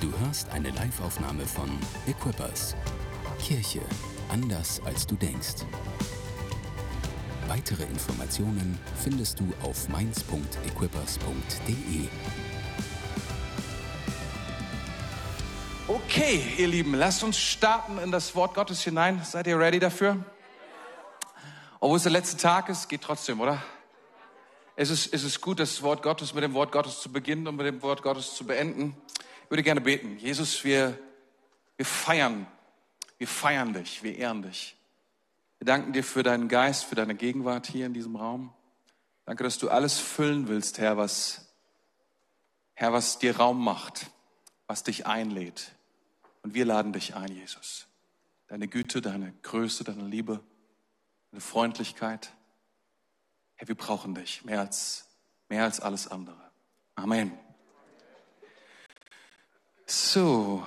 Du 0.00 0.12
hörst 0.20 0.48
eine 0.50 0.70
Liveaufnahme 0.70 1.44
von 1.44 1.68
Equippers. 2.06 2.76
Kirche 3.40 3.80
anders 4.28 4.80
als 4.84 5.08
du 5.08 5.16
denkst. 5.16 5.64
Weitere 7.48 7.82
Informationen 7.82 8.78
findest 8.94 9.40
du 9.40 9.52
auf 9.60 9.88
mainz.equippers.de. 9.88 12.08
Okay, 15.88 16.44
ihr 16.58 16.68
Lieben, 16.68 16.94
lasst 16.94 17.24
uns 17.24 17.36
starten 17.36 17.98
in 17.98 18.12
das 18.12 18.36
Wort 18.36 18.54
Gottes 18.54 18.84
hinein. 18.84 19.20
Seid 19.24 19.48
ihr 19.48 19.58
ready 19.58 19.80
dafür? 19.80 20.24
Obwohl 21.80 21.96
es 21.96 22.04
der 22.04 22.12
letzte 22.12 22.36
Tag 22.36 22.68
ist, 22.68 22.88
geht 22.88 23.02
trotzdem, 23.02 23.40
oder? 23.40 23.60
Es 24.76 24.90
ist, 24.90 25.12
es 25.12 25.24
ist 25.24 25.40
gut, 25.40 25.58
das 25.58 25.82
Wort 25.82 26.04
Gottes 26.04 26.34
mit 26.34 26.44
dem 26.44 26.54
Wort 26.54 26.70
Gottes 26.70 27.00
zu 27.00 27.10
beginnen 27.10 27.48
und 27.48 27.56
mit 27.56 27.66
dem 27.66 27.82
Wort 27.82 28.02
Gottes 28.02 28.36
zu 28.36 28.46
beenden. 28.46 28.96
Würde 29.48 29.62
gerne 29.62 29.80
beten. 29.80 30.18
Jesus, 30.18 30.62
wir, 30.64 30.98
wir 31.76 31.86
feiern, 31.86 32.46
wir 33.16 33.28
feiern 33.28 33.72
dich, 33.72 34.02
wir 34.02 34.16
ehren 34.16 34.42
dich. 34.42 34.76
Wir 35.58 35.66
danken 35.66 35.92
dir 35.92 36.04
für 36.04 36.22
deinen 36.22 36.48
Geist, 36.48 36.84
für 36.84 36.94
deine 36.94 37.14
Gegenwart 37.14 37.66
hier 37.66 37.86
in 37.86 37.94
diesem 37.94 38.16
Raum. 38.16 38.52
Danke, 39.24 39.44
dass 39.44 39.58
du 39.58 39.68
alles 39.68 39.98
füllen 39.98 40.48
willst, 40.48 40.78
Herr, 40.78 40.96
was, 40.96 41.52
Herr, 42.74 42.92
was 42.92 43.18
dir 43.18 43.36
Raum 43.36 43.62
macht, 43.62 44.10
was 44.66 44.84
dich 44.84 45.06
einlädt. 45.06 45.72
Und 46.42 46.54
wir 46.54 46.64
laden 46.64 46.92
dich 46.92 47.14
ein, 47.14 47.34
Jesus. 47.34 47.88
Deine 48.46 48.68
Güte, 48.68 49.02
deine 49.02 49.32
Größe, 49.42 49.84
deine 49.84 50.04
Liebe, 50.04 50.40
deine 51.30 51.40
Freundlichkeit. 51.40 52.32
Herr, 53.56 53.68
wir 53.68 53.74
brauchen 53.74 54.14
dich 54.14 54.44
mehr 54.44 54.60
als, 54.60 55.08
mehr 55.48 55.64
als 55.64 55.80
alles 55.80 56.08
andere. 56.08 56.50
Amen. 56.94 57.32
So. 59.90 60.66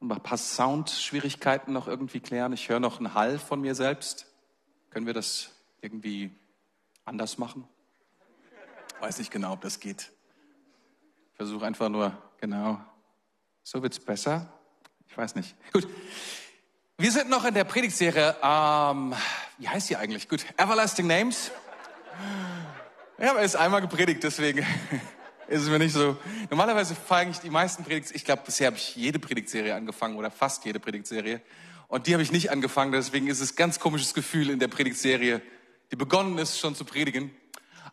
Ein 0.00 0.08
paar 0.08 0.38
Soundschwierigkeiten 0.38 1.72
noch 1.72 1.86
irgendwie 1.86 2.18
klären. 2.18 2.52
Ich 2.52 2.68
höre 2.68 2.80
noch 2.80 2.98
einen 2.98 3.14
Hall 3.14 3.38
von 3.38 3.60
mir 3.60 3.76
selbst. 3.76 4.26
Können 4.90 5.06
wir 5.06 5.14
das 5.14 5.52
irgendwie 5.82 6.32
anders 7.04 7.38
machen? 7.38 7.68
Weiß 8.98 9.18
nicht 9.20 9.30
genau, 9.30 9.52
ob 9.52 9.60
das 9.60 9.78
geht. 9.78 10.10
Versuche 11.34 11.64
einfach 11.64 11.88
nur, 11.88 12.20
genau. 12.40 12.80
So 13.62 13.80
wird's 13.80 14.00
besser. 14.00 14.52
Ich 15.06 15.16
weiß 15.16 15.36
nicht. 15.36 15.54
Gut. 15.72 15.86
Wir 16.96 17.12
sind 17.12 17.30
noch 17.30 17.44
in 17.44 17.54
der 17.54 17.62
Predigtserie, 17.62 18.34
ähm, 18.42 19.14
wie 19.58 19.68
heißt 19.68 19.90
die 19.90 19.96
eigentlich? 19.96 20.28
Gut, 20.28 20.44
Everlasting 20.56 21.06
Names. 21.06 21.52
Ich 23.16 23.28
habe 23.28 23.38
erst 23.40 23.54
einmal 23.54 23.80
gepredigt, 23.80 24.24
deswegen 24.24 24.66
ist 25.48 25.62
es 25.62 25.68
mir 25.68 25.78
nicht 25.78 25.94
so. 25.94 26.16
Normalerweise 26.50 26.94
fange 26.94 27.30
ich 27.30 27.38
die 27.38 27.50
meisten 27.50 27.84
Predigts, 27.84 28.10
ich 28.10 28.24
glaube, 28.24 28.42
bisher 28.44 28.66
habe 28.66 28.76
ich 28.76 28.94
jede 28.96 29.18
Predigtserie 29.18 29.74
angefangen 29.74 30.16
oder 30.16 30.30
fast 30.30 30.64
jede 30.64 30.78
Predigtserie. 30.78 31.40
Und 31.88 32.06
die 32.06 32.12
habe 32.12 32.22
ich 32.22 32.30
nicht 32.30 32.50
angefangen, 32.50 32.92
deswegen 32.92 33.28
ist 33.28 33.40
es 33.40 33.56
ganz 33.56 33.80
komisches 33.80 34.12
Gefühl 34.12 34.50
in 34.50 34.58
der 34.58 34.68
Predigtserie, 34.68 35.40
die 35.90 35.96
begonnen 35.96 36.36
ist, 36.36 36.58
schon 36.58 36.74
zu 36.74 36.84
predigen. 36.84 37.30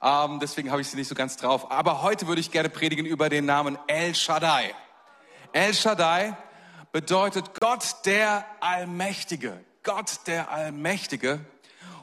Ähm, 0.02 0.39
deswegen 0.42 0.70
habe 0.70 0.81
ich 0.81 0.89
sie 0.89 0.98
nicht 0.98 1.08
so 1.08 1.16
ganz 1.16 1.38
drauf. 1.38 1.72
Aber 1.72 2.02
heute 2.02 2.28
würde 2.28 2.42
ich 2.42 2.52
gerne 2.52 2.70
predigen 2.70 3.06
über 3.06 3.30
den 3.30 3.45
Namen 3.45 3.78
El 3.88 4.14
Shaddai. 4.14 4.76
El 5.53 5.73
Shaddai 5.73 6.36
bedeutet 6.92 7.58
Gott 7.59 7.95
der 8.06 8.45
Allmächtige. 8.59 9.64
Gott 9.83 10.28
der 10.28 10.52
Allmächtige. 10.52 11.39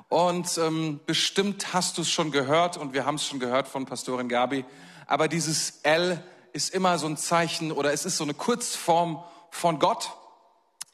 Und 0.09 0.57
ähm, 0.57 1.01
bestimmt 1.05 1.75
hast 1.75 1.99
du 1.99 2.03
es 2.03 2.11
schon 2.11 2.31
gehört 2.31 2.79
und 2.79 2.95
wir 2.95 3.05
haben 3.05 3.17
es 3.17 3.27
schon 3.27 3.39
gehört 3.39 3.69
von 3.69 3.85
Pastorin 3.85 4.29
Gabi 4.29 4.65
aber 5.13 5.29
dieses 5.29 5.81
L 5.83 6.25
ist 6.55 6.75
immer 6.75 6.97
so 6.97 7.07
ein 7.07 7.19
Zeichen 7.19 7.71
oder 7.71 7.93
es 7.93 8.07
ist 8.07 8.17
so 8.17 8.25
eine 8.25 8.33
Kurzform 8.33 9.23
von 9.51 9.79
Gott, 9.79 10.11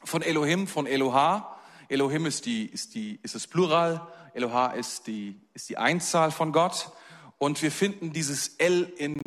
von 0.03 0.21
Elohim, 0.21 0.67
von 0.67 0.87
Eloha. 0.87 1.57
Elohim 1.87 2.25
ist 2.25 2.45
die, 2.45 2.65
ist 2.65 2.95
die, 2.95 3.17
ist 3.23 3.35
das 3.35 3.47
Plural. 3.47 4.05
Eloha 4.33 4.71
ist 4.71 5.07
die, 5.07 5.39
ist 5.53 5.69
die 5.69 5.77
Einzahl 5.77 6.31
von 6.31 6.51
Gott. 6.51 6.91
Und 7.37 7.61
wir 7.61 7.71
finden 7.71 8.11
dieses 8.11 8.57
L 8.57 8.91
in 8.97 9.21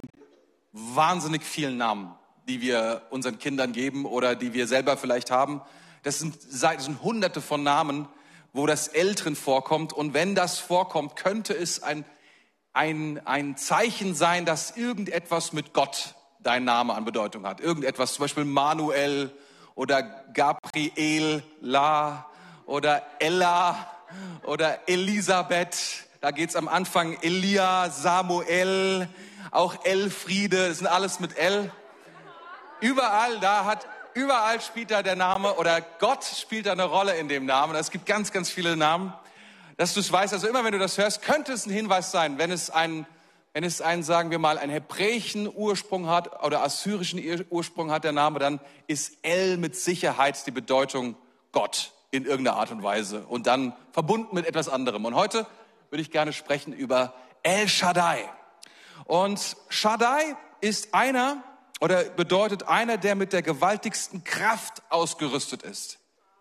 wahnsinnig 0.72 1.42
vielen 1.42 1.78
Namen, 1.78 2.14
die 2.47 2.60
wir 2.60 3.06
unseren 3.08 3.38
Kindern 3.38 3.72
geben 3.72 4.04
oder 4.04 4.36
die 4.36 4.52
wir 4.52 4.66
selber 4.66 4.98
vielleicht 4.98 5.31
haben. 5.31 5.62
Das 6.02 6.19
sind, 6.19 6.36
das 6.50 6.84
sind 6.84 7.02
hunderte 7.02 7.41
von 7.41 7.62
Namen, 7.62 8.08
wo 8.52 8.66
das 8.66 8.88
L 8.88 9.14
drin 9.14 9.36
vorkommt. 9.36 9.94
Und 9.94 10.12
wenn 10.12 10.34
das 10.34 10.58
vorkommt, 10.58 11.16
könnte 11.16 11.54
es 11.54 11.82
ein 11.82 12.04
ein, 12.72 13.21
ein 13.27 13.56
Zeichen 13.56 14.15
sein, 14.15 14.44
dass 14.44 14.77
irgendetwas 14.77 15.53
mit 15.53 15.72
Gott 15.72 16.15
dein 16.41 16.65
Name 16.65 16.94
an 16.94 17.05
Bedeutung 17.05 17.47
hat. 17.47 17.60
Irgendetwas, 17.60 18.15
zum 18.15 18.25
Beispiel 18.25 18.44
Manuel 18.44 19.31
oder 19.75 20.03
Gabriel, 20.03 21.43
La 21.61 22.27
oder 22.66 23.03
Ella 23.19 23.87
oder 24.44 24.88
Elisabeth. 24.88 26.06
Da 26.21 26.31
geht's 26.31 26.56
am 26.56 26.69
Anfang 26.69 27.19
Elia, 27.21 27.91
Samuel, 27.91 29.09
auch 29.50 29.84
Elfriede, 29.84 30.69
das 30.69 30.78
sind 30.78 30.87
alles 30.87 31.21
mit 31.21 31.37
L. 31.37 31.71
Überall, 32.81 33.38
da 33.41 33.65
hat, 33.65 33.87
überall 34.15 34.61
spielt 34.61 34.91
da 34.91 35.03
der 35.03 35.16
Name 35.16 35.55
oder 35.55 35.81
Gott 35.81 36.25
spielt 36.25 36.66
da 36.66 36.72
eine 36.72 36.84
Rolle 36.84 37.16
in 37.16 37.28
dem 37.28 37.44
Namen. 37.44 37.77
Es 37.77 37.91
gibt 37.91 38.06
ganz, 38.06 38.32
ganz 38.32 38.50
viele 38.50 38.77
Namen 38.77 39.12
dass 39.77 39.94
du 39.94 40.00
es 40.00 40.12
weißt. 40.12 40.33
Also 40.33 40.49
immer 40.49 40.65
wenn 40.65 40.72
du 40.72 40.78
das 40.78 40.99
hörst, 40.99 41.22
könnte 41.22 41.53
es 41.53 41.66
ein 41.66 41.71
Hinweis 41.71 42.10
sein, 42.10 42.38
wenn 42.38 42.50
es 42.50 42.71
einen, 42.71 43.06
wenn 43.53 43.65
es 43.65 43.81
einen, 43.81 44.03
sagen 44.03 44.31
wir 44.31 44.38
mal, 44.38 44.59
einen 44.59 44.72
hebräischen 44.72 45.53
Ursprung 45.53 46.09
hat 46.09 46.43
oder 46.44 46.62
assyrischen 46.62 47.21
Ursprung 47.50 47.91
hat 47.91 48.05
der 48.05 48.12
Name, 48.12 48.38
dann 48.38 48.61
ist 48.87 49.19
El 49.22 49.56
mit 49.56 49.77
Sicherheit 49.77 50.47
die 50.47 50.50
Bedeutung 50.50 51.16
Gott 51.53 51.93
in 52.11 52.25
irgendeiner 52.25 52.59
Art 52.59 52.71
und 52.71 52.82
Weise 52.82 53.25
und 53.27 53.47
dann 53.47 53.75
verbunden 53.93 54.34
mit 54.34 54.47
etwas 54.47 54.69
anderem. 54.69 55.05
Und 55.05 55.15
heute 55.15 55.47
würde 55.91 56.03
ich 56.03 56.11
gerne 56.11 56.32
sprechen 56.32 56.72
über 56.72 57.15
El 57.43 57.69
Shaddai. 57.69 58.28
Und 59.05 59.56
Shaddai 59.69 60.37
ist 60.61 60.94
einer 60.94 61.43
oder 61.81 62.05
bedeutet 62.05 62.69
einer, 62.69 62.97
der 62.97 63.15
mit 63.15 63.32
der 63.32 63.43
gewaltigsten 63.43 64.25
Kraft 64.25 64.82
ausgerüstet 64.88 65.62
ist. 65.62 65.99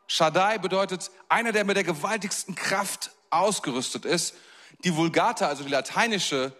Shaddai 0.08 0.58
bedeutet 0.58 1.09
einer, 1.30 1.52
der 1.52 1.64
mit 1.64 1.78
der 1.78 1.84
gewaltigsten 1.84 2.53
Kraft 2.53 3.12
ausgerüstet 3.31 4.06
ist. 4.06 4.36
Die 4.84 4.96
Vulgata, 4.96 5.47
also 5.47 5.64
die 5.64 5.72
lateinische 5.72 6.53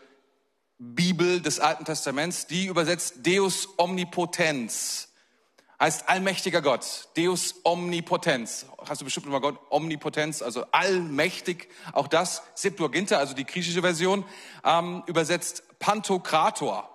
Bibel 0.78 1.42
des 1.42 1.60
Alten 1.60 1.86
Testaments, 1.86 2.48
die 2.48 2.66
übersetzt 2.66 3.26
Deus 3.26 3.68
Omnipotens. 3.78 5.10
Heißt 5.82 6.08
allmächtiger 6.10 6.62
Gott. 6.62 7.10
Deus 7.18 7.56
Omnipotens. 7.64 8.68
Hast 8.88 9.02
du 9.02 9.06
bestimmt 9.06 9.26
mal 9.26 9.42
Gott 9.42 9.58
Omnipotenz, 9.72 10.44
also 10.44 10.64
allmächtig. 10.72 11.70
Auch 11.94 12.08
das, 12.08 12.44
Septuaginta, 12.54 13.18
also 13.18 13.34
die 13.34 13.46
griechische 13.46 13.82
Version, 13.82 14.24
ähm, 14.64 15.02
übersetzt 15.08 15.64
Pantokrator. 15.80 16.88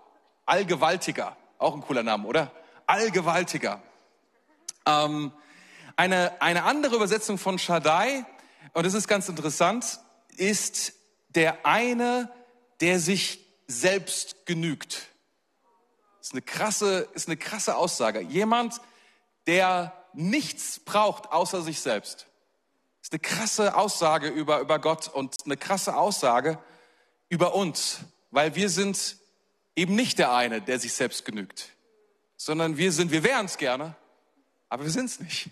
Allgewaltiger. 0.47 1.37
Auch 1.59 1.75
ein 1.75 1.81
cooler 1.81 2.05
Name, 2.05 2.29
oder? 2.29 2.53
Allgewaltiger. 2.87 3.83
Ähm, 4.87 5.33
eine, 5.97 6.41
eine 6.41 6.63
andere 6.63 6.95
Übersetzung 6.95 7.39
von 7.39 7.59
Shaddai 7.59 8.25
und 8.77 8.85
das 8.85 8.93
ist 8.93 9.09
ganz 9.09 9.27
interessant, 9.31 10.01
ist 10.37 10.93
der 11.31 11.65
eine, 11.65 12.31
der 12.83 13.01
sich 13.01 13.43
selbst 13.67 14.45
genügt. 14.45 15.09
Ist 16.21 16.33
eine 16.33 16.43
krasse, 16.43 17.09
ist 17.15 17.27
eine 17.27 17.39
krasse 17.39 17.75
Aussage. 17.75 18.21
Jemand, 18.21 18.83
der 19.47 19.95
nichts 20.13 20.79
braucht 20.79 21.33
außer 21.33 21.63
sich 21.63 21.81
selbst. 21.81 22.27
Ist 23.01 23.13
eine 23.13 23.21
krasse 23.21 23.75
Aussage 23.77 24.29
über, 24.29 24.61
über 24.61 24.79
Gott 24.79 25.09
und 25.09 25.35
eine 25.47 25.57
krasse 25.57 25.97
Aussage 25.97 26.59
über 27.31 27.55
uns, 27.55 28.01
weil 28.31 28.57
wir 28.57 28.69
sind 28.69 29.17
eben 29.75 29.95
nicht 29.95 30.19
der 30.19 30.35
eine, 30.35 30.61
der 30.61 30.79
sich 30.79 30.93
selbst 30.93 31.25
genügt, 31.25 31.71
sondern 32.37 32.77
wir 32.77 32.93
sind, 32.93 33.11
wir 33.11 33.25
wären 33.25 33.47
es 33.47 33.57
gerne, 33.57 33.97
aber 34.69 34.85
wir 34.85 34.91
sind 34.91 35.07
es 35.07 35.19
nicht. 35.19 35.49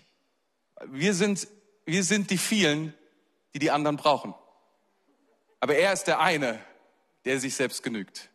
Wir 0.85 1.15
sind, 1.15 1.47
wir 1.87 2.03
sind 2.03 2.29
die 2.29 2.37
vielen, 2.37 2.93
die 3.55 3.59
die 3.59 3.71
anderen 3.71 3.95
brauchen. 3.95 4.35
Aber 5.61 5.77
er 5.77 5.93
ist 5.93 6.03
der 6.03 6.19
eine, 6.19 6.59
der 7.23 7.39
sich 7.39 7.55
selbst 7.55 7.83
genügt. 7.83 8.29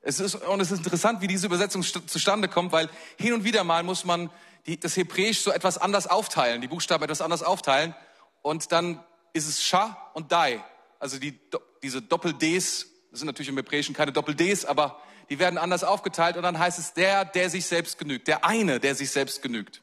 Es 0.00 0.18
ist, 0.18 0.34
und 0.34 0.60
es 0.60 0.72
ist 0.72 0.78
interessant, 0.78 1.20
wie 1.20 1.28
diese 1.28 1.46
Übersetzung 1.46 1.82
zustande 1.82 2.48
kommt, 2.48 2.72
weil 2.72 2.90
hin 3.18 3.34
und 3.34 3.44
wieder 3.44 3.62
mal 3.62 3.84
muss 3.84 4.04
man 4.04 4.30
die, 4.66 4.78
das 4.78 4.96
Hebräisch 4.96 5.40
so 5.42 5.52
etwas 5.52 5.78
anders 5.78 6.08
aufteilen, 6.08 6.60
die 6.60 6.66
Buchstaben 6.66 7.04
etwas 7.04 7.20
anders 7.20 7.44
aufteilen. 7.44 7.94
Und 8.42 8.72
dann 8.72 9.02
ist 9.32 9.48
es 9.48 9.62
Sha 9.62 10.10
und 10.14 10.32
Dai. 10.32 10.64
Also 10.98 11.20
die, 11.20 11.38
diese 11.84 12.02
Doppel-Ds, 12.02 12.86
das 13.12 13.20
sind 13.20 13.26
natürlich 13.26 13.50
im 13.50 13.56
Hebräischen 13.56 13.94
keine 13.94 14.10
Doppel-Ds, 14.10 14.64
aber 14.64 15.00
die 15.30 15.38
werden 15.38 15.56
anders 15.56 15.84
aufgeteilt 15.84 16.36
und 16.36 16.42
dann 16.42 16.58
heißt 16.58 16.80
es 16.80 16.94
der, 16.94 17.24
der 17.24 17.48
sich 17.48 17.66
selbst 17.66 17.96
genügt. 17.96 18.26
Der 18.26 18.44
eine, 18.44 18.80
der 18.80 18.96
sich 18.96 19.12
selbst 19.12 19.40
genügt. 19.40 19.82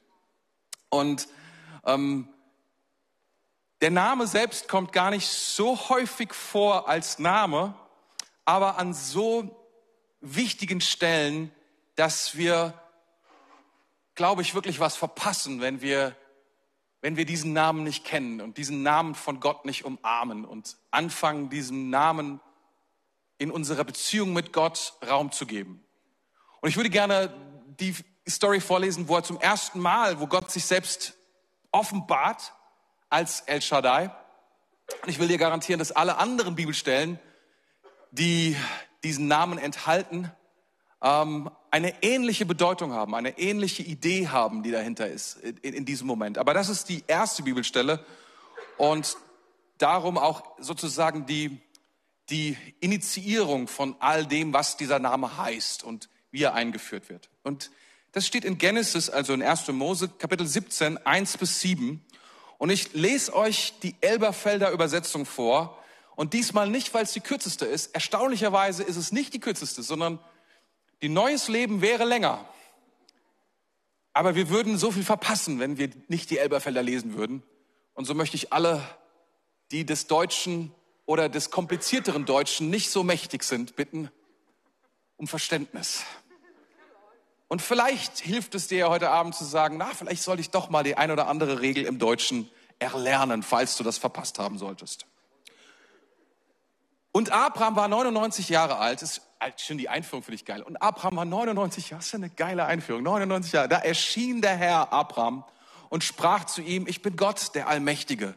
Und 0.90 1.30
ähm, 1.86 2.28
der 3.82 3.92
Name 3.92 4.28
selbst 4.28 4.68
kommt 4.68 4.92
gar 4.94 5.12
nicht 5.12 5.28
so 5.28 5.90
häufig 5.90 6.34
vor 6.34 6.88
als 6.88 7.20
Name, 7.20 7.76
aber 8.46 8.78
an 8.78 8.94
so 8.94 9.68
wichtigen 10.22 10.82
Stellen 10.82 11.52
dass 11.96 12.38
wir, 12.38 12.74
glaube 14.16 14.42
ich, 14.42 14.54
wirklich 14.54 14.80
was 14.80 14.96
verpassen, 14.96 15.62
wenn 15.62 15.82
wir, 15.82 16.16
wenn 17.02 17.18
wir 17.18 17.26
diesen 17.26 17.54
Namen 17.54 17.84
nicht 17.84 18.06
kennen 18.06 18.42
und 18.42 18.58
diesen 18.58 18.84
Namen 18.84 19.16
von 19.16 19.40
Gott 19.40 19.66
nicht 19.66 19.86
umarmen 19.86 20.46
und 20.46 20.78
anfangen, 20.92 21.50
diesem 21.50 21.90
Namen 21.90 22.42
in 23.38 23.52
unserer 23.52 23.84
Beziehung 23.84 24.34
mit 24.34 24.54
Gott 24.54 24.94
Raum 25.08 25.32
zu 25.32 25.46
geben. 25.46 25.84
Und 26.62 26.70
ich 26.70 26.78
würde 26.78 26.90
gerne 26.90 27.34
die 27.80 27.96
Story 28.28 28.60
vorlesen, 28.60 29.08
wo 29.08 29.16
er 29.16 29.24
zum 29.24 29.40
ersten 29.40 29.80
Mal, 29.80 30.20
wo 30.20 30.28
Gott 30.28 30.52
sich 30.52 30.66
selbst 30.66 31.16
offenbart 31.72 32.54
als 33.16 33.40
El 33.46 33.62
Shaddai. 33.62 34.12
Und 35.04 35.10
ich 35.10 35.20
will 35.20 35.30
dir 35.30 35.38
garantieren, 35.38 35.80
dass 35.80 35.94
alle 35.94 36.18
anderen 36.18 36.56
Bibelstellen, 36.56 37.18
die 38.12 38.58
diesen 39.06 39.30
Namen 39.30 39.58
enthalten, 39.58 40.30
ähm, 41.02 41.50
eine 41.72 42.04
ähnliche 42.04 42.46
Bedeutung 42.46 42.92
haben, 42.92 43.16
eine 43.16 43.40
ähnliche 43.40 43.84
Idee 43.84 44.28
haben, 44.28 44.64
die 44.64 44.72
dahinter 44.72 45.08
ist 45.08 45.38
in, 45.38 45.56
in 45.62 45.86
diesem 45.86 46.08
Moment. 46.08 46.38
Aber 46.38 46.54
das 46.54 46.68
ist 46.68 46.90
die 46.90 47.06
erste 47.08 47.44
Bibelstelle 47.44 48.04
und 48.78 49.16
darum 49.78 50.18
auch 50.18 50.44
sozusagen 50.60 51.26
die, 51.26 51.62
die 52.30 52.58
Initiierung 52.82 53.70
von 53.70 53.96
all 54.00 54.26
dem, 54.26 54.52
was 54.52 54.76
dieser 54.76 55.00
Name 55.00 55.38
heißt 55.38 55.86
und 55.86 56.10
wie 56.32 56.44
er 56.44 56.54
eingeführt 56.54 57.08
wird. 57.08 57.30
Und 57.44 57.72
das 58.12 58.28
steht 58.28 58.44
in 58.44 58.58
Genesis, 58.58 59.10
also 59.10 59.32
in 59.32 59.42
1. 59.42 59.70
Mose, 59.70 60.10
Kapitel 60.10 60.46
17, 60.46 60.98
1 61.06 61.38
bis 61.38 61.62
7. 61.62 62.06
Und 62.58 62.70
ich 62.70 62.94
lese 62.94 63.36
euch 63.36 63.74
die 63.84 63.96
Elberfelder 64.02 64.72
Übersetzung 64.72 65.26
vor. 65.26 65.78
Und 66.16 66.34
diesmal 66.34 66.70
nicht, 66.70 66.94
weil 66.94 67.04
es 67.04 67.12
die 67.12 67.20
kürzeste 67.20 67.66
ist. 67.66 67.94
Erstaunlicherweise 67.94 68.84
ist 68.84 68.96
es 68.96 69.12
nicht 69.12 69.34
die 69.34 69.40
kürzeste, 69.40 69.84
sondern 69.84 70.20
die 71.02 71.10
Neues 71.10 71.50
Leben 71.50 71.82
wäre 71.82 72.06
länger. 72.06 72.48
Aber 74.14 74.36
wir 74.36 74.50
würden 74.50 74.78
so 74.78 74.92
viel 74.92 75.04
verpassen, 75.04 75.60
wenn 75.60 75.78
wir 75.78 75.90
nicht 76.08 76.30
die 76.30 76.38
Elberfelder 76.38 76.82
lesen 76.82 77.18
würden. 77.18 77.44
Und 77.94 78.06
so 78.06 78.14
möchte 78.14 78.38
ich 78.38 78.54
alle, 78.54 78.82
die 79.72 79.86
des 79.86 80.08
Deutschen 80.08 80.74
oder 81.06 81.28
des 81.28 81.52
komplizierteren 81.52 82.26
Deutschen 82.26 82.70
nicht 82.70 82.90
so 82.92 83.04
mächtig 83.04 83.44
sind, 83.44 83.76
bitten 83.76 84.10
um 85.18 85.28
Verständnis. 85.28 86.04
Und 87.48 87.62
vielleicht 87.62 88.20
hilft 88.20 88.56
es 88.56 88.68
dir 88.68 88.90
heute 88.90 89.12
Abend 89.12 89.36
zu 89.36 89.46
sagen, 89.46 89.78
na, 89.78 89.88
vielleicht 89.94 90.24
sollte 90.24 90.42
ich 90.42 90.50
doch 90.50 90.70
mal 90.70 90.84
die 90.84 90.98
ein 90.98 91.12
oder 91.12 91.28
andere 91.28 91.62
Regel 91.62 91.86
im 91.86 92.00
Deutschen 92.00 92.50
erlernen, 92.80 93.44
falls 93.44 93.78
du 93.78 93.84
das 93.84 93.98
verpasst 93.98 94.40
haben 94.40 94.58
solltest. 94.58 95.06
Und 97.12 97.32
Abraham 97.32 97.78
war 97.78 97.88
99 97.88 98.50
Jahre 98.50 98.78
alt. 98.78 99.02
Ist 99.02 99.22
schon 99.58 99.78
die 99.78 99.88
Einführung 99.88 100.22
finde 100.22 100.36
ich 100.36 100.44
geil. 100.44 100.62
Und 100.62 100.82
Abraham 100.82 101.16
war 101.16 101.26
99 101.26 101.92
Jahre. 101.92 102.00
Das 102.00 102.08
ist 102.08 102.16
eine 102.16 102.30
geile 102.30 102.66
Einführung. 102.66 103.04
99 103.04 103.54
Jahre. 103.54 103.70
Da 103.70 103.78
erschien 103.78 104.42
der 104.42 104.58
Herr 104.58 104.92
Abraham 104.92 105.46
und 105.90 106.04
sprach 106.04 106.44
zu 106.46 106.62
ihm, 106.62 106.88
ich 106.88 107.02
bin 107.02 107.16
Gott, 107.16 107.56
der 107.56 107.70
Allmächtige. 107.70 108.36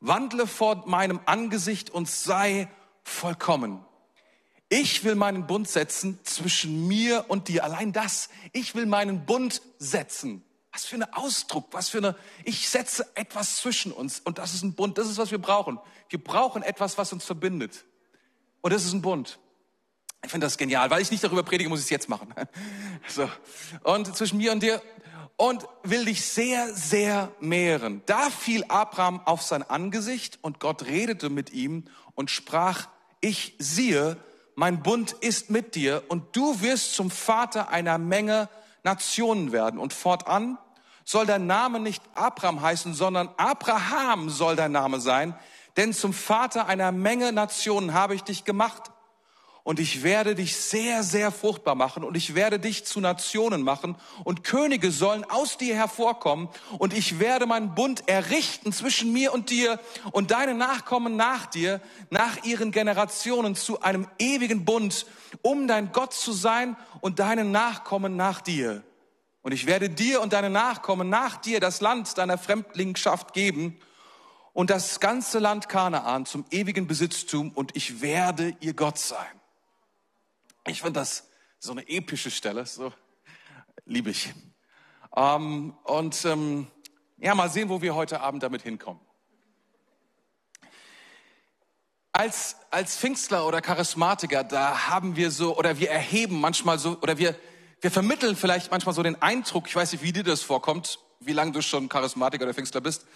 Wandle 0.00 0.46
vor 0.46 0.84
meinem 0.86 1.20
Angesicht 1.26 1.90
und 1.90 2.08
sei 2.08 2.68
vollkommen. 3.02 3.84
Ich 4.68 5.04
will 5.04 5.14
meinen 5.14 5.46
Bund 5.46 5.68
setzen 5.68 6.18
zwischen 6.24 6.88
mir 6.88 7.26
und 7.28 7.48
dir. 7.48 7.64
Allein 7.64 7.92
das. 7.92 8.28
Ich 8.52 8.74
will 8.74 8.86
meinen 8.86 9.26
Bund 9.26 9.62
setzen. 9.78 10.42
Was 10.72 10.84
für 10.84 10.96
ein 10.96 11.14
Ausdruck, 11.14 11.68
was 11.70 11.88
für 11.88 11.98
eine, 11.98 12.16
ich 12.44 12.68
setze 12.68 13.06
etwas 13.14 13.58
zwischen 13.58 13.92
uns 13.92 14.18
und 14.18 14.38
das 14.38 14.54
ist 14.54 14.64
ein 14.64 14.74
Bund, 14.74 14.98
das 14.98 15.08
ist, 15.08 15.18
was 15.18 15.30
wir 15.30 15.38
brauchen. 15.38 15.78
Wir 16.08 16.22
brauchen 16.22 16.64
etwas, 16.64 16.98
was 16.98 17.12
uns 17.12 17.24
verbindet. 17.24 17.84
Und 18.60 18.72
das 18.72 18.84
ist 18.84 18.92
ein 18.92 19.02
Bund. 19.02 19.38
Ich 20.24 20.30
finde 20.30 20.46
das 20.46 20.58
genial. 20.58 20.90
Weil 20.90 21.02
ich 21.02 21.10
nicht 21.10 21.22
darüber 21.22 21.42
predige, 21.42 21.68
muss 21.68 21.80
ich 21.80 21.86
es 21.86 21.90
jetzt 21.90 22.08
machen. 22.08 22.34
So. 23.08 23.30
Und 23.82 24.16
zwischen 24.16 24.38
mir 24.38 24.50
und 24.52 24.62
dir. 24.62 24.82
Und 25.36 25.66
will 25.82 26.06
dich 26.06 26.24
sehr, 26.24 26.74
sehr 26.74 27.30
mehren. 27.40 28.02
Da 28.06 28.30
fiel 28.30 28.64
Abraham 28.64 29.20
auf 29.20 29.42
sein 29.42 29.62
Angesicht 29.62 30.38
und 30.42 30.60
Gott 30.60 30.86
redete 30.86 31.28
mit 31.28 31.52
ihm 31.52 31.84
und 32.14 32.30
sprach, 32.30 32.88
ich 33.20 33.54
siehe, 33.58 34.16
mein 34.56 34.82
Bund 34.82 35.12
ist 35.12 35.50
mit 35.50 35.74
dir 35.74 36.02
und 36.08 36.36
du 36.36 36.60
wirst 36.60 36.94
zum 36.94 37.10
Vater 37.10 37.68
einer 37.68 37.98
Menge 37.98 38.48
Nationen 38.82 39.52
werden. 39.52 39.80
Und 39.80 39.92
fortan 39.92 40.58
soll 41.04 41.26
dein 41.26 41.46
Name 41.46 41.80
nicht 41.80 42.02
Abraham 42.14 42.62
heißen, 42.62 42.94
sondern 42.94 43.28
Abraham 43.36 44.30
soll 44.30 44.56
dein 44.56 44.72
Name 44.72 45.00
sein, 45.00 45.36
denn 45.76 45.92
zum 45.92 46.12
Vater 46.12 46.66
einer 46.66 46.92
Menge 46.92 47.32
Nationen 47.32 47.94
habe 47.94 48.14
ich 48.14 48.22
dich 48.22 48.44
gemacht. 48.44 48.90
Und 49.64 49.80
ich 49.80 50.02
werde 50.02 50.34
dich 50.34 50.56
sehr, 50.56 51.02
sehr 51.02 51.32
fruchtbar 51.32 51.74
machen 51.74 52.04
und 52.04 52.18
ich 52.18 52.34
werde 52.34 52.60
dich 52.60 52.84
zu 52.84 53.00
Nationen 53.00 53.62
machen 53.62 53.96
und 54.22 54.44
Könige 54.44 54.90
sollen 54.90 55.24
aus 55.24 55.56
dir 55.56 55.74
hervorkommen 55.74 56.50
und 56.76 56.92
ich 56.92 57.18
werde 57.18 57.46
meinen 57.46 57.74
Bund 57.74 58.06
errichten 58.06 58.74
zwischen 58.74 59.10
mir 59.10 59.32
und 59.32 59.48
dir 59.48 59.80
und 60.12 60.32
deine 60.32 60.52
Nachkommen 60.52 61.16
nach 61.16 61.46
dir, 61.46 61.80
nach 62.10 62.44
ihren 62.44 62.72
Generationen 62.72 63.56
zu 63.56 63.80
einem 63.80 64.06
ewigen 64.18 64.66
Bund, 64.66 65.06
um 65.40 65.66
dein 65.66 65.92
Gott 65.92 66.12
zu 66.12 66.32
sein 66.32 66.76
und 67.00 67.18
deine 67.18 67.46
Nachkommen 67.46 68.16
nach 68.16 68.42
dir. 68.42 68.82
Und 69.40 69.52
ich 69.52 69.64
werde 69.64 69.88
dir 69.88 70.20
und 70.20 70.34
deine 70.34 70.50
Nachkommen 70.50 71.08
nach 71.08 71.38
dir 71.38 71.58
das 71.58 71.80
Land 71.80 72.18
deiner 72.18 72.36
Fremdlingschaft 72.36 73.32
geben 73.32 73.78
und 74.52 74.68
das 74.68 75.00
ganze 75.00 75.38
Land 75.38 75.70
Kanaan 75.70 76.26
zum 76.26 76.44
ewigen 76.50 76.86
Besitztum 76.86 77.50
und 77.50 77.74
ich 77.74 78.02
werde 78.02 78.54
ihr 78.60 78.74
Gott 78.74 78.98
sein. 78.98 79.40
Ich 80.66 80.80
finde 80.80 81.00
das 81.00 81.28
so 81.58 81.72
eine 81.72 81.86
epische 81.88 82.30
Stelle, 82.30 82.64
so 82.64 82.90
liebe 83.84 84.08
ich. 84.08 84.32
Ähm, 85.14 85.76
und 85.84 86.24
ähm, 86.24 86.68
ja, 87.18 87.34
mal 87.34 87.50
sehen, 87.50 87.68
wo 87.68 87.82
wir 87.82 87.94
heute 87.94 88.22
Abend 88.22 88.42
damit 88.42 88.62
hinkommen. 88.62 89.00
Als, 92.12 92.56
als 92.70 92.96
Pfingstler 92.96 93.46
oder 93.46 93.60
Charismatiker, 93.60 94.42
da 94.42 94.88
haben 94.88 95.16
wir 95.16 95.30
so, 95.30 95.58
oder 95.58 95.78
wir 95.78 95.90
erheben 95.90 96.40
manchmal 96.40 96.78
so, 96.78 96.98
oder 97.02 97.18
wir, 97.18 97.38
wir 97.82 97.90
vermitteln 97.90 98.34
vielleicht 98.34 98.70
manchmal 98.70 98.94
so 98.94 99.02
den 99.02 99.20
Eindruck, 99.20 99.66
ich 99.66 99.76
weiß 99.76 99.92
nicht, 99.92 100.02
wie 100.02 100.12
dir 100.12 100.24
das 100.24 100.40
vorkommt, 100.40 100.98
wie 101.20 101.32
lange 101.34 101.52
du 101.52 101.60
schon 101.60 101.90
Charismatiker 101.90 102.44
oder 102.44 102.54
Pfingstler 102.54 102.80
bist, 102.80 103.06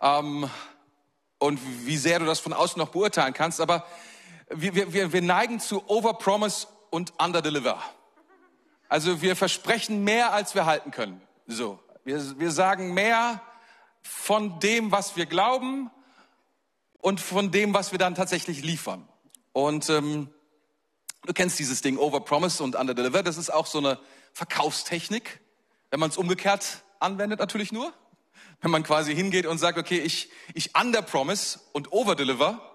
ähm, 0.00 0.50
und 1.38 1.60
wie 1.86 1.96
sehr 1.96 2.18
du 2.18 2.24
das 2.24 2.40
von 2.40 2.52
außen 2.52 2.80
noch 2.80 2.88
beurteilen 2.88 3.34
kannst, 3.34 3.60
aber 3.60 3.86
wir, 4.50 4.92
wir, 4.92 5.12
wir 5.12 5.22
neigen 5.22 5.60
zu 5.60 5.88
Overpromise 5.88 6.66
und 6.90 7.12
Underdeliver. 7.18 7.82
Also 8.88 9.20
wir 9.20 9.36
versprechen 9.36 10.04
mehr, 10.04 10.32
als 10.32 10.54
wir 10.54 10.66
halten 10.66 10.90
können. 10.90 11.20
So, 11.46 11.78
wir, 12.04 12.38
wir 12.38 12.50
sagen 12.50 12.94
mehr 12.94 13.42
von 14.02 14.60
dem, 14.60 14.92
was 14.92 15.16
wir 15.16 15.26
glauben 15.26 15.90
und 16.98 17.20
von 17.20 17.50
dem, 17.50 17.74
was 17.74 17.92
wir 17.92 17.98
dann 17.98 18.14
tatsächlich 18.14 18.62
liefern. 18.62 19.06
Und 19.52 19.90
ähm, 19.90 20.30
du 21.24 21.32
kennst 21.32 21.58
dieses 21.58 21.82
Ding 21.82 21.98
Overpromise 21.98 22.62
und 22.62 22.76
Underdeliver. 22.76 23.22
Das 23.22 23.36
ist 23.36 23.50
auch 23.50 23.66
so 23.66 23.78
eine 23.78 23.98
Verkaufstechnik, 24.32 25.40
wenn 25.90 26.00
man 26.00 26.10
es 26.10 26.16
umgekehrt 26.16 26.84
anwendet 26.98 27.40
natürlich 27.40 27.72
nur 27.72 27.92
wenn 28.60 28.70
man 28.70 28.82
quasi 28.82 29.14
hingeht 29.14 29.46
und 29.46 29.58
sagt, 29.58 29.78
okay, 29.78 29.98
ich, 29.98 30.30
ich 30.54 30.76
underpromise 30.76 31.60
und 31.72 31.92
overdeliver, 31.92 32.67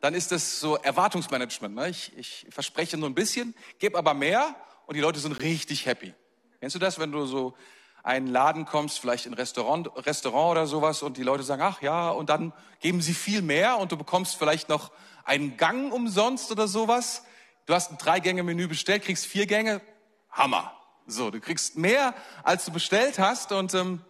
dann 0.00 0.14
ist 0.14 0.32
das 0.32 0.60
so 0.60 0.76
Erwartungsmanagement. 0.76 1.74
Ne? 1.74 1.88
Ich, 1.88 2.16
ich 2.16 2.46
verspreche 2.50 2.96
nur 2.96 3.08
ein 3.08 3.14
bisschen, 3.14 3.54
gebe 3.78 3.98
aber 3.98 4.14
mehr 4.14 4.54
und 4.86 4.94
die 4.94 5.00
Leute 5.00 5.18
sind 5.18 5.32
richtig 5.40 5.86
happy. 5.86 6.14
Kennst 6.60 6.74
du 6.74 6.80
das, 6.80 6.98
wenn 6.98 7.12
du 7.12 7.26
so 7.26 7.54
einen 8.02 8.26
Laden 8.26 8.64
kommst, 8.64 9.00
vielleicht 9.00 9.26
in 9.26 9.34
Restaurant, 9.34 9.90
Restaurant 10.06 10.52
oder 10.52 10.66
sowas 10.66 11.02
und 11.02 11.16
die 11.16 11.22
Leute 11.22 11.42
sagen, 11.42 11.62
ach 11.62 11.82
ja, 11.82 12.10
und 12.10 12.30
dann 12.30 12.52
geben 12.80 13.02
sie 13.02 13.14
viel 13.14 13.42
mehr 13.42 13.78
und 13.78 13.92
du 13.92 13.96
bekommst 13.96 14.36
vielleicht 14.36 14.68
noch 14.68 14.90
einen 15.24 15.56
Gang 15.56 15.92
umsonst 15.92 16.50
oder 16.50 16.68
sowas. 16.68 17.24
Du 17.66 17.74
hast 17.74 17.90
ein 17.90 17.98
Drei-Gänge-Menü 17.98 18.66
bestellt, 18.66 19.02
kriegst 19.04 19.26
vier 19.26 19.46
Gänge, 19.46 19.82
Hammer. 20.30 20.72
So, 21.06 21.30
du 21.30 21.40
kriegst 21.40 21.76
mehr, 21.76 22.14
als 22.44 22.64
du 22.64 22.72
bestellt 22.72 23.18
hast 23.18 23.52
und 23.52 23.74
ähm, 23.74 24.02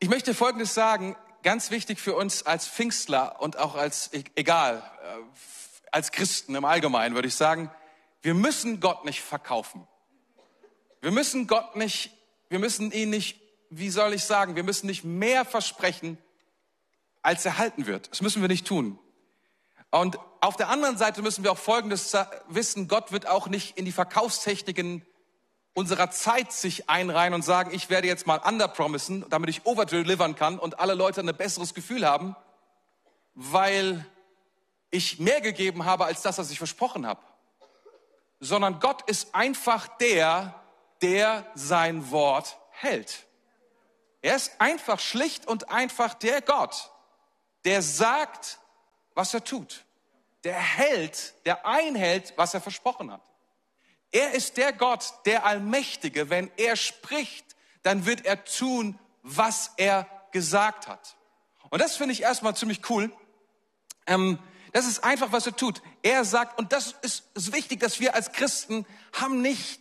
ich 0.00 0.08
möchte 0.08 0.34
Folgendes 0.34 0.74
sagen, 0.74 1.14
ganz 1.42 1.70
wichtig 1.70 2.00
für 2.00 2.14
uns 2.14 2.44
als 2.44 2.68
Pfingstler 2.68 3.40
und 3.40 3.58
auch 3.58 3.74
als, 3.74 4.12
e-, 4.12 4.24
egal, 4.34 4.82
äh, 5.02 5.22
als 5.92 6.12
Christen 6.12 6.54
im 6.54 6.64
Allgemeinen 6.64 7.14
würde 7.14 7.28
ich 7.28 7.34
sagen, 7.34 7.70
wir 8.22 8.34
müssen 8.34 8.80
Gott 8.80 9.04
nicht 9.04 9.22
verkaufen. 9.22 9.86
Wir 11.00 11.10
müssen 11.10 11.46
Gott 11.46 11.76
nicht, 11.76 12.10
wir 12.48 12.58
müssen 12.58 12.92
ihn 12.92 13.10
nicht, 13.10 13.40
wie 13.70 13.90
soll 13.90 14.12
ich 14.12 14.24
sagen, 14.24 14.56
wir 14.56 14.64
müssen 14.64 14.86
nicht 14.86 15.04
mehr 15.04 15.44
versprechen, 15.44 16.18
als 17.22 17.44
erhalten 17.44 17.86
wird. 17.86 18.10
Das 18.10 18.22
müssen 18.22 18.42
wir 18.42 18.48
nicht 18.48 18.66
tun. 18.66 18.98
Und 19.90 20.18
auf 20.40 20.56
der 20.56 20.68
anderen 20.68 20.96
Seite 20.96 21.22
müssen 21.22 21.44
wir 21.44 21.52
auch 21.52 21.58
Folgendes 21.58 22.16
wissen, 22.48 22.88
Gott 22.88 23.12
wird 23.12 23.26
auch 23.26 23.48
nicht 23.48 23.76
in 23.76 23.84
die 23.84 23.92
Verkaufstechniken 23.92 25.04
unserer 25.74 26.10
Zeit 26.10 26.52
sich 26.52 26.88
einreihen 26.90 27.34
und 27.34 27.42
sagen, 27.42 27.72
ich 27.72 27.90
werde 27.90 28.08
jetzt 28.08 28.26
mal 28.26 28.38
underpromisen, 28.38 29.24
damit 29.28 29.50
ich 29.50 29.66
overdelivern 29.66 30.34
kann 30.34 30.58
und 30.58 30.80
alle 30.80 30.94
Leute 30.94 31.20
ein 31.20 31.36
besseres 31.36 31.74
Gefühl 31.74 32.06
haben, 32.06 32.36
weil 33.34 34.04
ich 34.90 35.20
mehr 35.20 35.40
gegeben 35.40 35.84
habe 35.84 36.04
als 36.04 36.22
das, 36.22 36.38
was 36.38 36.50
ich 36.50 36.58
versprochen 36.58 37.06
habe. 37.06 37.20
sondern 38.42 38.80
Gott 38.80 39.02
ist 39.02 39.34
einfach 39.34 39.86
der, 39.98 40.54
der 41.02 41.46
sein 41.54 42.10
Wort 42.10 42.58
hält. 42.70 43.26
Er 44.22 44.34
ist 44.34 44.60
einfach 44.60 44.98
schlicht 44.98 45.46
und 45.46 45.70
einfach 45.70 46.14
der 46.14 46.40
Gott, 46.40 46.90
der 47.64 47.82
sagt, 47.82 48.58
was 49.14 49.34
er 49.34 49.44
tut. 49.44 49.84
Der 50.44 50.54
hält, 50.54 51.34
der 51.44 51.66
einhält, 51.66 52.32
was 52.36 52.54
er 52.54 52.62
versprochen 52.62 53.12
hat. 53.12 53.29
Er 54.12 54.32
ist 54.32 54.56
der 54.56 54.72
Gott, 54.72 55.12
der 55.24 55.44
Allmächtige. 55.44 56.30
Wenn 56.30 56.50
er 56.56 56.76
spricht, 56.76 57.56
dann 57.82 58.06
wird 58.06 58.24
er 58.24 58.44
tun, 58.44 58.98
was 59.22 59.72
er 59.76 60.06
gesagt 60.32 60.88
hat. 60.88 61.16
Und 61.70 61.80
das 61.80 61.96
finde 61.96 62.12
ich 62.12 62.22
erstmal 62.22 62.56
ziemlich 62.56 62.88
cool. 62.90 63.12
Ähm, 64.06 64.38
das 64.72 64.86
ist 64.86 65.04
einfach, 65.04 65.32
was 65.32 65.46
er 65.46 65.56
tut. 65.56 65.82
Er 66.02 66.24
sagt, 66.24 66.58
und 66.58 66.72
das 66.72 66.94
ist, 67.02 67.24
ist 67.34 67.52
wichtig, 67.52 67.80
dass 67.80 68.00
wir 68.00 68.14
als 68.14 68.32
Christen 68.32 68.86
haben 69.12 69.40
nicht, 69.42 69.80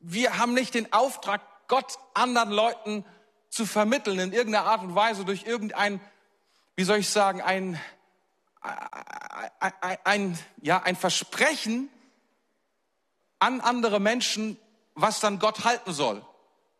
wir 0.00 0.38
haben 0.38 0.54
nicht 0.54 0.74
den 0.74 0.92
Auftrag, 0.92 1.40
Gott 1.68 1.98
anderen 2.14 2.50
Leuten 2.50 3.04
zu 3.48 3.66
vermitteln 3.66 4.18
in 4.18 4.32
irgendeiner 4.32 4.66
Art 4.66 4.82
und 4.82 4.94
Weise 4.94 5.24
durch 5.24 5.44
irgendein, 5.44 6.00
wie 6.76 6.84
soll 6.84 6.98
ich 6.98 7.08
sagen, 7.08 7.42
ein, 7.42 7.80
ein, 8.60 9.98
ein, 10.04 10.38
ja, 10.62 10.82
ein 10.82 10.96
Versprechen 10.96 11.88
an 13.40 13.60
andere 13.60 13.98
Menschen, 13.98 14.56
was 14.94 15.20
dann 15.20 15.38
Gott 15.38 15.64
halten 15.64 15.92
soll 15.92 16.24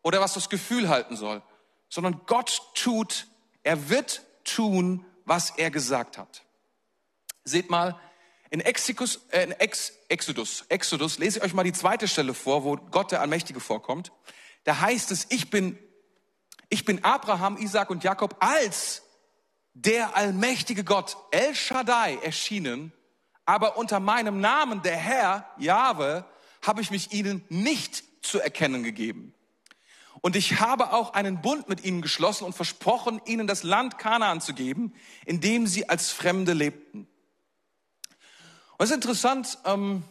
oder 0.01 0.21
was 0.21 0.33
das 0.33 0.49
Gefühl 0.49 0.89
halten 0.89 1.15
soll, 1.15 1.41
sondern 1.89 2.21
Gott 2.25 2.61
tut, 2.73 3.27
er 3.63 3.89
wird 3.89 4.21
tun, 4.43 5.05
was 5.25 5.51
er 5.51 5.71
gesagt 5.71 6.17
hat. 6.17 6.43
Seht 7.43 7.69
mal, 7.69 7.99
in, 8.49 8.61
Exodus, 8.61 9.21
äh, 9.31 9.43
in 9.43 9.51
Ex, 9.51 9.93
Exodus, 10.09 10.65
Exodus 10.69 11.19
lese 11.19 11.39
ich 11.39 11.45
euch 11.45 11.53
mal 11.53 11.63
die 11.63 11.73
zweite 11.73 12.07
Stelle 12.07 12.33
vor, 12.33 12.63
wo 12.63 12.75
Gott 12.75 13.11
der 13.11 13.21
Allmächtige 13.21 13.59
vorkommt. 13.59 14.11
Da 14.63 14.79
heißt 14.79 15.11
es, 15.11 15.27
ich 15.29 15.49
bin, 15.49 15.79
ich 16.69 16.85
bin 16.85 17.03
Abraham, 17.03 17.57
Isaac 17.57 17.89
und 17.89 18.03
Jakob 18.03 18.35
als 18.39 19.03
der 19.73 20.17
allmächtige 20.17 20.83
Gott 20.83 21.15
El 21.31 21.55
Shaddai 21.55 22.17
erschienen, 22.21 22.91
aber 23.45 23.77
unter 23.77 23.99
meinem 23.99 24.41
Namen, 24.41 24.81
der 24.81 24.97
Herr, 24.97 25.49
Jahwe, 25.57 26.25
habe 26.61 26.81
ich 26.81 26.91
mich 26.91 27.11
ihnen 27.11 27.43
nicht 27.49 28.03
zu 28.21 28.39
erkennen 28.39 28.83
gegeben. 28.83 29.33
Und 30.21 30.35
ich 30.35 30.59
habe 30.59 30.93
auch 30.93 31.13
einen 31.13 31.41
Bund 31.41 31.67
mit 31.67 31.83
ihnen 31.83 32.01
geschlossen 32.01 32.45
und 32.45 32.53
versprochen, 32.53 33.21
ihnen 33.25 33.47
das 33.47 33.63
Land 33.63 33.97
Kanaan 33.97 34.39
zu 34.39 34.53
geben, 34.53 34.93
in 35.25 35.41
dem 35.41 35.65
sie 35.65 35.89
als 35.89 36.11
Fremde 36.11 36.53
lebten. 36.53 37.07
Und 38.77 38.85
es 38.85 38.91
ist 38.91 38.95
interessant, 38.95 39.57
ähm, 39.65 40.03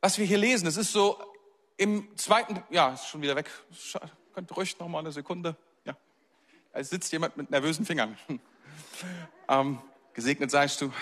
was 0.00 0.18
wir 0.18 0.26
hier 0.26 0.38
lesen. 0.38 0.66
Es 0.66 0.76
ist 0.76 0.92
so 0.92 1.18
im 1.76 2.16
zweiten, 2.16 2.62
ja, 2.70 2.90
ist 2.94 3.06
schon 3.06 3.22
wieder 3.22 3.36
weg. 3.36 3.50
Könnt 4.34 4.56
ruhig 4.56 4.78
noch 4.78 4.88
mal 4.88 4.98
eine 4.98 5.12
Sekunde. 5.12 5.56
Ja, 5.84 5.96
es 6.72 6.90
sitzt 6.90 7.12
jemand 7.12 7.36
mit 7.36 7.50
nervösen 7.50 7.86
Fingern. 7.86 8.18
ähm, 9.48 9.78
gesegnet 10.12 10.50
seist 10.50 10.80
du. 10.80 10.92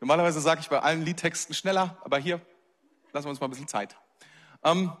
Normalerweise 0.00 0.40
sage 0.40 0.60
ich 0.60 0.68
bei 0.68 0.80
allen 0.80 1.04
Liedtexten 1.04 1.54
schneller, 1.54 1.98
aber 2.04 2.18
hier 2.18 2.40
lassen 3.12 3.26
wir 3.26 3.30
uns 3.30 3.40
mal 3.40 3.46
ein 3.46 3.50
bisschen 3.50 3.68
Zeit. 3.68 3.96
Ähm, 4.62 4.92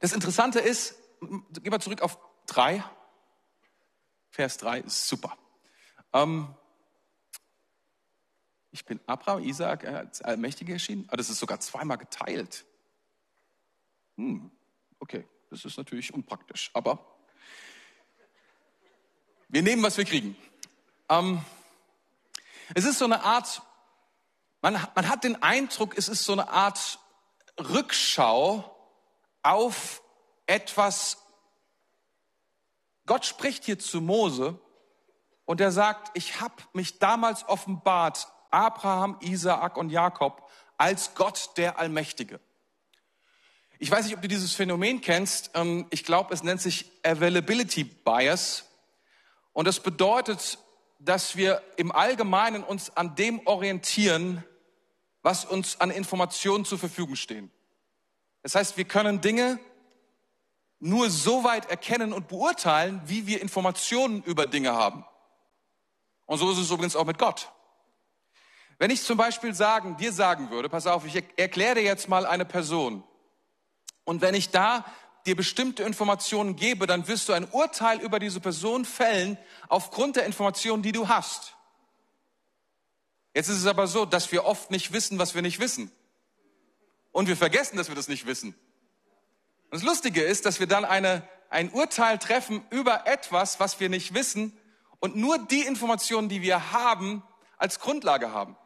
das 0.00 0.12
Interessante 0.12 0.60
ist, 0.60 0.94
gehen 1.20 1.72
wir 1.72 1.80
zurück 1.80 2.02
auf 2.02 2.18
drei. 2.46 2.82
Vers 4.30 4.58
drei 4.58 4.80
ist 4.80 5.08
super. 5.08 5.36
Ähm, 6.12 6.54
ich 8.70 8.84
bin 8.84 9.00
Abraham, 9.06 9.42
Isaac 9.42 9.84
als 9.84 10.22
Allmächtige 10.22 10.72
erschienen. 10.74 11.06
Ah, 11.08 11.16
das 11.16 11.30
ist 11.30 11.38
sogar 11.38 11.58
zweimal 11.60 11.98
geteilt. 11.98 12.64
Hm, 14.16 14.50
okay, 15.00 15.26
das 15.50 15.64
ist 15.64 15.78
natürlich 15.78 16.12
unpraktisch, 16.12 16.70
aber 16.74 17.18
wir 19.48 19.62
nehmen, 19.62 19.82
was 19.82 19.96
wir 19.96 20.04
kriegen. 20.04 20.36
Ähm, 21.08 21.40
es 22.74 22.84
ist 22.84 22.98
so 22.98 23.06
eine 23.06 23.22
Art, 23.22 23.62
man, 24.60 24.74
man 24.94 25.08
hat 25.08 25.24
den 25.24 25.42
Eindruck, 25.42 25.96
es 25.96 26.08
ist 26.08 26.24
so 26.24 26.32
eine 26.32 26.48
Art 26.48 26.98
Rückschau 27.58 28.76
auf 29.42 30.02
etwas. 30.46 31.18
Gott 33.06 33.24
spricht 33.24 33.64
hier 33.64 33.78
zu 33.78 34.00
Mose 34.00 34.58
und 35.44 35.60
er 35.60 35.72
sagt, 35.72 36.10
ich 36.14 36.40
habe 36.40 36.54
mich 36.72 36.98
damals 36.98 37.48
offenbart 37.48 38.28
Abraham, 38.50 39.16
Isaak 39.20 39.76
und 39.76 39.90
Jakob 39.90 40.48
als 40.76 41.14
Gott 41.14 41.50
der 41.56 41.78
Allmächtige. 41.78 42.40
Ich 43.78 43.90
weiß 43.90 44.06
nicht, 44.06 44.16
ob 44.16 44.22
du 44.22 44.28
dieses 44.28 44.54
Phänomen 44.54 45.00
kennst. 45.00 45.52
Ähm, 45.54 45.86
ich 45.90 46.04
glaube, 46.04 46.34
es 46.34 46.42
nennt 46.42 46.60
sich 46.60 46.90
Availability 47.04 47.84
Bias. 47.84 48.64
Und 49.52 49.66
das 49.66 49.80
bedeutet, 49.80 50.58
dass 50.98 51.36
wir 51.36 51.62
im 51.76 51.92
Allgemeinen 51.92 52.64
uns 52.64 52.96
an 52.96 53.14
dem 53.14 53.46
orientieren, 53.46 54.44
was 55.22 55.44
uns 55.44 55.80
an 55.80 55.90
Informationen 55.90 56.64
zur 56.64 56.78
Verfügung 56.78 57.16
stehen. 57.16 57.50
Das 58.42 58.54
heißt, 58.54 58.76
wir 58.76 58.84
können 58.84 59.20
Dinge 59.20 59.58
nur 60.80 61.10
so 61.10 61.44
weit 61.44 61.68
erkennen 61.70 62.12
und 62.12 62.28
beurteilen, 62.28 63.02
wie 63.06 63.26
wir 63.26 63.42
Informationen 63.42 64.22
über 64.22 64.46
Dinge 64.46 64.72
haben. 64.72 65.04
Und 66.26 66.38
so 66.38 66.50
ist 66.52 66.58
es 66.58 66.70
übrigens 66.70 66.94
auch 66.94 67.04
mit 67.04 67.18
Gott. 67.18 67.50
Wenn 68.78 68.90
ich 68.90 69.02
zum 69.02 69.16
Beispiel 69.18 69.54
sagen, 69.54 69.96
dir 69.96 70.12
sagen 70.12 70.50
würde, 70.50 70.68
pass 70.68 70.86
auf, 70.86 71.04
ich 71.04 71.16
erkläre 71.36 71.76
dir 71.76 71.82
jetzt 71.82 72.08
mal 72.08 72.26
eine 72.26 72.44
Person. 72.44 73.02
Und 74.04 74.20
wenn 74.20 74.34
ich 74.34 74.50
da 74.50 74.84
dir 75.26 75.34
bestimmte 75.36 75.82
Informationen 75.82 76.54
gebe, 76.54 76.86
dann 76.86 77.08
wirst 77.08 77.28
du 77.28 77.32
ein 77.32 77.48
Urteil 77.50 78.00
über 78.00 78.20
diese 78.20 78.40
Person 78.40 78.84
fällen 78.84 79.36
aufgrund 79.68 80.16
der 80.16 80.26
Informationen, 80.26 80.82
die 80.82 80.92
du 80.92 81.08
hast. 81.08 81.57
Jetzt 83.34 83.48
ist 83.48 83.58
es 83.58 83.66
aber 83.66 83.86
so, 83.86 84.04
dass 84.04 84.32
wir 84.32 84.44
oft 84.44 84.70
nicht 84.70 84.92
wissen, 84.92 85.18
was 85.18 85.34
wir 85.34 85.42
nicht 85.42 85.60
wissen. 85.60 85.90
Und 87.12 87.28
wir 87.28 87.36
vergessen, 87.36 87.76
dass 87.76 87.88
wir 87.88 87.94
das 87.94 88.08
nicht 88.08 88.26
wissen. 88.26 88.54
Und 89.70 89.74
das 89.74 89.82
Lustige 89.82 90.22
ist, 90.22 90.46
dass 90.46 90.60
wir 90.60 90.66
dann 90.66 90.84
eine, 90.84 91.26
ein 91.50 91.70
Urteil 91.70 92.18
treffen 92.18 92.64
über 92.70 93.06
etwas, 93.06 93.60
was 93.60 93.80
wir 93.80 93.88
nicht 93.88 94.14
wissen 94.14 94.56
und 95.00 95.16
nur 95.16 95.38
die 95.38 95.62
Informationen, 95.62 96.28
die 96.28 96.42
wir 96.42 96.72
haben, 96.72 97.22
als 97.56 97.80
Grundlage 97.80 98.32
haben. 98.32 98.56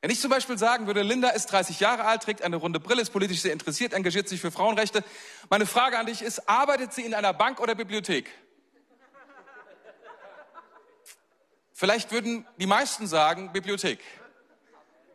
Wenn 0.00 0.10
ich 0.10 0.20
zum 0.20 0.30
Beispiel 0.30 0.56
sagen 0.56 0.86
würde, 0.86 1.02
Linda 1.02 1.28
ist 1.28 1.46
30 1.46 1.78
Jahre 1.78 2.04
alt, 2.04 2.22
trägt 2.22 2.40
eine 2.40 2.56
runde 2.56 2.80
Brille, 2.80 3.02
ist 3.02 3.10
politisch 3.10 3.42
sehr 3.42 3.52
interessiert, 3.52 3.92
engagiert 3.92 4.28
sich 4.28 4.40
für 4.40 4.50
Frauenrechte. 4.50 5.04
Meine 5.50 5.66
Frage 5.66 5.98
an 5.98 6.06
dich 6.06 6.22
ist, 6.22 6.48
arbeitet 6.48 6.94
sie 6.94 7.02
in 7.02 7.12
einer 7.12 7.34
Bank 7.34 7.60
oder 7.60 7.74
Bibliothek? 7.74 8.30
Vielleicht 11.80 12.12
würden 12.12 12.46
die 12.58 12.66
meisten 12.66 13.06
sagen 13.06 13.52
Bibliothek. 13.54 14.00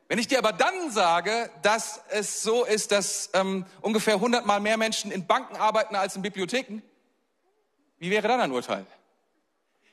Wenn 0.07 0.17
ich 0.17 0.27
dir 0.27 0.39
aber 0.39 0.51
dann 0.51 0.89
sage, 0.89 1.51
dass 1.61 2.01
es 2.09 2.41
so 2.41 2.65
ist, 2.65 2.91
dass 2.91 3.29
ähm, 3.33 3.67
ungefähr 3.81 4.15
100 4.15 4.47
Mal 4.47 4.59
mehr 4.59 4.75
Menschen 4.75 5.11
in 5.11 5.27
Banken 5.27 5.57
arbeiten 5.57 5.95
als 5.95 6.15
in 6.15 6.23
Bibliotheken, 6.23 6.81
wie 7.99 8.09
wäre 8.09 8.27
dann 8.27 8.41
ein 8.41 8.51
Urteil? 8.51 8.83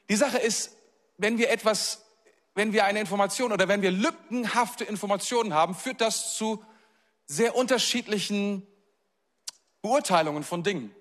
Die 0.09 0.17
Sache 0.17 0.39
ist, 0.39 0.75
wenn 1.19 1.37
wir 1.37 1.51
etwas 1.51 2.07
wenn 2.55 2.73
wir 2.73 2.87
eine 2.87 3.01
Information 3.01 3.53
oder 3.53 3.69
wenn 3.69 3.83
wir 3.83 3.91
lückenhafte 3.91 4.85
Informationen 4.85 5.53
haben, 5.53 5.75
führt 5.75 6.01
das 6.01 6.37
zu 6.37 6.65
sehr 7.27 7.55
unterschiedlichen 7.55 8.67
Beurteilungen 9.83 10.43
von 10.43 10.63
Dingen. 10.63 10.95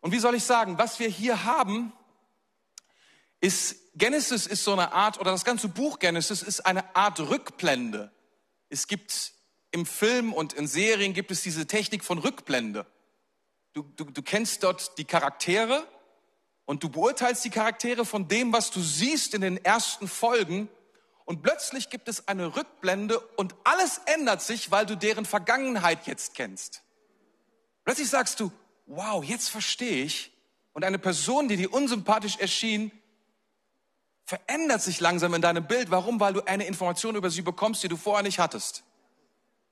Und 0.00 0.12
wie 0.12 0.18
soll 0.18 0.34
ich 0.34 0.44
sagen, 0.44 0.78
was 0.78 0.98
wir 0.98 1.08
hier 1.10 1.44
haben, 1.44 1.92
ist, 3.42 3.79
Genesis 3.94 4.46
ist 4.46 4.64
so 4.64 4.72
eine 4.72 4.92
Art, 4.92 5.18
oder 5.18 5.32
das 5.32 5.44
ganze 5.44 5.68
Buch 5.68 5.98
Genesis 5.98 6.42
ist 6.42 6.60
eine 6.66 6.94
Art 6.94 7.18
Rückblende. 7.20 8.12
Es 8.68 8.86
gibt 8.86 9.32
im 9.72 9.86
Film 9.86 10.32
und 10.32 10.52
in 10.52 10.66
Serien 10.66 11.12
gibt 11.12 11.30
es 11.30 11.42
diese 11.42 11.66
Technik 11.66 12.04
von 12.04 12.18
Rückblende. 12.18 12.86
Du, 13.72 13.82
du, 13.82 14.04
du 14.04 14.22
kennst 14.22 14.62
dort 14.62 14.96
die 14.98 15.04
Charaktere 15.04 15.86
und 16.64 16.82
du 16.82 16.88
beurteilst 16.88 17.44
die 17.44 17.50
Charaktere 17.50 18.04
von 18.04 18.28
dem, 18.28 18.52
was 18.52 18.70
du 18.70 18.80
siehst 18.80 19.34
in 19.34 19.40
den 19.40 19.64
ersten 19.64 20.08
Folgen 20.08 20.68
und 21.24 21.42
plötzlich 21.42 21.90
gibt 21.90 22.08
es 22.08 22.26
eine 22.26 22.56
Rückblende 22.56 23.20
und 23.20 23.54
alles 23.62 24.00
ändert 24.06 24.42
sich, 24.42 24.72
weil 24.72 24.86
du 24.86 24.96
deren 24.96 25.24
Vergangenheit 25.24 26.06
jetzt 26.06 26.34
kennst. 26.34 26.82
Plötzlich 27.84 28.08
sagst 28.08 28.40
du, 28.40 28.50
wow, 28.86 29.22
jetzt 29.22 29.48
verstehe 29.48 30.04
ich. 30.04 30.32
Und 30.72 30.84
eine 30.84 30.98
Person, 30.98 31.48
die 31.48 31.56
dir 31.56 31.72
unsympathisch 31.72 32.36
erschien, 32.38 32.90
verändert 34.30 34.82
sich 34.82 35.00
langsam 35.00 35.34
in 35.34 35.42
deinem 35.42 35.66
Bild. 35.66 35.90
Warum? 35.90 36.20
Weil 36.20 36.32
du 36.32 36.46
eine 36.46 36.66
Information 36.66 37.16
über 37.16 37.30
sie 37.30 37.42
bekommst, 37.42 37.82
die 37.82 37.88
du 37.88 37.96
vorher 37.96 38.22
nicht 38.22 38.38
hattest. 38.38 38.82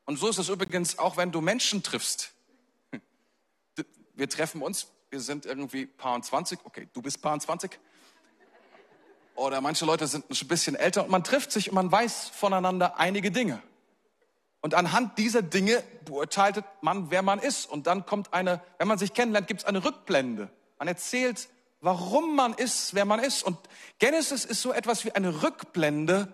Und 0.04 0.18
so 0.18 0.28
ist 0.28 0.38
es 0.38 0.48
übrigens 0.48 0.98
auch, 0.98 1.16
wenn 1.16 1.32
du 1.32 1.40
Menschen 1.40 1.82
triffst. 1.82 2.32
Wir 4.14 4.28
treffen 4.28 4.62
uns 4.62 4.88
wir 5.10 5.20
sind 5.20 5.46
irgendwie 5.46 5.86
paar 5.86 6.20
20, 6.20 6.60
okay, 6.64 6.88
du 6.92 7.02
bist 7.02 7.22
paar 7.22 7.38
20. 7.38 7.78
Oder 9.34 9.60
manche 9.60 9.84
Leute 9.84 10.06
sind 10.06 10.26
ein 10.30 10.48
bisschen 10.48 10.74
älter 10.74 11.04
und 11.04 11.10
man 11.10 11.24
trifft 11.24 11.52
sich 11.52 11.68
und 11.68 11.76
man 11.76 11.90
weiß 11.90 12.28
voneinander 12.28 12.98
einige 12.98 13.30
Dinge. 13.30 13.62
Und 14.60 14.74
anhand 14.74 15.16
dieser 15.18 15.42
Dinge 15.42 15.82
beurteilt 16.04 16.64
man, 16.80 17.10
wer 17.12 17.22
man 17.22 17.38
ist. 17.38 17.66
Und 17.66 17.86
dann 17.86 18.04
kommt 18.06 18.34
eine, 18.34 18.60
wenn 18.78 18.88
man 18.88 18.98
sich 18.98 19.14
kennenlernt, 19.14 19.46
gibt 19.46 19.60
es 19.60 19.66
eine 19.66 19.84
Rückblende. 19.84 20.50
Man 20.78 20.88
erzählt, 20.88 21.48
warum 21.80 22.34
man 22.34 22.54
ist, 22.54 22.94
wer 22.94 23.04
man 23.04 23.20
ist. 23.20 23.42
Und 23.42 23.58
Genesis 23.98 24.44
ist 24.44 24.62
so 24.62 24.72
etwas 24.72 25.04
wie 25.04 25.12
eine 25.12 25.42
Rückblende 25.42 26.32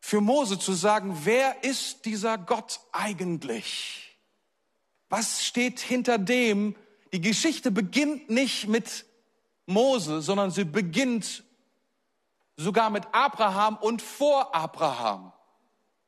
für 0.00 0.20
Mose 0.20 0.58
zu 0.58 0.72
sagen, 0.72 1.20
wer 1.24 1.62
ist 1.62 2.04
dieser 2.04 2.38
Gott 2.38 2.80
eigentlich? 2.92 4.18
Was 5.08 5.44
steht 5.44 5.80
hinter 5.80 6.18
dem? 6.18 6.76
Die 7.12 7.20
Geschichte 7.20 7.70
beginnt 7.70 8.30
nicht 8.30 8.68
mit 8.68 9.04
Mose, 9.66 10.22
sondern 10.22 10.50
sie 10.50 10.64
beginnt 10.64 11.44
sogar 12.56 12.90
mit 12.90 13.04
Abraham 13.12 13.76
und 13.76 14.02
vor 14.02 14.54
Abraham. 14.54 15.32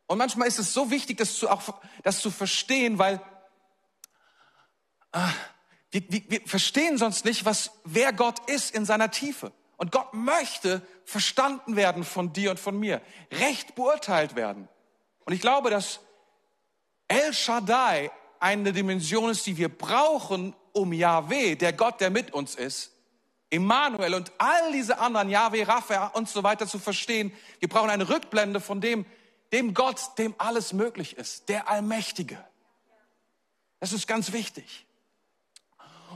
Und 0.07 0.19
manchmal 0.19 0.49
ist 0.49 0.59
es 0.59 0.73
so 0.73 0.91
wichtig, 0.91 1.19
das 1.19 1.37
zu, 1.37 1.49
auch, 1.49 1.81
das 2.03 2.21
zu 2.21 2.31
verstehen, 2.31 2.99
weil 2.99 3.21
äh, 5.13 5.19
wir, 5.93 6.03
wir, 6.09 6.23
wir 6.29 6.41
verstehen 6.47 6.99
sonst 6.99 7.25
nicht, 7.25 7.45
was, 7.45 7.71
wer 7.85 8.13
Gott 8.13 8.51
ist 8.51 8.75
in 8.75 8.85
seiner 8.85 9.11
Tiefe. 9.11 9.53
Und 9.77 9.93
Gott 9.93 10.15
möchte 10.15 10.83
verstanden 11.05 11.77
werden 11.77 12.05
von 12.05 12.33
dir 12.33 12.51
und 12.51 12.61
von 12.61 12.79
mir, 12.79 13.01
recht 13.31 13.75
beurteilt 13.75 14.35
werden. 14.35 14.69
Und 15.25 15.33
ich 15.33 15.41
glaube, 15.41 15.71
dass 15.71 16.01
El 17.09 17.33
Shaddai 17.35 18.11
eine 18.41 18.73
Dimension 18.73 19.31
ist, 19.31 19.47
die 19.47 19.57
wir 19.57 19.69
brauchen, 19.69 20.55
um 20.73 20.93
Yahweh, 20.93 21.57
der 21.57 21.73
Gott, 21.73 22.01
der 22.01 22.11
mit 22.11 22.33
uns 22.33 22.55
ist, 22.55 22.93
Emmanuel 23.51 24.15
und 24.15 24.33
all 24.39 24.73
diese 24.73 24.99
anderen, 24.99 25.29
Yahweh, 25.29 25.65
Rapha 25.65 26.07
und 26.09 26.29
so 26.29 26.43
weiter 26.43 26.67
zu 26.67 26.79
verstehen. 26.79 27.33
Wir 27.59 27.69
brauchen 27.69 27.91
eine 27.91 28.09
Rückblende 28.09 28.61
von 28.61 28.81
dem, 28.81 29.05
dem 29.53 29.75
Gott, 29.75 30.17
dem 30.17 30.35
alles 30.39 30.73
möglich 30.73 31.19
ist, 31.19 31.51
der 31.51 31.69
Allmächtige. 31.69 32.43
Das 33.79 33.93
ist 33.93 34.09
ganz 34.09 34.33
wichtig. 34.33 34.87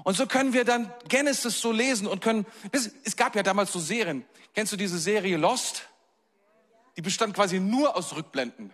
Und 0.07 0.17
so 0.17 0.27
können 0.27 0.53
wir 0.53 0.65
dann 0.65 0.93
Genesis 1.09 1.61
so 1.61 1.73
lesen 1.73 2.07
und 2.07 2.21
können, 2.23 2.47
es 2.71 3.17
gab 3.17 3.35
ja 3.35 3.43
damals 3.43 3.73
so 3.73 3.81
Serien. 3.81 4.25
Kennst 4.55 4.73
du 4.73 4.77
diese 4.77 5.01
Serie 5.01 5.37
Lost? 5.37 5.83
Die 6.97 7.03
bestand 7.03 7.35
quasi 7.35 7.59
nur 7.59 7.97
aus 7.97 8.15
Rückblenden. 8.15 8.73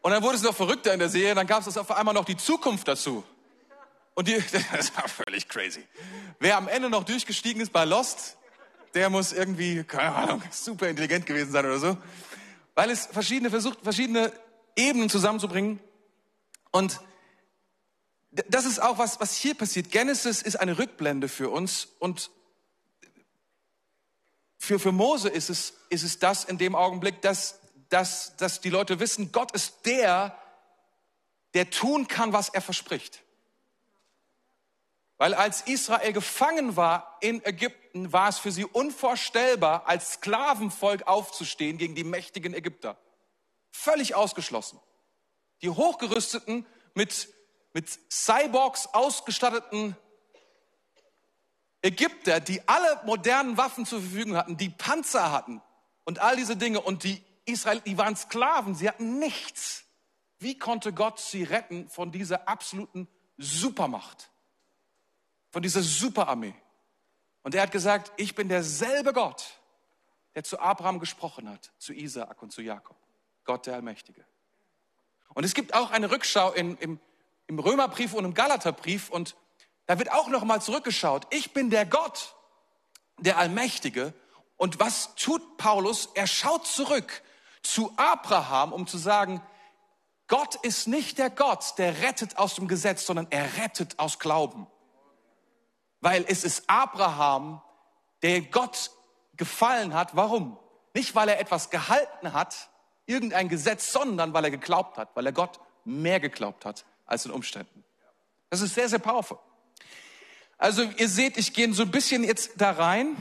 Und 0.00 0.10
dann 0.10 0.22
wurde 0.22 0.36
es 0.36 0.42
noch 0.42 0.56
verrückter 0.56 0.94
in 0.94 0.98
der 0.98 1.10
Serie, 1.10 1.34
dann 1.34 1.46
gab 1.46 1.66
es 1.66 1.76
auf 1.76 1.90
einmal 1.90 2.14
noch 2.14 2.24
die 2.24 2.36
Zukunft 2.38 2.88
dazu. 2.88 3.22
Und 4.14 4.28
die, 4.28 4.42
das 4.72 4.96
war 4.96 5.08
völlig 5.08 5.48
crazy. 5.48 5.84
Wer 6.38 6.56
am 6.56 6.66
Ende 6.66 6.88
noch 6.88 7.04
durchgestiegen 7.04 7.60
ist 7.60 7.72
bei 7.72 7.84
Lost, 7.84 8.38
der 8.94 9.10
muss 9.10 9.32
irgendwie, 9.32 9.84
keine 9.84 10.14
Ahnung, 10.14 10.42
super 10.50 10.88
intelligent 10.88 11.26
gewesen 11.26 11.52
sein 11.52 11.66
oder 11.66 11.78
so 11.78 11.98
weil 12.74 12.90
es 12.90 13.06
verschiedene 13.06 13.50
versucht, 13.50 13.78
verschiedene 13.82 14.32
Ebenen 14.76 15.08
zusammenzubringen. 15.08 15.80
Und 16.70 17.00
das 18.48 18.64
ist 18.64 18.80
auch 18.80 18.98
was, 18.98 19.20
was 19.20 19.36
hier 19.36 19.54
passiert. 19.54 19.90
Genesis 19.90 20.42
ist 20.42 20.56
eine 20.56 20.78
Rückblende 20.78 21.28
für 21.28 21.50
uns 21.50 21.88
und 21.98 22.30
für, 24.58 24.78
für 24.78 24.92
Mose 24.92 25.28
ist 25.28 25.50
es, 25.50 25.74
ist 25.90 26.02
es 26.02 26.18
das 26.18 26.44
in 26.44 26.58
dem 26.58 26.74
Augenblick, 26.74 27.20
dass, 27.20 27.60
dass, 27.90 28.34
dass 28.36 28.60
die 28.60 28.70
Leute 28.70 28.98
wissen, 28.98 29.30
Gott 29.30 29.52
ist 29.52 29.84
der, 29.84 30.38
der 31.52 31.70
tun 31.70 32.08
kann, 32.08 32.32
was 32.32 32.48
er 32.48 32.62
verspricht. 32.62 33.22
Weil 35.16 35.34
als 35.34 35.60
Israel 35.62 36.12
gefangen 36.12 36.76
war 36.76 37.18
in 37.20 37.44
Ägypten, 37.44 38.12
war 38.12 38.28
es 38.28 38.38
für 38.38 38.50
sie 38.50 38.64
unvorstellbar, 38.64 39.86
als 39.86 40.14
Sklavenvolk 40.14 41.06
aufzustehen 41.06 41.78
gegen 41.78 41.94
die 41.94 42.02
mächtigen 42.02 42.52
Ägypter. 42.52 42.98
Völlig 43.70 44.14
ausgeschlossen. 44.14 44.80
Die 45.62 45.70
hochgerüsteten, 45.70 46.66
mit, 46.94 47.28
mit 47.74 47.90
Cyborgs 48.10 48.86
ausgestatteten 48.94 49.94
Ägypter, 51.82 52.40
die 52.40 52.66
alle 52.66 53.02
modernen 53.04 53.58
Waffen 53.58 53.84
zur 53.84 54.00
Verfügung 54.00 54.36
hatten, 54.36 54.56
die 54.56 54.70
Panzer 54.70 55.30
hatten 55.30 55.60
und 56.04 56.20
all 56.20 56.36
diese 56.36 56.56
Dinge 56.56 56.80
und 56.80 57.04
die 57.04 57.22
Israel, 57.44 57.82
die 57.82 57.98
waren 57.98 58.16
Sklaven, 58.16 58.74
sie 58.74 58.88
hatten 58.88 59.18
nichts. 59.18 59.84
Wie 60.38 60.58
konnte 60.58 60.94
Gott 60.94 61.20
sie 61.20 61.42
retten 61.42 61.90
von 61.90 62.10
dieser 62.10 62.48
absoluten 62.48 63.06
Supermacht? 63.36 64.30
von 65.54 65.62
dieser 65.62 65.82
Superarmee. 65.82 66.52
Und 67.44 67.54
er 67.54 67.62
hat 67.62 67.70
gesagt, 67.70 68.10
ich 68.16 68.34
bin 68.34 68.48
derselbe 68.48 69.12
Gott, 69.12 69.60
der 70.34 70.42
zu 70.42 70.58
Abraham 70.58 70.98
gesprochen 70.98 71.48
hat, 71.48 71.70
zu 71.78 71.92
Isaak 71.92 72.42
und 72.42 72.50
zu 72.50 72.60
Jakob. 72.60 72.96
Gott 73.44 73.66
der 73.66 73.74
Allmächtige. 73.74 74.26
Und 75.32 75.44
es 75.44 75.54
gibt 75.54 75.72
auch 75.72 75.92
eine 75.92 76.10
Rückschau 76.10 76.50
in, 76.50 76.76
im, 76.78 76.98
im 77.46 77.58
Römerbrief 77.58 78.14
und 78.14 78.24
im 78.24 78.34
Galaterbrief 78.34 79.10
und 79.10 79.36
da 79.86 79.98
wird 79.98 80.12
auch 80.12 80.28
nochmal 80.28 80.62
zurückgeschaut. 80.62 81.26
Ich 81.30 81.52
bin 81.52 81.70
der 81.70 81.84
Gott, 81.84 82.34
der 83.18 83.36
Allmächtige. 83.38 84.14
Und 84.56 84.80
was 84.80 85.14
tut 85.14 85.58
Paulus? 85.58 86.08
Er 86.14 86.26
schaut 86.26 86.66
zurück 86.66 87.22
zu 87.62 87.92
Abraham, 87.96 88.72
um 88.72 88.86
zu 88.86 88.96
sagen, 88.96 89.42
Gott 90.26 90.54
ist 90.62 90.88
nicht 90.88 91.18
der 91.18 91.28
Gott, 91.28 91.74
der 91.76 92.00
rettet 92.00 92.38
aus 92.38 92.54
dem 92.54 92.66
Gesetz, 92.66 93.04
sondern 93.04 93.26
er 93.30 93.58
rettet 93.58 93.98
aus 93.98 94.18
Glauben 94.18 94.66
weil 96.04 96.26
es 96.28 96.44
ist 96.44 96.64
Abraham, 96.68 97.62
der 98.22 98.42
Gott 98.42 98.90
gefallen 99.38 99.94
hat. 99.94 100.14
Warum? 100.14 100.58
Nicht, 100.92 101.14
weil 101.14 101.30
er 101.30 101.40
etwas 101.40 101.70
gehalten 101.70 102.34
hat, 102.34 102.68
irgendein 103.06 103.48
Gesetz, 103.48 103.90
sondern 103.90 104.34
weil 104.34 104.44
er 104.44 104.50
geglaubt 104.50 104.98
hat, 104.98 105.16
weil 105.16 105.24
er 105.24 105.32
Gott 105.32 105.58
mehr 105.84 106.20
geglaubt 106.20 106.66
hat 106.66 106.84
als 107.06 107.24
in 107.24 107.30
Umständen. 107.30 107.84
Das 108.50 108.60
ist 108.60 108.74
sehr, 108.74 108.88
sehr 108.88 108.98
powerful. 108.98 109.38
Also 110.58 110.82
ihr 110.82 111.08
seht, 111.08 111.36
ich 111.36 111.52
gehe 111.52 111.72
so 111.74 111.82
ein 111.82 111.90
bisschen 111.90 112.24
jetzt 112.24 112.52
da 112.56 112.70
rein 112.70 113.16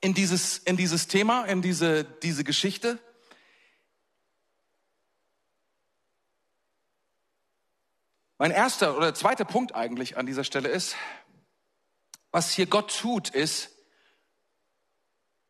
in 0.00 0.14
dieses, 0.14 0.58
in 0.58 0.76
dieses 0.76 1.08
Thema, 1.08 1.44
in 1.44 1.62
diese, 1.62 2.04
diese 2.04 2.44
Geschichte. 2.44 2.98
Mein 8.38 8.50
erster 8.50 8.96
oder 8.96 9.14
zweiter 9.14 9.46
Punkt 9.46 9.74
eigentlich 9.74 10.18
an 10.18 10.26
dieser 10.26 10.44
Stelle 10.44 10.68
ist, 10.68 10.94
was 12.30 12.52
hier 12.52 12.66
Gott 12.66 12.94
tut, 12.94 13.30
ist, 13.30 13.70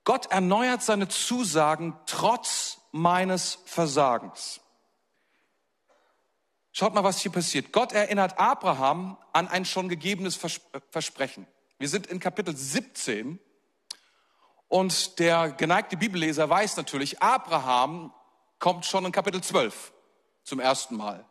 Gott 0.05 0.27
erneuert 0.27 0.85
seine 0.85 1.09
Zusagen 1.09 1.99
trotz 2.07 2.79
meines 2.93 3.59
Versagens. 3.67 4.61
Schaut 6.79 6.93
mal, 6.93 7.05
was 7.05 7.21
hier 7.21 7.33
passiert. 7.33 7.73
Gott 7.73 7.93
erinnert 7.93 8.39
Abraham 8.39 9.17
an 9.33 9.49
ein 9.49 9.65
schon 9.65 9.89
gegebenes 9.89 10.37
Versprechen. 10.37 11.47
Wir 11.79 11.89
sind 11.89 12.07
in 12.07 12.21
Kapitel 12.21 12.55
17 12.55 13.39
und 14.69 15.19
der 15.19 15.53
geneigte 15.53 15.97
Bibelleser 15.97 16.51
weiß 16.51 16.77
natürlich, 16.77 17.23
Abraham 17.23 18.13
kommt 18.59 18.85
schon 18.85 19.07
in 19.07 19.13
Kapitel 19.13 19.41
12 19.41 19.95
zum 20.43 20.61
ersten 20.61 20.99
Mal 20.99 21.25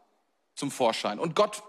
zum 0.55 0.71
Vorschein. 0.71 1.19
Und 1.19 1.35
Gott 1.35 1.61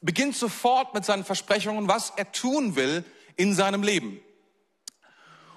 beginnt 0.00 0.34
sofort 0.34 0.94
mit 0.94 1.04
seinen 1.04 1.26
Versprechungen, 1.26 1.86
was 1.86 2.14
er 2.16 2.32
tun 2.32 2.76
will, 2.76 3.04
in 3.36 3.52
seinem 3.52 3.82
Leben. 3.82 4.22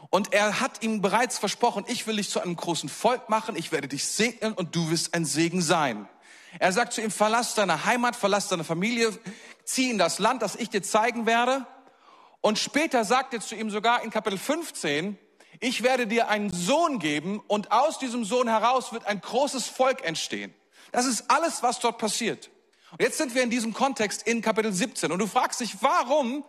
Und 0.10 0.34
er 0.34 0.60
hat 0.60 0.84
ihm 0.84 1.02
bereits 1.02 1.40
versprochen, 1.40 1.86
ich 1.88 2.06
will 2.06 2.18
dich 2.18 2.30
zu 2.30 2.42
einem 2.42 2.58
großen 2.58 2.90
Volk 2.90 3.30
machen, 3.30 3.56
ich 3.56 3.72
werde 3.72 3.88
dich 3.88 4.04
segnen 4.04 4.52
und 4.52 4.76
du 4.76 4.90
wirst 4.90 5.14
ein 5.14 5.24
Segen 5.24 5.62
sein. 5.62 6.10
Er 6.60 6.72
sagt 6.72 6.94
zu 6.94 7.02
ihm, 7.02 7.12
verlass 7.12 7.56
deine 7.56 7.86
Heimat, 7.86 8.16
verlass 8.16 8.48
deine 8.48 8.64
Familie, 8.64 9.18
zieh 9.64 9.90
in 9.90 9.98
das 9.98 10.20
Land, 10.20 10.42
das 10.42 10.56
ich 10.56 10.70
dir 10.70 10.84
zeigen 10.84 11.26
werde. 11.26 11.66
Und 12.42 12.60
später 12.60 13.06
sagt 13.06 13.34
er 13.34 13.42
zu 13.42 13.56
ihm 13.56 13.70
sogar 13.70 14.04
in 14.04 14.10
Kapitel 14.10 14.38
15, 14.38 15.18
ich 15.60 15.84
werde 15.84 16.08
dir 16.08 16.28
einen 16.28 16.52
Sohn 16.52 17.00
geben 17.00 17.40
und 17.48 17.72
aus 17.72 18.00
diesem 18.00 18.26
Sohn 18.26 18.48
heraus 18.48 18.92
wird 18.94 19.06
ein 19.06 19.22
großes 19.22 19.68
Volk 19.68 20.04
entstehen. 20.04 20.54
Das 20.92 21.06
ist 21.06 21.30
alles, 21.30 21.62
was 21.62 21.80
dort 21.80 22.00
passiert. 22.00 22.50
Und 22.92 23.02
jetzt 23.02 23.18
sind 23.18 23.36
wir 23.36 23.44
in 23.44 23.50
diesem 23.50 23.74
Kontext 23.74 24.24
in 24.24 24.42
Kapitel 24.42 24.74
17 24.74 25.12
und 25.12 25.20
du 25.20 25.28
fragst 25.28 25.62
dich, 25.62 25.78
warum 25.82 26.44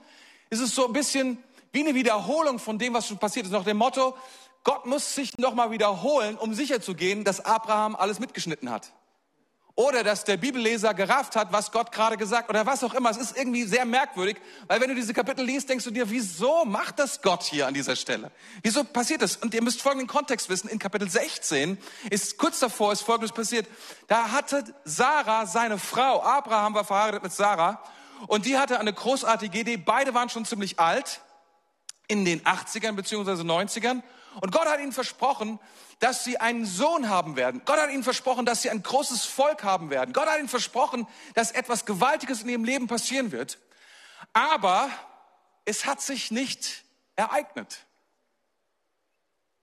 ist 0.50 0.60
es 0.60 0.74
so 0.74 0.86
ein 0.86 0.92
bisschen 0.92 1.42
wie 1.72 1.80
eine 1.80 1.94
Wiederholung 1.94 2.58
von 2.58 2.78
dem, 2.78 2.94
was 2.94 3.06
schon 3.06 3.18
passiert 3.18 3.46
ist. 3.46 3.52
Nach 3.52 3.64
dem 3.64 3.76
Motto, 3.76 4.16
Gott 4.64 4.86
muss 4.86 5.14
sich 5.14 5.38
nochmal 5.38 5.70
wiederholen, 5.70 6.36
um 6.36 6.54
sicherzugehen, 6.54 7.24
dass 7.24 7.44
Abraham 7.44 7.96
alles 7.96 8.18
mitgeschnitten 8.18 8.70
hat. 8.70 8.92
Oder 9.74 10.04
dass 10.04 10.24
der 10.24 10.36
Bibelleser 10.36 10.92
gerafft 10.92 11.34
hat, 11.34 11.50
was 11.50 11.72
Gott 11.72 11.92
gerade 11.92 12.18
gesagt 12.18 12.50
oder 12.50 12.66
was 12.66 12.84
auch 12.84 12.92
immer. 12.92 13.10
Es 13.10 13.16
ist 13.16 13.36
irgendwie 13.36 13.64
sehr 13.64 13.86
merkwürdig, 13.86 14.36
weil 14.66 14.80
wenn 14.82 14.90
du 14.90 14.94
diese 14.94 15.14
Kapitel 15.14 15.44
liest, 15.44 15.70
denkst 15.70 15.84
du 15.84 15.90
dir, 15.90 16.10
wieso 16.10 16.66
macht 16.66 16.98
das 16.98 17.22
Gott 17.22 17.42
hier 17.42 17.66
an 17.66 17.72
dieser 17.72 17.96
Stelle? 17.96 18.30
Wieso 18.62 18.84
passiert 18.84 19.22
das? 19.22 19.36
Und 19.36 19.54
ihr 19.54 19.62
müsst 19.62 19.80
folgenden 19.80 20.08
Kontext 20.08 20.50
wissen. 20.50 20.68
In 20.68 20.78
Kapitel 20.78 21.08
16 21.08 21.78
ist 22.10 22.36
kurz 22.36 22.58
davor 22.58 22.92
ist 22.92 23.00
Folgendes 23.00 23.32
passiert. 23.32 23.66
Da 24.08 24.30
hatte 24.30 24.62
Sarah, 24.84 25.46
seine 25.46 25.78
Frau, 25.78 26.22
Abraham 26.22 26.74
war 26.74 26.84
verheiratet 26.84 27.22
mit 27.22 27.32
Sarah 27.32 27.82
und 28.26 28.44
die 28.44 28.58
hatte 28.58 28.78
eine 28.78 28.92
großartige 28.92 29.58
Idee. 29.58 29.78
Beide 29.78 30.12
waren 30.12 30.28
schon 30.28 30.44
ziemlich 30.44 30.78
alt, 30.78 31.20
in 32.08 32.26
den 32.26 32.42
80ern 32.42 32.92
beziehungsweise 32.92 33.42
90ern. 33.42 34.02
Und 34.40 34.52
Gott 34.52 34.66
hat 34.66 34.80
ihnen 34.80 34.92
versprochen, 34.92 35.58
dass 35.98 36.24
sie 36.24 36.38
einen 36.38 36.64
Sohn 36.64 37.08
haben 37.08 37.36
werden. 37.36 37.62
Gott 37.64 37.78
hat 37.78 37.90
ihnen 37.90 38.02
versprochen, 38.02 38.46
dass 38.46 38.62
sie 38.62 38.70
ein 38.70 38.82
großes 38.82 39.24
Volk 39.24 39.62
haben 39.62 39.90
werden. 39.90 40.12
Gott 40.12 40.26
hat 40.26 40.38
ihnen 40.38 40.48
versprochen, 40.48 41.06
dass 41.34 41.52
etwas 41.52 41.84
Gewaltiges 41.84 42.42
in 42.42 42.48
ihrem 42.48 42.64
Leben 42.64 42.86
passieren 42.86 43.30
wird. 43.32 43.58
Aber 44.32 44.90
es 45.64 45.86
hat 45.86 46.00
sich 46.00 46.30
nicht 46.30 46.84
ereignet. 47.16 47.86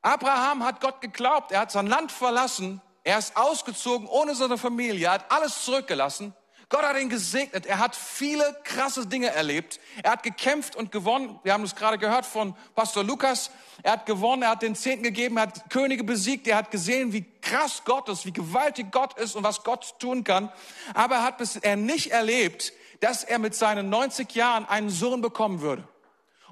Abraham 0.02 0.64
hat 0.64 0.80
Gott 0.80 1.02
geglaubt, 1.02 1.52
er 1.52 1.62
hat 1.62 1.72
sein 1.72 1.88
Land 1.88 2.12
verlassen, 2.12 2.82
er 3.04 3.18
ist 3.18 3.36
ausgezogen 3.36 4.08
ohne 4.08 4.34
seine 4.34 4.58
Familie, 4.58 5.08
er 5.08 5.14
hat 5.14 5.32
alles 5.32 5.66
zurückgelassen. 5.66 6.34
Gott 6.70 6.84
hat 6.84 7.00
ihn 7.00 7.10
gesegnet, 7.10 7.66
er 7.66 7.80
hat 7.80 7.96
viele 7.96 8.56
krasse 8.64 9.08
Dinge 9.08 9.30
erlebt, 9.30 9.80
er 10.04 10.12
hat 10.12 10.22
gekämpft 10.22 10.76
und 10.76 10.92
gewonnen. 10.92 11.40
Wir 11.42 11.54
haben 11.54 11.64
es 11.64 11.76
gerade 11.76 11.98
gehört 11.98 12.28
von 12.28 12.56
Pastor 12.76 13.04
Lukas, 13.04 13.50
er 13.82 13.94
hat 13.94 14.06
gewonnen, 14.06 14.44
er 14.44 14.52
hat 14.52 14.62
den 14.62 14.76
Zehnten 14.76 15.02
gegeben, 15.02 15.38
er 15.38 15.44
hat 15.44 15.72
Könige 15.72 16.04
besiegt, 16.04 16.48
er 16.48 16.58
hat 16.58 16.70
gesehen, 16.70 17.12
wie 17.12 17.26
krass 17.42 17.82
Gott 17.86 18.08
ist, 18.08 18.28
wie 18.28 18.34
gewaltig 18.34 18.92
Gott 18.92 19.18
ist 19.18 19.36
und 19.36 19.44
was 19.44 19.64
Gott 19.64 19.96
tun 19.98 20.24
kann. 20.24 20.52
Aber 20.94 21.16
er 21.16 21.24
hat 21.24 21.40
bisher 21.40 21.76
nicht 21.76 22.12
erlebt, 22.12 22.72
dass 23.00 23.24
er 23.24 23.40
mit 23.40 23.56
seinen 23.56 23.90
90 23.90 24.36
Jahren 24.36 24.66
einen 24.66 24.92
Sohn 24.92 25.22
bekommen 25.22 25.62
würde. 25.62 25.88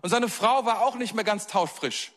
Und 0.02 0.10
seine 0.10 0.30
Frau 0.30 0.66
war 0.66 0.82
auch 0.82 0.96
nicht 0.96 1.14
mehr 1.14 1.26
ganz 1.26 1.46
tauschfrisch. 1.46 2.12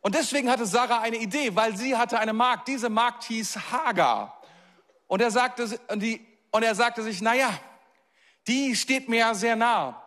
Und 0.00 0.14
deswegen 0.14 0.50
hatte 0.50 0.64
Sarah 0.64 1.00
eine 1.00 1.18
Idee, 1.18 1.54
weil 1.56 1.76
sie 1.76 1.94
hatte 1.94 2.18
eine 2.18 2.32
Magd. 2.32 2.68
Diese 2.68 2.88
Magd 2.88 3.24
hieß 3.24 3.70
Hagar. 3.70 4.39
Und 5.10 5.20
er 5.20 5.32
sagte, 5.32 5.66
die, 5.96 6.24
und 6.52 6.62
er 6.62 6.76
sagte 6.76 7.02
sich, 7.02 7.20
na 7.20 7.34
ja, 7.34 7.52
die 8.46 8.76
steht 8.76 9.08
mir 9.08 9.18
ja 9.18 9.34
sehr 9.34 9.56
nah. 9.56 10.00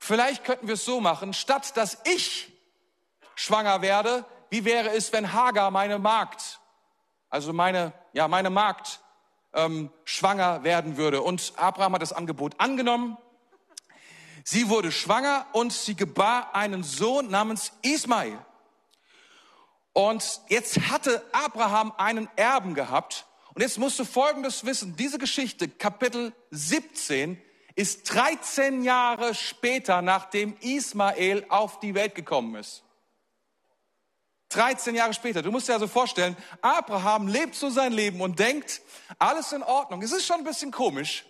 Vielleicht 0.00 0.42
könnten 0.42 0.66
wir 0.66 0.74
es 0.74 0.84
so 0.84 1.00
machen, 1.00 1.32
statt 1.32 1.76
dass 1.76 1.98
ich 2.04 2.50
schwanger 3.36 3.82
werde, 3.82 4.24
wie 4.50 4.64
wäre 4.64 4.90
es, 4.90 5.12
wenn 5.12 5.32
Hagar 5.32 5.70
meine 5.70 6.00
Magd, 6.00 6.58
also 7.30 7.52
meine, 7.52 7.92
ja, 8.12 8.26
meine 8.26 8.50
Magd, 8.50 8.98
ähm, 9.52 9.92
schwanger 10.02 10.64
werden 10.64 10.96
würde? 10.96 11.22
Und 11.22 11.52
Abraham 11.54 11.94
hat 11.94 12.02
das 12.02 12.12
Angebot 12.12 12.58
angenommen. 12.58 13.16
Sie 14.42 14.68
wurde 14.68 14.90
schwanger 14.90 15.46
und 15.52 15.72
sie 15.72 15.94
gebar 15.94 16.56
einen 16.56 16.82
Sohn 16.82 17.30
namens 17.30 17.70
Ismail. 17.82 18.44
Und 19.92 20.40
jetzt 20.48 20.80
hatte 20.90 21.24
Abraham 21.30 21.92
einen 21.96 22.28
Erben 22.34 22.74
gehabt. 22.74 23.24
Und 23.58 23.62
jetzt 23.62 23.78
musst 23.78 23.98
du 23.98 24.04
Folgendes 24.04 24.64
wissen. 24.64 24.94
Diese 24.94 25.18
Geschichte, 25.18 25.66
Kapitel 25.66 26.32
17, 26.52 27.42
ist 27.74 28.14
13 28.14 28.84
Jahre 28.84 29.34
später, 29.34 30.00
nachdem 30.00 30.56
Ismael 30.60 31.44
auf 31.48 31.80
die 31.80 31.96
Welt 31.96 32.14
gekommen 32.14 32.54
ist. 32.54 32.84
13 34.50 34.94
Jahre 34.94 35.12
später. 35.12 35.42
Du 35.42 35.50
musst 35.50 35.66
dir 35.66 35.72
also 35.72 35.88
vorstellen, 35.88 36.36
Abraham 36.62 37.26
lebt 37.26 37.56
so 37.56 37.68
sein 37.68 37.90
Leben 37.90 38.20
und 38.20 38.38
denkt, 38.38 38.80
alles 39.18 39.50
in 39.50 39.64
Ordnung. 39.64 40.02
Es 40.02 40.12
ist 40.12 40.24
schon 40.24 40.36
ein 40.36 40.44
bisschen 40.44 40.70
komisch, 40.70 41.26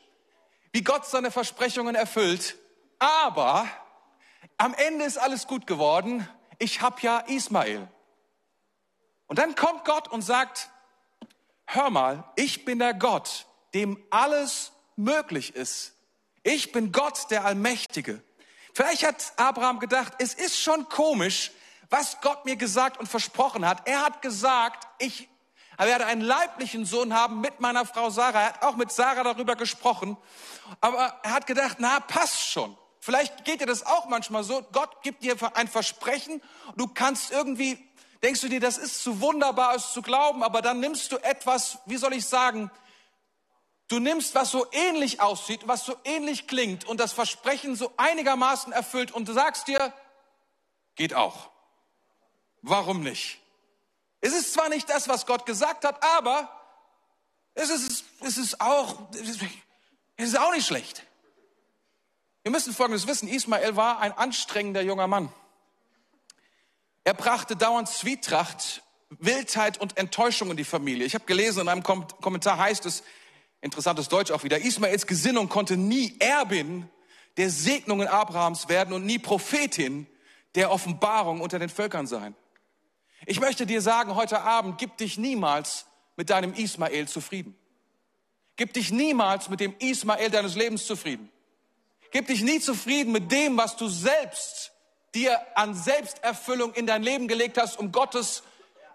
wie 0.72 0.82
Gott 0.82 1.06
seine 1.06 1.30
Versprechungen 1.30 1.94
erfüllt. 1.94 2.58
Aber 2.98 3.66
am 4.58 4.74
Ende 4.74 5.06
ist 5.06 5.16
alles 5.16 5.46
gut 5.46 5.66
geworden. 5.66 6.28
Ich 6.58 6.82
habe 6.82 7.00
ja 7.00 7.20
Ismael. 7.20 7.88
Und 9.28 9.38
dann 9.38 9.54
kommt 9.54 9.86
Gott 9.86 10.08
und 10.08 10.20
sagt, 10.20 10.68
hör 11.68 11.90
mal, 11.90 12.24
ich 12.34 12.64
bin 12.64 12.78
der 12.78 12.94
Gott, 12.94 13.46
dem 13.74 14.02
alles 14.10 14.72
möglich 14.96 15.54
ist. 15.54 15.92
Ich 16.42 16.72
bin 16.72 16.92
Gott, 16.92 17.30
der 17.30 17.44
Allmächtige. 17.44 18.22
Vielleicht 18.72 19.06
hat 19.06 19.32
Abraham 19.36 19.78
gedacht, 19.78 20.14
es 20.18 20.34
ist 20.34 20.58
schon 20.60 20.88
komisch, 20.88 21.50
was 21.90 22.20
Gott 22.20 22.44
mir 22.44 22.56
gesagt 22.56 22.98
und 22.98 23.06
versprochen 23.06 23.66
hat. 23.66 23.86
Er 23.86 24.02
hat 24.02 24.22
gesagt, 24.22 24.86
ich 24.98 25.28
werde 25.78 26.06
einen 26.06 26.22
leiblichen 26.22 26.86
Sohn 26.86 27.14
haben 27.14 27.40
mit 27.40 27.60
meiner 27.60 27.84
Frau 27.84 28.10
Sarah. 28.10 28.40
Er 28.40 28.46
hat 28.46 28.62
auch 28.62 28.76
mit 28.76 28.90
Sarah 28.90 29.22
darüber 29.22 29.54
gesprochen. 29.54 30.16
Aber 30.80 31.20
er 31.22 31.32
hat 31.32 31.46
gedacht, 31.46 31.76
na, 31.80 32.00
passt 32.00 32.50
schon. 32.50 32.76
Vielleicht 33.00 33.44
geht 33.44 33.60
dir 33.60 33.66
das 33.66 33.86
auch 33.86 34.06
manchmal 34.06 34.42
so. 34.42 34.62
Gott 34.72 35.02
gibt 35.02 35.22
dir 35.22 35.36
ein 35.54 35.68
Versprechen. 35.68 36.42
Du 36.76 36.88
kannst 36.88 37.30
irgendwie 37.30 37.87
denkst 38.22 38.40
du 38.40 38.48
dir, 38.48 38.60
das 38.60 38.78
ist 38.78 39.02
zu 39.02 39.20
wunderbar, 39.20 39.74
es 39.74 39.92
zu 39.92 40.02
glauben, 40.02 40.42
aber 40.42 40.62
dann 40.62 40.80
nimmst 40.80 41.12
du 41.12 41.18
etwas, 41.18 41.78
wie 41.86 41.96
soll 41.96 42.12
ich 42.14 42.26
sagen, 42.26 42.70
du 43.88 43.98
nimmst, 43.98 44.34
was 44.34 44.50
so 44.50 44.66
ähnlich 44.72 45.20
aussieht, 45.20 45.66
was 45.66 45.84
so 45.84 45.96
ähnlich 46.04 46.46
klingt 46.46 46.84
und 46.84 47.00
das 47.00 47.12
Versprechen 47.12 47.76
so 47.76 47.92
einigermaßen 47.96 48.72
erfüllt 48.72 49.10
und 49.12 49.28
du 49.28 49.32
sagst 49.32 49.68
dir, 49.68 49.92
geht 50.94 51.14
auch. 51.14 51.50
Warum 52.62 53.02
nicht? 53.02 53.40
Es 54.20 54.32
ist 54.32 54.52
zwar 54.52 54.68
nicht 54.68 54.90
das, 54.90 55.08
was 55.08 55.26
Gott 55.26 55.46
gesagt 55.46 55.84
hat, 55.84 56.02
aber 56.16 56.52
es 57.54 57.70
ist, 57.70 58.04
es 58.20 58.36
ist 58.36 58.60
auch, 58.60 58.98
es 59.14 60.28
ist 60.28 60.38
auch 60.38 60.52
nicht 60.52 60.66
schlecht. 60.66 61.04
Wir 62.42 62.52
müssen 62.52 62.72
Folgendes 62.72 63.06
wissen. 63.06 63.28
Ismael 63.28 63.76
war 63.76 64.00
ein 64.00 64.12
anstrengender 64.12 64.82
junger 64.82 65.06
Mann. 65.06 65.32
Er 67.08 67.14
brachte 67.14 67.56
dauernd 67.56 67.88
Zwietracht, 67.88 68.82
Wildheit 69.08 69.80
und 69.80 69.96
Enttäuschung 69.96 70.50
in 70.50 70.58
die 70.58 70.64
Familie. 70.64 71.06
Ich 71.06 71.14
habe 71.14 71.24
gelesen, 71.24 71.62
in 71.62 71.68
einem 71.70 71.82
Kommentar 71.82 72.58
heißt 72.58 72.84
es, 72.84 73.02
interessantes 73.62 74.10
Deutsch 74.10 74.30
auch 74.30 74.44
wieder, 74.44 74.58
Ismaels 74.58 75.06
Gesinnung 75.06 75.48
konnte 75.48 75.78
nie 75.78 76.16
Erbin 76.18 76.86
der 77.38 77.48
Segnungen 77.48 78.08
Abrahams 78.08 78.68
werden 78.68 78.92
und 78.92 79.06
nie 79.06 79.18
Prophetin 79.18 80.06
der 80.54 80.70
Offenbarung 80.70 81.40
unter 81.40 81.58
den 81.58 81.70
Völkern 81.70 82.06
sein. 82.06 82.36
Ich 83.24 83.40
möchte 83.40 83.64
dir 83.64 83.80
sagen, 83.80 84.14
heute 84.14 84.42
Abend, 84.42 84.76
gib 84.76 84.98
dich 84.98 85.16
niemals 85.16 85.86
mit 86.18 86.28
deinem 86.28 86.52
Ismael 86.52 87.08
zufrieden. 87.08 87.56
Gib 88.56 88.74
dich 88.74 88.92
niemals 88.92 89.48
mit 89.48 89.60
dem 89.60 89.74
Ismael 89.78 90.28
deines 90.28 90.56
Lebens 90.56 90.84
zufrieden. 90.84 91.32
Gib 92.10 92.26
dich 92.26 92.42
nie 92.42 92.60
zufrieden 92.60 93.12
mit 93.12 93.32
dem, 93.32 93.56
was 93.56 93.78
du 93.78 93.88
selbst 93.88 94.72
dir 95.14 95.40
an 95.54 95.74
Selbsterfüllung 95.74 96.72
in 96.74 96.86
dein 96.86 97.02
Leben 97.02 97.28
gelegt 97.28 97.58
hast, 97.58 97.78
um 97.78 97.92
Gottes 97.92 98.42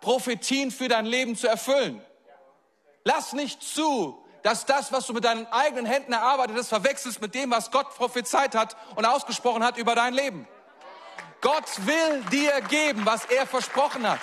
Prophetien 0.01 0.71
für 0.71 0.87
dein 0.87 1.05
Leben 1.05 1.35
zu 1.35 1.47
erfüllen. 1.47 2.01
Lass 3.03 3.33
nicht 3.33 3.61
zu, 3.61 4.23
dass 4.43 4.65
das, 4.65 4.91
was 4.91 5.07
du 5.07 5.13
mit 5.13 5.23
deinen 5.23 5.47
eigenen 5.47 5.85
Händen 5.85 6.13
erarbeitet 6.13 6.57
hast, 6.57 6.69
verwechselst 6.69 7.21
mit 7.21 7.33
dem, 7.33 7.51
was 7.51 7.71
Gott 7.71 7.89
prophezeit 7.95 8.55
hat 8.55 8.75
und 8.95 9.05
ausgesprochen 9.05 9.63
hat 9.63 9.77
über 9.77 9.95
dein 9.95 10.13
Leben. 10.13 10.47
Gott 11.41 11.65
will 11.85 12.21
dir 12.31 12.61
geben, 12.61 13.05
was 13.05 13.25
er 13.25 13.47
versprochen 13.47 14.07
hat. 14.09 14.21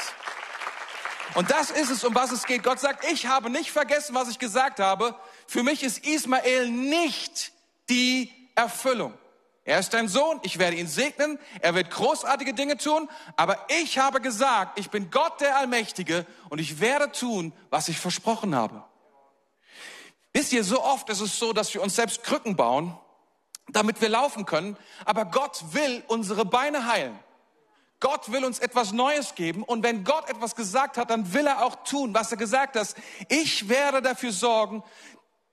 Und 1.35 1.50
das 1.50 1.70
ist 1.70 1.90
es, 1.90 2.05
um 2.05 2.14
was 2.14 2.33
es 2.33 2.44
geht. 2.44 2.62
Gott 2.62 2.81
sagt, 2.81 3.05
ich 3.11 3.26
habe 3.26 3.50
nicht 3.50 3.70
vergessen, 3.70 4.14
was 4.14 4.29
ich 4.29 4.38
gesagt 4.38 4.81
habe. 4.81 5.14
Für 5.46 5.62
mich 5.62 5.83
ist 5.83 6.05
Ismael 6.07 6.68
nicht 6.68 7.53
die 7.88 8.33
Erfüllung. 8.55 9.14
Er 9.70 9.78
ist 9.78 9.94
dein 9.94 10.09
Sohn, 10.09 10.40
ich 10.42 10.59
werde 10.59 10.76
ihn 10.78 10.88
segnen, 10.88 11.38
er 11.61 11.76
wird 11.76 11.92
großartige 11.92 12.54
Dinge 12.54 12.76
tun, 12.76 13.09
aber 13.37 13.56
ich 13.68 14.00
habe 14.00 14.20
gesagt, 14.20 14.80
ich 14.80 14.90
bin 14.90 15.12
Gott 15.12 15.40
der 15.40 15.56
Allmächtige 15.59 16.26
und 16.48 16.59
ich 16.59 16.80
werde 16.80 17.12
tun, 17.12 17.52
was 17.70 17.87
ich 17.87 17.96
versprochen 17.96 18.56
habe. 18.56 18.83
Wisst 20.33 20.52
ihr, 20.52 20.64
so 20.64 20.83
oft 20.83 21.09
ist 21.09 21.20
es 21.20 21.38
so, 21.38 21.52
dass 21.52 21.72
wir 21.72 21.85
uns 21.85 21.94
selbst 21.94 22.24
Krücken 22.24 22.56
bauen, 22.56 22.98
damit 23.68 24.00
wir 24.00 24.09
laufen 24.09 24.44
können, 24.44 24.76
aber 25.04 25.24
Gott 25.24 25.62
will 25.70 26.02
unsere 26.09 26.44
Beine 26.44 26.87
heilen. 26.87 27.16
Gott 28.00 28.33
will 28.33 28.44
uns 28.44 28.59
etwas 28.59 28.90
Neues 28.90 29.37
geben 29.37 29.62
und 29.62 29.85
wenn 29.85 30.02
Gott 30.02 30.28
etwas 30.28 30.56
gesagt 30.56 30.96
hat, 30.96 31.11
dann 31.11 31.33
will 31.33 31.46
er 31.46 31.64
auch 31.64 31.85
tun, 31.85 32.12
was 32.12 32.33
er 32.33 32.38
gesagt 32.38 32.74
hat. 32.74 32.92
Ich 33.28 33.68
werde 33.68 34.02
dafür 34.02 34.33
sorgen, 34.33 34.83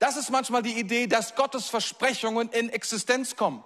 das 0.00 0.16
ist 0.16 0.30
manchmal 0.30 0.64
die 0.64 0.76
Idee, 0.76 1.06
dass 1.06 1.36
Gottes 1.36 1.68
Versprechungen 1.68 2.48
in 2.48 2.68
Existenz 2.68 3.36
kommen. 3.36 3.62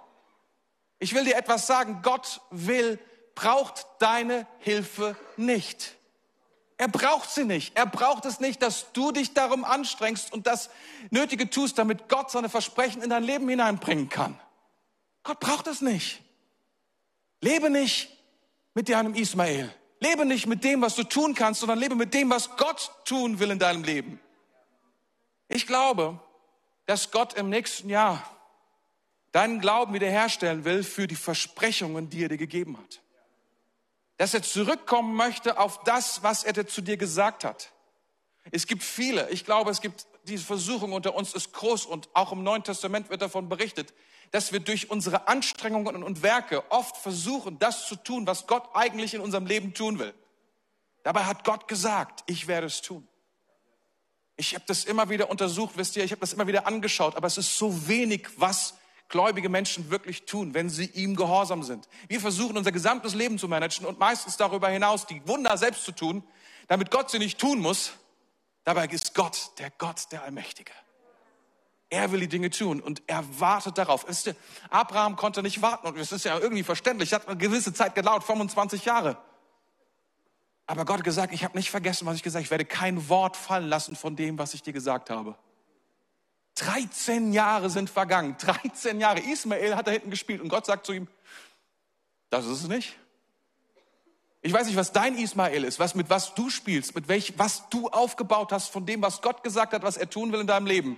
Ich 1.03 1.13
will 1.13 1.25
dir 1.25 1.35
etwas 1.35 1.67
sagen, 1.67 1.99
Gott 2.01 2.39
will, 2.49 2.97
braucht 3.35 3.87
deine 3.99 4.47
Hilfe 4.59 5.17
nicht. 5.35 5.95
Er 6.77 6.87
braucht 6.87 7.29
sie 7.29 7.43
nicht. 7.43 7.75
Er 7.75 7.85
braucht 7.85 8.23
es 8.23 8.39
nicht, 8.39 8.61
dass 8.61 8.93
du 8.93 9.11
dich 9.11 9.33
darum 9.33 9.65
anstrengst 9.65 10.31
und 10.31 10.47
das 10.47 10.69
Nötige 11.09 11.49
tust, 11.49 11.77
damit 11.77 12.07
Gott 12.07 12.31
seine 12.31 12.47
Versprechen 12.47 13.01
in 13.01 13.09
dein 13.09 13.25
Leben 13.25 13.49
hineinbringen 13.49 14.07
kann. 14.07 14.39
Gott 15.23 15.41
braucht 15.41 15.67
es 15.67 15.81
nicht. 15.81 16.21
Lebe 17.41 17.69
nicht 17.69 18.09
mit 18.73 18.87
deinem 18.87 19.13
Ismael. 19.13 19.75
Lebe 19.99 20.23
nicht 20.25 20.47
mit 20.47 20.63
dem, 20.63 20.81
was 20.81 20.95
du 20.95 21.03
tun 21.03 21.35
kannst, 21.35 21.59
sondern 21.59 21.79
lebe 21.79 21.95
mit 21.95 22.13
dem, 22.13 22.29
was 22.29 22.55
Gott 22.55 22.91
tun 23.03 23.39
will 23.39 23.51
in 23.51 23.59
deinem 23.59 23.83
Leben. 23.83 24.21
Ich 25.49 25.67
glaube, 25.67 26.17
dass 26.85 27.11
Gott 27.11 27.33
im 27.33 27.49
nächsten 27.49 27.89
Jahr 27.89 28.25
deinen 29.33 29.59
Glauben 29.59 29.93
wiederherstellen 29.93 30.63
will 30.63 30.83
für 30.83 31.07
die 31.07 31.15
Versprechungen, 31.15 32.09
die 32.09 32.23
er 32.23 32.29
dir 32.29 32.37
gegeben 32.37 32.77
hat. 32.77 33.01
Dass 34.17 34.33
er 34.33 34.43
zurückkommen 34.43 35.15
möchte 35.15 35.59
auf 35.59 35.83
das, 35.83 36.23
was 36.23 36.45
er 36.45 36.65
zu 36.65 36.81
dir 36.81 36.95
gesagt 36.95 37.43
hat. 37.43 37.73
Es 38.51 38.67
gibt 38.67 38.83
viele, 38.83 39.29
ich 39.31 39.43
glaube, 39.43 39.71
es 39.71 39.81
gibt 39.81 40.07
diese 40.25 40.45
Versuchung 40.45 40.93
unter 40.93 41.15
uns 41.15 41.33
ist 41.33 41.51
groß 41.51 41.85
und 41.85 42.09
auch 42.13 42.31
im 42.31 42.43
Neuen 42.43 42.63
Testament 42.63 43.09
wird 43.09 43.21
davon 43.21 43.49
berichtet, 43.49 43.93
dass 44.31 44.53
wir 44.53 44.59
durch 44.59 44.89
unsere 44.89 45.27
Anstrengungen 45.27 46.01
und 46.01 46.23
Werke 46.23 46.63
oft 46.71 46.95
versuchen, 46.97 47.59
das 47.59 47.87
zu 47.87 47.95
tun, 47.95 48.25
was 48.25 48.47
Gott 48.47 48.69
eigentlich 48.73 49.13
in 49.13 49.21
unserem 49.21 49.45
Leben 49.45 49.73
tun 49.73 49.99
will. 49.99 50.13
Dabei 51.03 51.25
hat 51.25 51.43
Gott 51.43 51.67
gesagt, 51.67 52.23
ich 52.27 52.47
werde 52.47 52.67
es 52.67 52.81
tun. 52.81 53.07
Ich 54.37 54.55
habe 54.55 54.63
das 54.65 54.85
immer 54.85 55.09
wieder 55.09 55.29
untersucht, 55.29 55.73
wisst 55.75 55.95
ihr, 55.95 56.03
ich 56.03 56.11
habe 56.11 56.21
das 56.21 56.33
immer 56.33 56.47
wieder 56.47 56.65
angeschaut, 56.65 57.15
aber 57.15 57.27
es 57.27 57.37
ist 57.37 57.57
so 57.57 57.87
wenig, 57.87 58.27
was 58.37 58.75
gläubige 59.13 59.47
Menschen 59.47 59.91
wirklich 59.91 60.25
tun, 60.25 60.55
wenn 60.55 60.71
sie 60.71 60.87
ihm 60.87 61.15
gehorsam 61.15 61.61
sind. 61.61 61.87
Wir 62.07 62.19
versuchen 62.19 62.57
unser 62.57 62.71
gesamtes 62.71 63.13
Leben 63.13 63.37
zu 63.37 63.47
managen 63.47 63.85
und 63.85 63.99
meistens 63.99 64.37
darüber 64.37 64.69
hinaus 64.69 65.05
die 65.05 65.21
Wunder 65.27 65.55
selbst 65.55 65.85
zu 65.85 65.91
tun, 65.91 66.23
damit 66.67 66.89
Gott 66.89 67.11
sie 67.11 67.19
nicht 67.19 67.39
tun 67.39 67.59
muss. 67.59 67.93
Dabei 68.63 68.87
ist 68.87 69.13
Gott 69.13 69.51
der 69.59 69.69
Gott, 69.77 70.11
der 70.11 70.23
Allmächtige. 70.23 70.71
Er 71.91 72.11
will 72.11 72.21
die 72.21 72.27
Dinge 72.27 72.49
tun 72.49 72.81
und 72.81 73.03
er 73.05 73.23
wartet 73.39 73.77
darauf. 73.77 74.03
Abraham 74.71 75.15
konnte 75.15 75.43
nicht 75.43 75.61
warten 75.61 75.85
und 75.85 75.97
es 75.99 76.11
ist 76.11 76.25
ja 76.25 76.39
irgendwie 76.39 76.63
verständlich. 76.63 77.13
Hat 77.13 77.27
eine 77.27 77.37
gewisse 77.37 77.71
Zeit 77.71 77.93
gedauert, 77.93 78.23
25 78.23 78.83
Jahre. 78.83 79.17
Aber 80.65 80.85
Gott 80.85 80.97
hat 80.97 81.03
gesagt, 81.03 81.33
ich 81.33 81.43
habe 81.43 81.55
nicht 81.55 81.69
vergessen, 81.69 82.07
was 82.07 82.15
ich 82.15 82.23
gesagt 82.23 82.41
habe. 82.41 82.45
Ich 82.45 82.51
werde 82.51 82.65
kein 82.65 83.09
Wort 83.09 83.37
fallen 83.37 83.69
lassen 83.69 83.95
von 83.95 84.15
dem, 84.15 84.39
was 84.39 84.55
ich 84.55 84.63
dir 84.63 84.73
gesagt 84.73 85.11
habe. 85.11 85.37
13 86.55 87.33
Jahre 87.33 87.69
sind 87.69 87.89
vergangen. 87.89 88.35
13 88.37 88.99
Jahre. 88.99 89.19
Ismael 89.19 89.75
hat 89.75 89.87
da 89.87 89.91
hinten 89.91 90.11
gespielt 90.11 90.41
und 90.41 90.49
Gott 90.49 90.65
sagt 90.65 90.85
zu 90.85 90.93
ihm, 90.93 91.07
das 92.29 92.45
ist 92.45 92.63
es 92.63 92.67
nicht. 92.67 92.97
Ich 94.41 94.51
weiß 94.51 94.67
nicht, 94.67 94.75
was 94.75 94.91
dein 94.91 95.17
Ismael 95.17 95.63
ist, 95.63 95.79
was, 95.79 95.95
mit 95.95 96.09
was 96.09 96.35
du 96.35 96.49
spielst, 96.49 96.95
mit 96.95 97.07
welch, 97.07 97.33
was 97.37 97.69
du 97.69 97.87
aufgebaut 97.87 98.51
hast 98.51 98.69
von 98.69 98.85
dem, 98.85 99.01
was 99.01 99.21
Gott 99.21 99.41
gesagt 99.41 99.71
hat, 99.73 99.83
was 99.83 99.95
er 99.95 100.09
tun 100.09 100.31
will 100.31 100.41
in 100.41 100.47
deinem 100.47 100.67
Leben. 100.67 100.97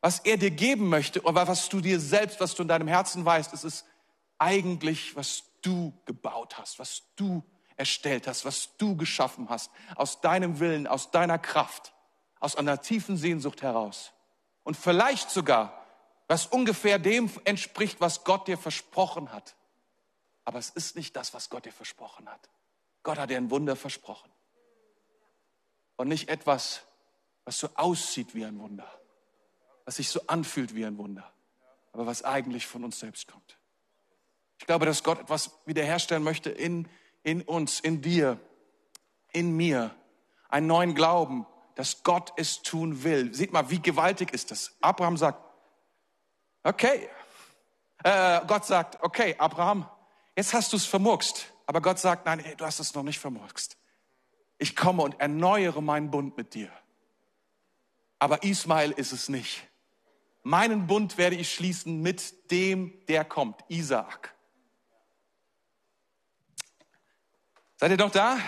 Was 0.00 0.20
er 0.20 0.38
dir 0.38 0.50
geben 0.50 0.88
möchte, 0.88 1.20
aber 1.26 1.46
was 1.48 1.68
du 1.68 1.80
dir 1.80 2.00
selbst, 2.00 2.40
was 2.40 2.54
du 2.54 2.62
in 2.62 2.68
deinem 2.68 2.88
Herzen 2.88 3.24
weißt, 3.24 3.52
ist 3.52 3.64
es 3.64 3.84
eigentlich, 4.38 5.16
was 5.16 5.44
du 5.62 5.92
gebaut 6.06 6.56
hast, 6.58 6.78
was 6.78 7.02
du 7.16 7.42
erstellt 7.76 8.26
hast, 8.26 8.44
was 8.44 8.76
du 8.78 8.96
geschaffen 8.96 9.48
hast, 9.50 9.70
aus 9.94 10.20
deinem 10.20 10.58
Willen, 10.58 10.86
aus 10.86 11.10
deiner 11.10 11.38
Kraft, 11.38 11.92
aus 12.40 12.56
einer 12.56 12.80
tiefen 12.80 13.16
Sehnsucht 13.16 13.62
heraus. 13.62 14.12
Und 14.66 14.76
vielleicht 14.76 15.30
sogar, 15.30 15.80
was 16.26 16.46
ungefähr 16.46 16.98
dem 16.98 17.30
entspricht, 17.44 18.00
was 18.00 18.24
Gott 18.24 18.48
dir 18.48 18.58
versprochen 18.58 19.30
hat. 19.30 19.54
Aber 20.44 20.58
es 20.58 20.70
ist 20.70 20.96
nicht 20.96 21.14
das, 21.14 21.32
was 21.34 21.50
Gott 21.50 21.66
dir 21.66 21.72
versprochen 21.72 22.28
hat. 22.28 22.50
Gott 23.04 23.16
hat 23.16 23.30
dir 23.30 23.36
ein 23.36 23.52
Wunder 23.52 23.76
versprochen. 23.76 24.28
Und 25.94 26.08
nicht 26.08 26.28
etwas, 26.28 26.82
was 27.44 27.60
so 27.60 27.68
aussieht 27.76 28.34
wie 28.34 28.44
ein 28.44 28.58
Wunder, 28.58 28.90
was 29.84 29.96
sich 29.96 30.08
so 30.08 30.20
anfühlt 30.26 30.74
wie 30.74 30.84
ein 30.84 30.98
Wunder, 30.98 31.32
aber 31.92 32.06
was 32.06 32.24
eigentlich 32.24 32.66
von 32.66 32.82
uns 32.82 32.98
selbst 32.98 33.28
kommt. 33.28 33.58
Ich 34.58 34.66
glaube, 34.66 34.84
dass 34.84 35.04
Gott 35.04 35.20
etwas 35.20 35.52
wiederherstellen 35.64 36.24
möchte 36.24 36.50
in, 36.50 36.88
in 37.22 37.42
uns, 37.42 37.78
in 37.78 38.02
dir, 38.02 38.40
in 39.30 39.56
mir. 39.56 39.94
Einen 40.48 40.66
neuen 40.66 40.96
Glauben, 40.96 41.46
dass 41.76 42.02
Gott 42.02 42.32
es 42.36 42.62
tun 42.62 43.04
will. 43.04 43.32
Seht 43.32 43.52
mal, 43.52 43.70
wie 43.70 43.80
gewaltig 43.80 44.32
ist 44.32 44.50
das. 44.50 44.74
Abraham 44.80 45.16
sagt, 45.16 45.38
okay. 46.64 47.08
Äh, 48.02 48.40
Gott 48.46 48.64
sagt, 48.64 49.02
okay, 49.02 49.36
Abraham, 49.38 49.88
jetzt 50.34 50.52
hast 50.54 50.72
du 50.72 50.76
es 50.76 50.86
vermurkst. 50.86 51.52
Aber 51.66 51.80
Gott 51.80 51.98
sagt, 51.98 52.26
nein, 52.26 52.42
du 52.56 52.64
hast 52.64 52.80
es 52.80 52.94
noch 52.94 53.02
nicht 53.02 53.18
vermurkst. 53.18 53.76
Ich 54.58 54.74
komme 54.74 55.02
und 55.02 55.20
erneuere 55.20 55.82
meinen 55.82 56.10
Bund 56.10 56.36
mit 56.36 56.54
dir. 56.54 56.70
Aber 58.18 58.42
Ismael 58.42 58.92
ist 58.92 59.12
es 59.12 59.28
nicht. 59.28 59.68
Meinen 60.42 60.86
Bund 60.86 61.18
werde 61.18 61.36
ich 61.36 61.52
schließen 61.52 62.00
mit 62.00 62.50
dem, 62.50 63.04
der 63.06 63.24
kommt, 63.24 63.62
Isaak. 63.68 64.34
Seid 67.76 67.90
ihr 67.90 67.96
doch 67.98 68.10
da? 68.10 68.38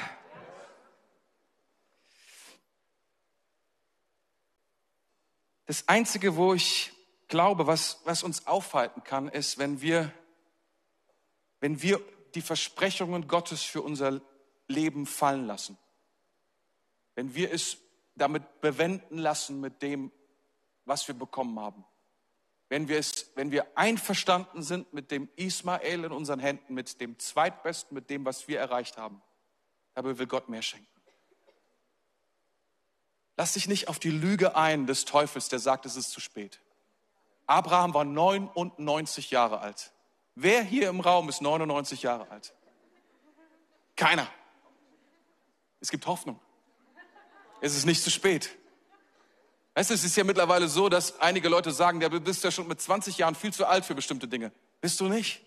Das 5.69 5.87
Einzige, 5.87 6.35
wo 6.35 6.55
ich 6.55 6.93
glaube, 7.29 7.67
was, 7.67 8.01
was 8.05 8.23
uns 8.23 8.47
aufhalten 8.47 9.05
kann, 9.05 9.29
ist, 9.29 9.59
wenn 9.59 9.83
wir, 9.83 10.11
wenn 11.61 11.83
wir 11.83 12.01
die 12.35 12.41
Versprechungen 12.41 13.29
Gottes 13.29 13.65
für 13.65 13.83
unser 13.83 14.23
Leben 14.67 15.05
fallen 15.05 15.47
lassen. 15.47 15.77
Wenn 17.17 17.35
wir 17.35 17.53
es 17.53 17.77
damit 18.15 18.63
bewenden 18.63 19.19
lassen 19.19 19.61
mit 19.61 19.83
dem, 19.83 20.11
was 20.87 21.07
wir 21.07 21.15
bekommen 21.15 21.61
haben. 21.61 21.85
Wenn 22.71 22.89
wir, 22.89 22.99
es, 22.99 23.31
wenn 23.35 23.51
wir 23.51 23.67
einverstanden 23.77 24.63
sind 24.63 24.95
mit 24.95 25.11
dem 25.11 25.29
Ismael 25.37 26.05
in 26.05 26.13
unseren 26.13 26.41
Händen, 26.41 26.73
mit 26.73 26.99
dem 26.99 27.19
Zweitbesten, 27.19 27.95
mit 27.95 28.09
dem, 28.09 28.25
was 28.25 28.49
wir 28.49 28.59
erreicht 28.59 28.97
haben, 28.97 29.21
dabei 29.93 30.17
will 30.17 30.27
Gott 30.27 30.49
mehr 30.49 30.63
schenken. 30.63 30.98
Lass 33.39 33.53
dich 33.53 33.69
nicht 33.69 33.87
auf 33.87 34.01
die 34.01 34.11
Lüge 34.11 34.57
ein 34.57 34.89
des 34.89 35.05
Teufels, 35.05 35.49
der 35.49 35.61
sagt, 35.61 35.87
es 35.87 35.95
ist 35.95 36.11
zu 36.11 36.21
spät. 36.21 36.59
Abraham 37.47 37.95
war 37.95 38.05
99 38.05 39.31
Jahre 39.31 39.61
alt. 39.61 39.93
Wer 40.35 40.65
hier 40.65 40.89
im 40.89 40.99
Raum 40.99 41.29
ist 41.29 41.41
99 41.41 42.03
Jahre 42.03 42.29
alt? 42.33 42.53
Keiner. 43.95 44.27
Es 45.81 45.93
gibt 45.93 46.05
Hoffnung. 46.07 46.41
Es 47.61 47.77
ist 47.77 47.87
nicht 47.87 48.03
zu 48.03 48.11
spät. 48.11 48.51
Weißt 49.75 49.91
du, 49.91 49.95
es 49.95 50.03
ist 50.03 50.17
ja 50.17 50.25
mittlerweile 50.25 50.67
so, 50.67 50.89
dass 50.89 51.21
einige 51.21 51.49
Leute 51.49 51.71
sagen, 51.71 52.01
du 52.01 52.21
bist 52.21 52.43
ja 52.43 52.51
schon 52.51 52.67
mit 52.67 52.81
20 52.81 53.19
Jahren 53.19 53.37
viel 53.37 53.53
zu 53.53 53.67
alt 53.67 53.85
für 53.85 53.95
bestimmte 53.95 54.27
Dinge. 54.27 54.51
Bist 54.81 54.99
du 54.99 55.09
nicht? 55.09 55.43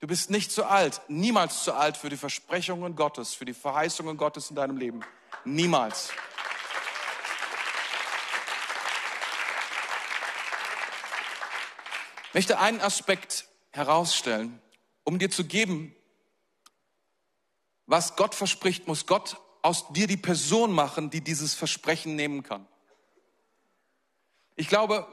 Du 0.00 0.06
bist 0.06 0.28
nicht 0.28 0.52
zu 0.52 0.66
alt, 0.66 1.00
niemals 1.08 1.64
zu 1.64 1.72
alt 1.72 1.96
für 1.96 2.10
die 2.10 2.18
Versprechungen 2.18 2.94
Gottes, 2.94 3.32
für 3.32 3.46
die 3.46 3.54
Verheißungen 3.54 4.18
Gottes 4.18 4.50
in 4.50 4.56
deinem 4.56 4.76
Leben. 4.76 5.00
Niemals. 5.46 6.10
Möchte 12.36 12.58
einen 12.58 12.82
Aspekt 12.82 13.48
herausstellen, 13.70 14.60
um 15.04 15.18
dir 15.18 15.30
zu 15.30 15.46
geben, 15.46 15.96
was 17.86 18.14
Gott 18.16 18.34
verspricht, 18.34 18.86
muss 18.86 19.06
Gott 19.06 19.38
aus 19.62 19.90
dir 19.94 20.06
die 20.06 20.18
Person 20.18 20.70
machen, 20.70 21.08
die 21.08 21.22
dieses 21.22 21.54
Versprechen 21.54 22.14
nehmen 22.14 22.42
kann. 22.42 22.68
Ich 24.54 24.68
glaube, 24.68 25.08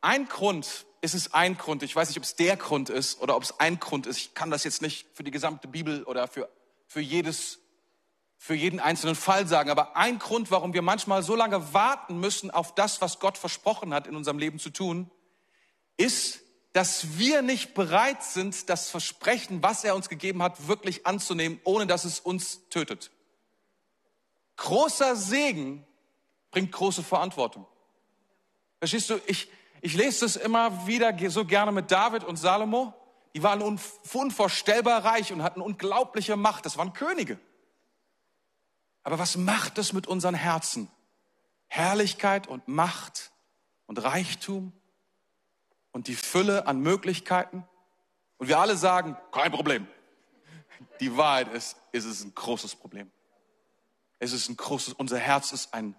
ein 0.00 0.26
Grund, 0.26 0.84
ist 1.00 1.14
es 1.14 1.32
ein 1.32 1.56
Grund, 1.56 1.84
ich 1.84 1.94
weiß 1.94 2.08
nicht, 2.08 2.18
ob 2.18 2.24
es 2.24 2.34
der 2.34 2.56
Grund 2.56 2.90
ist 2.90 3.20
oder 3.20 3.36
ob 3.36 3.44
es 3.44 3.60
ein 3.60 3.78
Grund 3.78 4.08
ist, 4.08 4.16
ich 4.16 4.34
kann 4.34 4.50
das 4.50 4.64
jetzt 4.64 4.82
nicht 4.82 5.06
für 5.14 5.22
die 5.22 5.30
gesamte 5.30 5.68
Bibel 5.68 6.02
oder 6.02 6.26
für, 6.26 6.50
für 6.88 7.00
jedes 7.00 7.60
für 8.36 8.54
jeden 8.54 8.80
einzelnen 8.80 9.14
Fall 9.14 9.46
sagen, 9.46 9.70
aber 9.70 9.96
ein 9.96 10.18
Grund, 10.18 10.50
warum 10.50 10.72
wir 10.72 10.82
manchmal 10.82 11.22
so 11.22 11.36
lange 11.36 11.72
warten 11.72 12.18
müssen 12.18 12.50
auf 12.50 12.74
das, 12.74 13.00
was 13.00 13.20
Gott 13.20 13.38
versprochen 13.38 13.94
hat 13.94 14.08
in 14.08 14.16
unserem 14.16 14.40
Leben 14.40 14.58
zu 14.58 14.70
tun, 14.70 15.10
ist, 15.98 16.40
dass 16.72 17.18
wir 17.18 17.42
nicht 17.42 17.74
bereit 17.74 18.22
sind, 18.22 18.70
das 18.70 18.88
Versprechen, 18.88 19.62
was 19.62 19.84
er 19.84 19.94
uns 19.94 20.08
gegeben 20.08 20.42
hat, 20.42 20.68
wirklich 20.68 21.06
anzunehmen, 21.06 21.60
ohne 21.64 21.86
dass 21.86 22.04
es 22.04 22.20
uns 22.20 22.68
tötet. 22.70 23.10
Großer 24.56 25.16
Segen 25.16 25.86
bringt 26.50 26.72
große 26.72 27.02
Verantwortung. 27.02 27.66
Verstehst 28.78 29.10
du, 29.10 29.20
ich, 29.26 29.50
ich 29.80 29.94
lese 29.94 30.20
das 30.20 30.36
immer 30.36 30.86
wieder 30.86 31.14
so 31.30 31.44
gerne 31.44 31.72
mit 31.72 31.90
David 31.90 32.24
und 32.24 32.36
Salomo. 32.36 32.94
Die 33.34 33.42
waren 33.42 33.62
unvorstellbar 33.62 35.04
reich 35.04 35.32
und 35.32 35.42
hatten 35.42 35.60
unglaubliche 35.60 36.36
Macht. 36.36 36.64
Das 36.64 36.76
waren 36.76 36.92
Könige. 36.92 37.38
Aber 39.02 39.18
was 39.18 39.36
macht 39.36 39.78
es 39.78 39.92
mit 39.92 40.06
unseren 40.06 40.34
Herzen? 40.34 40.90
Herrlichkeit 41.66 42.46
und 42.46 42.66
Macht 42.68 43.30
und 43.86 44.02
Reichtum 44.02 44.72
und 45.98 46.06
die 46.06 46.14
Fülle 46.14 46.68
an 46.68 46.78
Möglichkeiten. 46.78 47.64
Und 48.36 48.46
wir 48.46 48.60
alle 48.60 48.76
sagen, 48.76 49.16
kein 49.32 49.50
Problem. 49.50 49.88
Die 51.00 51.16
Wahrheit 51.16 51.52
ist, 51.52 51.76
ist 51.90 52.04
es 52.04 52.22
ein 52.22 52.32
großes 52.36 52.76
Problem. 52.76 53.10
Es 54.20 54.32
ist 54.32 54.48
ein 54.48 54.56
großes, 54.56 54.94
unser 54.94 55.18
Herz 55.18 55.50
ist 55.50 55.74
ein, 55.74 55.96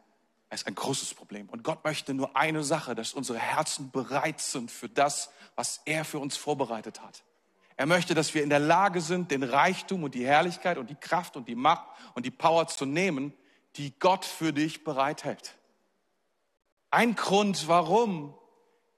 ist 0.51 0.67
ein 0.67 0.75
großes 0.75 1.13
Problem. 1.15 1.49
Und 1.49 1.65
Gott 1.65 1.83
möchte 1.83 2.13
nur 2.13 2.38
eine 2.38 2.63
Sache, 2.63 2.95
dass 2.95 3.13
unsere 3.13 3.39
Herzen 3.39 3.91
bereit 3.91 4.39
sind 4.39 4.71
für 4.71 4.88
das, 4.88 5.31
was 5.55 5.81
er 5.83 6.05
für 6.05 6.19
uns 6.19 6.38
vorbereitet 6.38 7.01
hat. 7.01 7.25
Er 7.75 7.85
möchte, 7.85 8.13
dass 8.13 8.33
wir 8.33 8.41
in 8.41 8.49
der 8.49 8.59
Lage 8.59 9.01
sind, 9.01 9.31
den 9.31 9.43
Reichtum 9.43 10.03
und 10.03 10.15
die 10.15 10.25
Herrlichkeit 10.25 10.77
und 10.77 10.89
die 10.89 10.95
Kraft 10.95 11.35
und 11.35 11.49
die 11.49 11.55
Macht 11.55 11.85
und 12.13 12.25
die 12.25 12.31
Power 12.31 12.67
zu 12.67 12.85
nehmen, 12.85 13.33
die 13.75 13.99
Gott 13.99 14.23
für 14.23 14.53
dich 14.53 14.85
bereithält. 14.85 15.57
Ein 16.89 17.15
Grund, 17.15 17.67
warum 17.67 18.33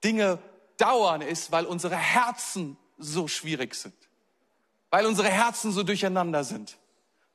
Dinge 0.04 0.38
dauern, 0.82 1.22
ist, 1.22 1.52
weil 1.52 1.66
unsere 1.66 1.96
Herzen 1.96 2.78
so 2.98 3.28
schwierig 3.28 3.76
sind. 3.76 3.96
Weil 4.90 5.06
unsere 5.06 5.30
Herzen 5.30 5.72
so 5.72 5.84
durcheinander 5.84 6.44
sind. 6.44 6.78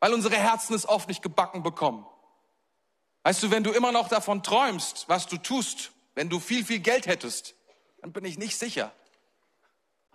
Weil 0.00 0.12
unsere 0.12 0.36
Herzen 0.36 0.74
es 0.74 0.88
oft 0.88 1.08
nicht 1.08 1.22
gebacken 1.22 1.62
bekommen. 1.62 2.06
Weißt 3.22 3.42
du, 3.42 3.50
wenn 3.50 3.64
du 3.64 3.72
immer 3.72 3.92
noch 3.92 4.08
davon 4.08 4.42
träumst, 4.42 5.08
was 5.08 5.26
du 5.26 5.36
tust, 5.36 5.92
wenn 6.14 6.28
du 6.28 6.38
viel, 6.38 6.64
viel 6.64 6.80
Geld 6.80 7.06
hättest, 7.06 7.54
dann 8.00 8.12
bin 8.12 8.24
ich 8.24 8.38
nicht 8.38 8.58
sicher, 8.58 8.92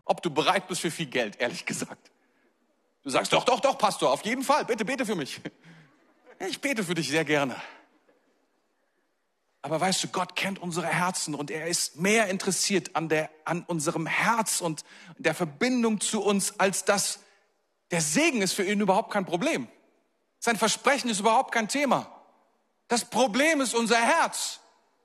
ob 0.06 0.22
du 0.22 0.30
bereit 0.30 0.67
bist 0.67 0.82
für 0.82 0.91
viel 0.91 1.08
Geld, 1.08 1.39
ehrlich 1.39 1.65
gesagt. 1.65 2.12
Du 3.04 3.10
sagst 3.10 3.34
doch, 3.34 3.44
doch, 3.44 3.60
doch, 3.60 3.78
Pastor, 3.78 4.12
auf 4.12 4.24
jeden 4.24 4.44
Fall, 4.44 4.65
bitte, 4.65 4.86
bete 4.86 5.06
für 5.06 5.15
mich. 5.15 5.41
Ich 6.39 6.62
bete 6.62 6.84
für 6.84 6.94
dich 6.94 7.10
sehr 7.10 7.26
gerne. 7.26 7.56
Aber 9.62 9.80
weißt 9.80 10.04
du, 10.04 10.08
Gott 10.08 10.36
kennt 10.36 10.60
unsere 10.60 10.88
Herzen 10.88 11.36
und 11.36 11.52
er 11.52 11.67
ist 11.67 11.97
mehr 11.97 12.28
interessiert 12.28 12.95
an, 12.95 13.10
der, 13.10 13.30
an 13.45 13.63
unserem 13.67 14.08
Herz 14.08 14.60
und 14.60 14.84
der 15.17 15.36
Verbindung 15.36 16.02
zu 16.02 16.24
uns, 16.24 16.60
als 16.60 16.84
dass 16.84 17.19
der 17.91 18.02
Segen 18.02 18.41
ist 18.41 18.54
für 18.54 18.63
ihn 18.63 18.80
überhaupt 18.80 19.12
kein 19.12 19.26
Problem. 19.26 19.67
Sein 20.39 20.58
Versprechen 20.58 21.10
ist 21.10 21.19
überhaupt 21.19 21.52
kein 21.52 21.67
Thema. 21.67 22.08
Das 22.88 23.06
Problem 23.06 23.62
ist 23.62 23.76
unser 23.76 24.02
Herz. 24.02 24.60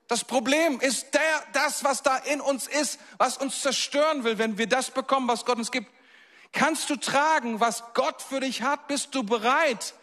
Das 0.09 0.25
Problem 0.25 0.81
ist 0.81 1.12
der, 1.12 1.21
das, 1.53 1.85
was 1.85 2.03
da 2.03 2.16
in 2.16 2.40
uns 2.40 2.66
ist, 2.66 2.99
was 3.19 3.37
uns 3.37 3.61
zerstören 3.61 4.25
will, 4.25 4.38
wenn 4.38 4.57
wir 4.57 4.69
das 4.69 4.90
bekommen, 4.90 5.29
was 5.29 5.45
Gott 5.45 5.59
uns 5.59 5.71
gibt. 5.71 5.90
Kannst 6.53 6.88
du 6.88 6.97
tragen, 6.97 7.61
was 7.61 7.83
Gott 7.92 8.23
für 8.23 8.40
dich 8.40 8.62
hat? 8.62 8.87
Bist 8.87 9.14
du 9.14 9.25
bereit, 9.25 9.95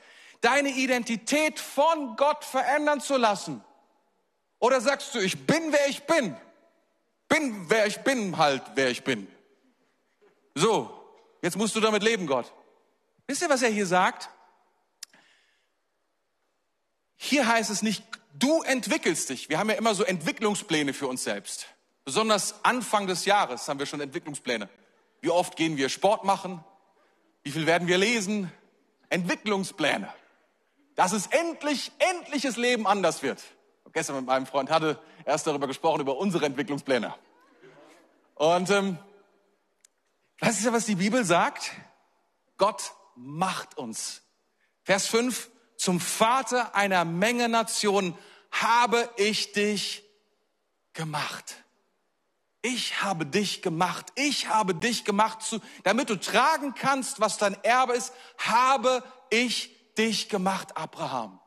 deine 0.42 0.70
Identität 0.70 1.60
von 1.60 2.16
Gott 2.18 2.44
verändern 2.44 3.02
zu 3.02 3.18
lassen? 3.18 3.64
Oder 4.64 4.80
sagst 4.80 5.14
du, 5.14 5.20
ich 5.20 5.46
bin, 5.46 5.74
wer 5.74 5.90
ich 5.90 6.04
bin? 6.04 6.38
Bin, 7.28 7.70
wer 7.70 7.86
ich 7.86 7.98
bin, 7.98 8.38
halt, 8.38 8.64
wer 8.76 8.90
ich 8.90 9.04
bin. 9.04 9.28
So, 10.56 11.06
jetzt 11.42 11.58
musst 11.58 11.76
du 11.76 11.82
damit 11.82 12.02
leben, 12.02 12.28
Gott. 12.28 12.50
Wisst 13.28 13.42
ihr, 13.42 13.50
was 13.50 13.62
er 13.62 13.72
hier 13.72 13.86
sagt? 13.86 14.30
Hier 17.18 17.46
heißt 17.46 17.72
es 17.72 17.82
nicht, 17.82 18.06
du 18.36 18.62
entwickelst 18.62 19.28
dich. 19.28 19.50
Wir 19.50 19.60
haben 19.60 19.70
ja 19.70 19.76
immer 19.76 19.96
so 19.96 20.06
Entwicklungspläne 20.06 20.94
für 20.94 21.08
uns 21.08 21.26
selbst. 21.26 21.68
Besonders 22.06 22.64
Anfang 22.64 23.06
des 23.06 23.26
Jahres 23.26 23.68
haben 23.68 23.80
wir 23.80 23.86
schon 23.86 24.00
Entwicklungspläne. 24.00 24.70
Wie 25.20 25.30
oft 25.30 25.58
gehen 25.58 25.76
wir 25.76 25.90
Sport 25.90 26.24
machen? 26.24 26.64
Wie 27.42 27.52
viel 27.52 27.66
werden 27.66 27.90
wir 27.90 27.98
lesen? 27.98 28.50
Entwicklungspläne. 29.10 30.08
Dass 30.96 31.12
es 31.12 31.28
endlich, 31.28 31.92
endliches 32.00 32.56
Leben 32.56 32.88
anders 32.88 33.24
wird. 33.24 33.44
Gestern 33.92 34.16
mit 34.16 34.26
meinem 34.26 34.46
Freund 34.46 34.72
hatte 34.72 35.00
erst 35.26 35.46
darüber 35.46 35.68
gesprochen, 35.68 36.02
über 36.02 36.18
unsere 36.18 36.46
Entwicklungspläne. 36.46 37.14
Und 38.36 38.70
ähm, 38.70 38.98
was 40.40 40.58
ist 40.58 40.66
ja, 40.66 40.74
was 40.74 40.86
die 40.86 40.96
Bibel 40.96 41.24
sagt? 41.24 41.72
Gott 42.58 42.94
macht 43.16 43.78
uns. 43.78 44.22
Vers 44.84 45.08
5, 45.08 45.50
zum 45.78 46.00
Vater 46.00 46.76
einer 46.76 47.06
Menge 47.06 47.50
Nationen 47.50 48.18
habe 48.52 49.10
ich 49.18 49.52
dich 49.52 50.04
gemacht. 50.94 51.56
Ich 52.62 53.02
habe 53.04 53.26
dich 53.26 53.62
gemacht. 53.62 54.12
Ich 54.16 54.48
habe 54.48 54.74
dich 54.74 55.04
gemacht, 55.04 55.42
zu, 55.42 55.60
damit 55.84 56.10
du 56.10 56.16
tragen 56.16 56.74
kannst, 56.74 57.20
was 57.20 57.38
dein 57.38 57.62
Erbe 57.64 57.94
ist, 57.94 58.14
habe 58.38 59.04
ich 59.30 59.94
dich 59.96 60.30
gemacht, 60.30 60.78
Abraham. 60.78 61.40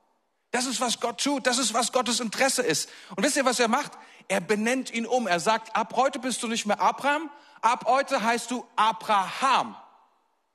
Das 0.50 0.66
ist, 0.66 0.80
was 0.80 1.00
Gott 1.00 1.22
tut. 1.22 1.46
Das 1.46 1.59
ist, 1.59 1.74
was 1.74 1.92
Gottes 1.92 2.20
Interesse 2.20 2.62
ist. 2.62 2.88
Und 3.14 3.24
wisst 3.24 3.37
ihr, 3.37 3.44
was 3.44 3.61
er 3.61 3.68
macht? 3.68 3.92
Er 4.28 4.40
benennt 4.40 4.92
ihn 4.92 5.06
um. 5.06 5.26
Er 5.26 5.40
sagt, 5.40 5.74
ab 5.76 5.94
heute 5.96 6.18
bist 6.18 6.42
du 6.42 6.48
nicht 6.48 6.66
mehr 6.66 6.80
Abraham. 6.80 7.30
Ab 7.61 7.85
heute 7.87 8.22
heißt 8.22 8.50
du 8.50 8.66
Abraham. 8.76 9.76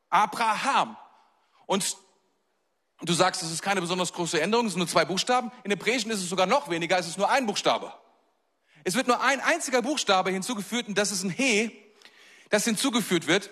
Abraham. 0.10 0.97
Und 1.65 1.97
du 3.01 3.13
sagst, 3.13 3.41
es 3.43 3.51
ist 3.51 3.62
keine 3.62 3.82
besonders 3.82 4.13
große 4.13 4.39
Änderung, 4.39 4.65
es 4.65 4.73
sind 4.73 4.80
nur 4.80 4.88
zwei 4.88 5.06
Buchstaben. 5.06 5.51
In 5.63 5.71
Hebräischen 5.71 6.12
ist 6.12 6.19
es 6.19 6.30
sogar 6.30 6.45
noch 6.45 6.69
weniger, 6.69 6.99
es 6.99 7.08
ist 7.08 7.17
nur 7.17 7.30
ein 7.30 7.45
Buchstabe. 7.45 7.93
Es 8.84 8.95
wird 8.95 9.08
nur 9.08 9.21
ein 9.21 9.39
einziger 9.41 9.82
Buchstabe 9.82 10.32
hinzugefügt 10.32 10.89
und 10.89 10.97
das 10.97 11.12
ist 11.12 11.23
ein 11.23 11.30
He, 11.30 11.71
das 12.49 12.65
hinzugefügt 12.65 13.27
wird. 13.27 13.49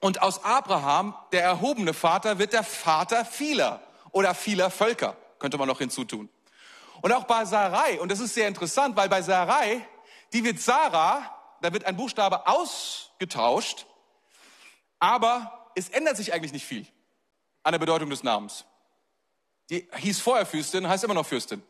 Und 0.00 0.22
aus 0.22 0.44
Abraham, 0.44 1.14
der 1.32 1.42
erhobene 1.42 1.94
Vater, 1.94 2.38
wird 2.38 2.52
der 2.52 2.62
Vater 2.62 3.24
vieler 3.24 3.80
oder 4.12 4.34
vieler 4.34 4.70
Völker, 4.70 5.16
könnte 5.44 5.58
man 5.58 5.68
noch 5.68 5.78
hinzutun. 5.78 6.30
Und 7.02 7.12
auch 7.12 7.24
bei 7.24 7.44
Sarai, 7.44 8.00
und 8.00 8.10
das 8.10 8.18
ist 8.18 8.32
sehr 8.32 8.48
interessant, 8.48 8.96
weil 8.96 9.10
bei 9.10 9.20
Sarai, 9.20 9.86
die 10.32 10.42
wird 10.42 10.58
Sarah, 10.58 11.58
da 11.60 11.70
wird 11.70 11.84
ein 11.84 11.98
Buchstabe 11.98 12.46
ausgetauscht, 12.46 13.84
aber 14.98 15.70
es 15.74 15.90
ändert 15.90 16.16
sich 16.16 16.32
eigentlich 16.32 16.54
nicht 16.54 16.64
viel 16.64 16.86
an 17.62 17.72
der 17.72 17.78
Bedeutung 17.78 18.08
des 18.08 18.22
Namens. 18.22 18.64
Die 19.68 19.86
hieß 19.94 20.20
vorher 20.20 20.46
Fürstin, 20.46 20.88
heißt 20.88 21.04
immer 21.04 21.12
noch 21.12 21.26
Fürstin. 21.26 21.62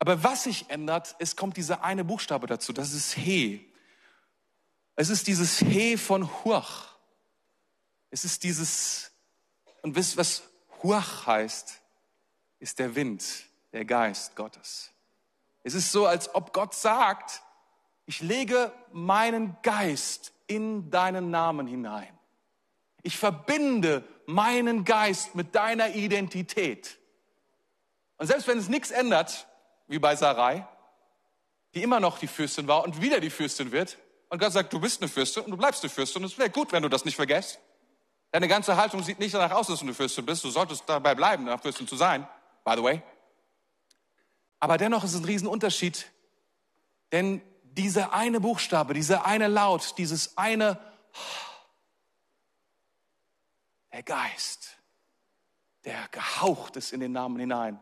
Aber 0.00 0.24
was 0.24 0.42
sich 0.42 0.68
ändert, 0.70 1.14
es 1.20 1.36
kommt 1.36 1.56
dieser 1.56 1.84
eine 1.84 2.02
Buchstabe 2.02 2.48
dazu, 2.48 2.72
das 2.72 2.92
ist 2.92 3.12
He. 3.12 3.72
Es 4.96 5.08
ist 5.08 5.28
dieses 5.28 5.58
He 5.58 5.96
von 5.98 6.28
Huach. 6.42 6.96
Es 8.10 8.24
ist 8.24 8.42
dieses, 8.42 9.12
und 9.82 9.94
wisst, 9.94 10.16
was 10.16 10.42
Huach 10.84 11.26
heißt, 11.26 11.80
ist 12.60 12.78
der 12.78 12.94
Wind, 12.94 13.24
der 13.72 13.86
Geist 13.86 14.36
Gottes. 14.36 14.92
Es 15.62 15.74
ist 15.74 15.90
so, 15.90 16.06
als 16.06 16.34
ob 16.34 16.52
Gott 16.52 16.74
sagt, 16.74 17.42
ich 18.04 18.20
lege 18.20 18.70
meinen 18.92 19.56
Geist 19.62 20.32
in 20.46 20.90
deinen 20.90 21.30
Namen 21.30 21.66
hinein. 21.66 22.16
Ich 23.02 23.16
verbinde 23.16 24.04
meinen 24.26 24.84
Geist 24.84 25.34
mit 25.34 25.54
deiner 25.54 25.94
Identität. 25.94 26.98
Und 28.18 28.26
selbst 28.26 28.46
wenn 28.46 28.58
es 28.58 28.68
nichts 28.68 28.90
ändert, 28.90 29.46
wie 29.86 29.98
bei 29.98 30.14
Sarai, 30.16 30.66
die 31.74 31.82
immer 31.82 31.98
noch 31.98 32.18
die 32.18 32.26
Fürstin 32.26 32.68
war 32.68 32.84
und 32.84 33.00
wieder 33.00 33.20
die 33.20 33.30
Fürstin 33.30 33.72
wird. 33.72 33.98
Und 34.28 34.38
Gott 34.38 34.52
sagt, 34.52 34.72
du 34.72 34.80
bist 34.80 35.00
eine 35.00 35.08
Fürstin 35.08 35.44
und 35.44 35.50
du 35.50 35.56
bleibst 35.56 35.82
eine 35.82 35.90
Fürstin. 35.90 36.22
Und 36.22 36.30
es 36.30 36.38
wäre 36.38 36.50
gut, 36.50 36.72
wenn 36.72 36.82
du 36.82 36.88
das 36.90 37.06
nicht 37.06 37.16
vergisst. 37.16 37.58
Deine 38.34 38.48
ganze 38.48 38.76
Haltung 38.76 39.00
sieht 39.04 39.20
nicht 39.20 39.32
danach 39.32 39.52
aus, 39.52 39.68
dass 39.68 39.78
du 39.78 39.84
eine 39.84 39.94
Fürstin 39.94 40.26
bist. 40.26 40.42
Du 40.42 40.50
solltest 40.50 40.82
dabei 40.88 41.14
bleiben, 41.14 41.48
eine 41.48 41.56
Fürstin 41.56 41.86
zu 41.86 41.94
sein, 41.94 42.26
by 42.64 42.72
the 42.74 42.82
way. 42.82 43.00
Aber 44.58 44.76
dennoch 44.76 45.04
ist 45.04 45.12
es 45.12 45.20
ein 45.20 45.24
Riesenunterschied, 45.24 46.10
denn 47.12 47.40
dieser 47.62 48.12
eine 48.12 48.40
Buchstabe, 48.40 48.92
dieser 48.92 49.24
eine 49.24 49.46
Laut, 49.46 49.96
dieses 49.98 50.36
eine, 50.36 50.80
der 53.92 54.02
Geist, 54.02 54.78
der 55.84 56.08
gehaucht 56.10 56.74
ist 56.74 56.92
in 56.92 56.98
den 56.98 57.12
Namen 57.12 57.38
hinein, 57.38 57.80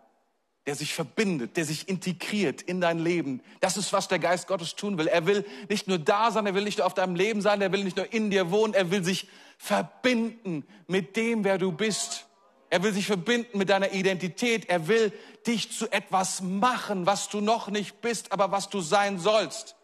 der 0.67 0.77
sich 0.77 0.95
verbindet, 0.95 1.57
der 1.57 1.65
sich 1.65 1.89
integriert 1.89 2.63
in 2.63 2.81
dein 2.81 2.99
Leben. 3.01 3.43
Das 3.61 3.77
ist, 3.77 3.93
was 3.93 4.07
der 4.07 4.21
Geist 4.21 4.47
Gottes 4.47 4.77
tun 4.77 4.97
will. 4.97 5.09
Er 5.09 5.27
will 5.27 5.45
nicht 5.69 5.89
nur 5.89 5.99
da 5.99 6.31
sein, 6.31 6.47
er 6.47 6.55
will 6.55 6.63
nicht 6.63 6.79
nur 6.79 6.87
auf 6.87 6.95
deinem 6.95 7.17
Leben 7.17 7.41
sein, 7.41 7.61
er 7.61 7.73
will 7.73 7.83
nicht 7.83 7.97
nur 7.97 8.13
in 8.13 8.31
dir 8.31 8.51
wohnen, 8.51 8.75
er 8.75 8.91
will 8.91 9.03
sich 9.03 9.29
verbinden 9.59 10.65
mit 10.87 11.17
dem, 11.17 11.43
wer 11.45 11.59
du 11.59 11.73
bist. 11.73 12.27
Er 12.71 12.83
will 12.83 12.93
sich 12.93 13.07
verbinden 13.07 13.59
mit 13.59 13.69
deiner 13.69 13.93
Identität. 13.93 14.69
Er 14.71 14.89
will 14.89 15.13
dich 15.47 15.71
zu 15.73 15.93
etwas 15.93 16.41
machen, 16.41 17.05
was 17.05 17.29
du 17.29 17.41
noch 17.41 17.69
nicht 17.69 18.01
bist, 18.01 18.33
aber 18.33 18.51
was 18.51 18.71
du 18.71 18.81
sein 18.81 19.19
sollst. 19.19 19.77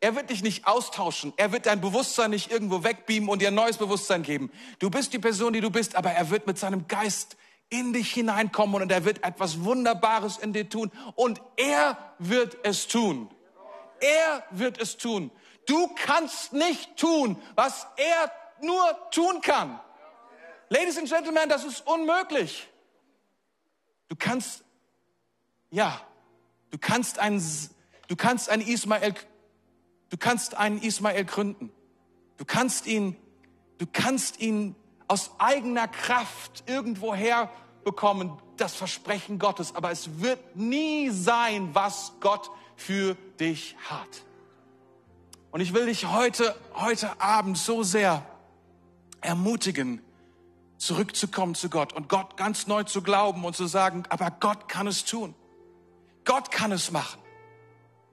Er 0.00 0.16
wird 0.16 0.30
dich 0.30 0.42
nicht 0.42 0.66
austauschen. 0.66 1.32
Er 1.36 1.52
wird 1.52 1.66
dein 1.66 1.80
Bewusstsein 1.80 2.30
nicht 2.30 2.50
irgendwo 2.50 2.82
wegbeamen 2.82 3.28
und 3.28 3.40
dir 3.40 3.48
ein 3.48 3.54
neues 3.54 3.76
Bewusstsein 3.76 4.22
geben. 4.22 4.50
Du 4.80 4.90
bist 4.90 5.12
die 5.12 5.18
Person, 5.18 5.52
die 5.52 5.60
du 5.60 5.70
bist, 5.70 5.94
aber 5.94 6.10
er 6.10 6.30
wird 6.30 6.46
mit 6.46 6.58
seinem 6.58 6.88
Geist 6.88 7.36
in 7.70 7.92
dich 7.92 8.12
hineinkommen 8.12 8.82
und 8.82 8.92
er 8.92 9.04
wird 9.04 9.24
etwas 9.24 9.64
Wunderbares 9.64 10.38
in 10.38 10.52
dir 10.52 10.68
tun 10.68 10.90
und 11.16 11.40
er 11.56 11.96
wird 12.18 12.56
es 12.62 12.86
tun. 12.86 13.30
Er 14.00 14.44
wird 14.50 14.80
es 14.80 14.96
tun. 14.96 15.30
Du 15.66 15.88
kannst 15.94 16.52
nicht 16.52 16.96
tun, 16.96 17.40
was 17.54 17.86
er 17.96 18.30
nur 18.60 19.10
tun 19.10 19.40
kann. 19.40 19.80
Ladies 20.68 20.98
and 20.98 21.08
Gentlemen, 21.08 21.48
das 21.48 21.64
ist 21.64 21.86
unmöglich. 21.86 22.68
Du 24.08 24.16
kannst, 24.16 24.64
ja, 25.70 26.00
du 26.70 26.78
kannst 26.78 27.18
einen, 27.18 27.42
du 28.08 28.16
kannst 28.16 28.48
einen 28.48 28.66
Ismael, 28.66 29.14
du 30.10 30.16
kannst 30.16 30.54
einen 30.54 30.80
Ismael 30.82 31.24
gründen. 31.24 31.72
Du 32.36 32.44
kannst 32.44 32.86
ihn, 32.86 33.16
du 33.78 33.86
kannst 33.86 34.40
ihn 34.40 34.74
aus 35.08 35.30
eigener 35.38 35.88
Kraft 35.88 36.64
irgendwoher 36.66 37.50
bekommen, 37.84 38.38
das 38.56 38.74
Versprechen 38.74 39.38
Gottes, 39.38 39.74
aber 39.74 39.90
es 39.90 40.20
wird 40.20 40.56
nie 40.56 41.10
sein, 41.10 41.70
was 41.74 42.12
Gott 42.20 42.50
für 42.76 43.14
dich 43.38 43.76
hat. 43.88 44.24
Und 45.50 45.60
ich 45.60 45.74
will 45.74 45.86
dich 45.86 46.06
heute, 46.06 46.56
heute 46.74 47.20
Abend 47.20 47.58
so 47.58 47.82
sehr 47.82 48.24
ermutigen, 49.20 50.02
zurückzukommen 50.78 51.54
zu 51.54 51.70
Gott 51.70 51.92
und 51.92 52.08
Gott 52.08 52.36
ganz 52.36 52.66
neu 52.66 52.82
zu 52.82 53.02
glauben 53.02 53.44
und 53.44 53.54
zu 53.54 53.66
sagen, 53.66 54.04
aber 54.08 54.30
Gott 54.30 54.68
kann 54.68 54.86
es 54.86 55.04
tun. 55.04 55.34
Gott 56.24 56.50
kann 56.50 56.72
es 56.72 56.90
machen. 56.90 57.20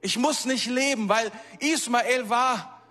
Ich 0.00 0.18
muss 0.18 0.44
nicht 0.44 0.66
leben, 0.66 1.08
weil 1.08 1.30
Ismael 1.60 2.28
war, 2.28 2.82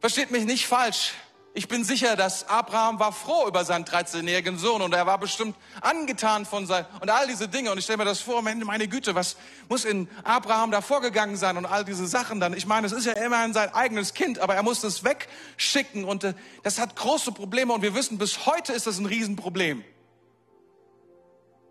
versteht 0.00 0.30
mich 0.30 0.44
nicht 0.44 0.66
falsch, 0.66 1.12
ich 1.56 1.68
bin 1.68 1.84
sicher, 1.84 2.16
dass 2.16 2.48
Abraham 2.48 2.98
war 2.98 3.12
froh 3.12 3.46
über 3.46 3.64
seinen 3.64 3.84
13-jährigen 3.84 4.58
Sohn 4.58 4.82
und 4.82 4.92
er 4.92 5.06
war 5.06 5.18
bestimmt 5.18 5.56
angetan 5.80 6.46
von 6.46 6.66
sein 6.66 6.84
und 7.00 7.08
all 7.10 7.28
diese 7.28 7.46
Dinge. 7.46 7.70
Und 7.70 7.78
ich 7.78 7.84
stelle 7.84 7.98
mir 7.98 8.04
das 8.04 8.18
vor, 8.18 8.42
meine 8.42 8.88
Güte, 8.88 9.14
was 9.14 9.36
muss 9.68 9.84
in 9.84 10.08
Abraham 10.24 10.72
da 10.72 10.80
vorgegangen 10.80 11.36
sein 11.36 11.56
und 11.56 11.64
all 11.64 11.84
diese 11.84 12.08
Sachen 12.08 12.40
dann? 12.40 12.54
Ich 12.54 12.66
meine, 12.66 12.88
es 12.88 12.92
ist 12.92 13.04
ja 13.04 13.12
immerhin 13.12 13.52
sein 13.52 13.72
eigenes 13.72 14.14
Kind, 14.14 14.40
aber 14.40 14.56
er 14.56 14.64
musste 14.64 14.88
es 14.88 15.04
wegschicken 15.04 16.04
und 16.04 16.24
äh, 16.24 16.34
das 16.64 16.80
hat 16.80 16.96
große 16.96 17.30
Probleme 17.30 17.72
und 17.72 17.82
wir 17.82 17.94
wissen, 17.94 18.18
bis 18.18 18.46
heute 18.46 18.72
ist 18.72 18.88
das 18.88 18.98
ein 18.98 19.06
Riesenproblem. 19.06 19.84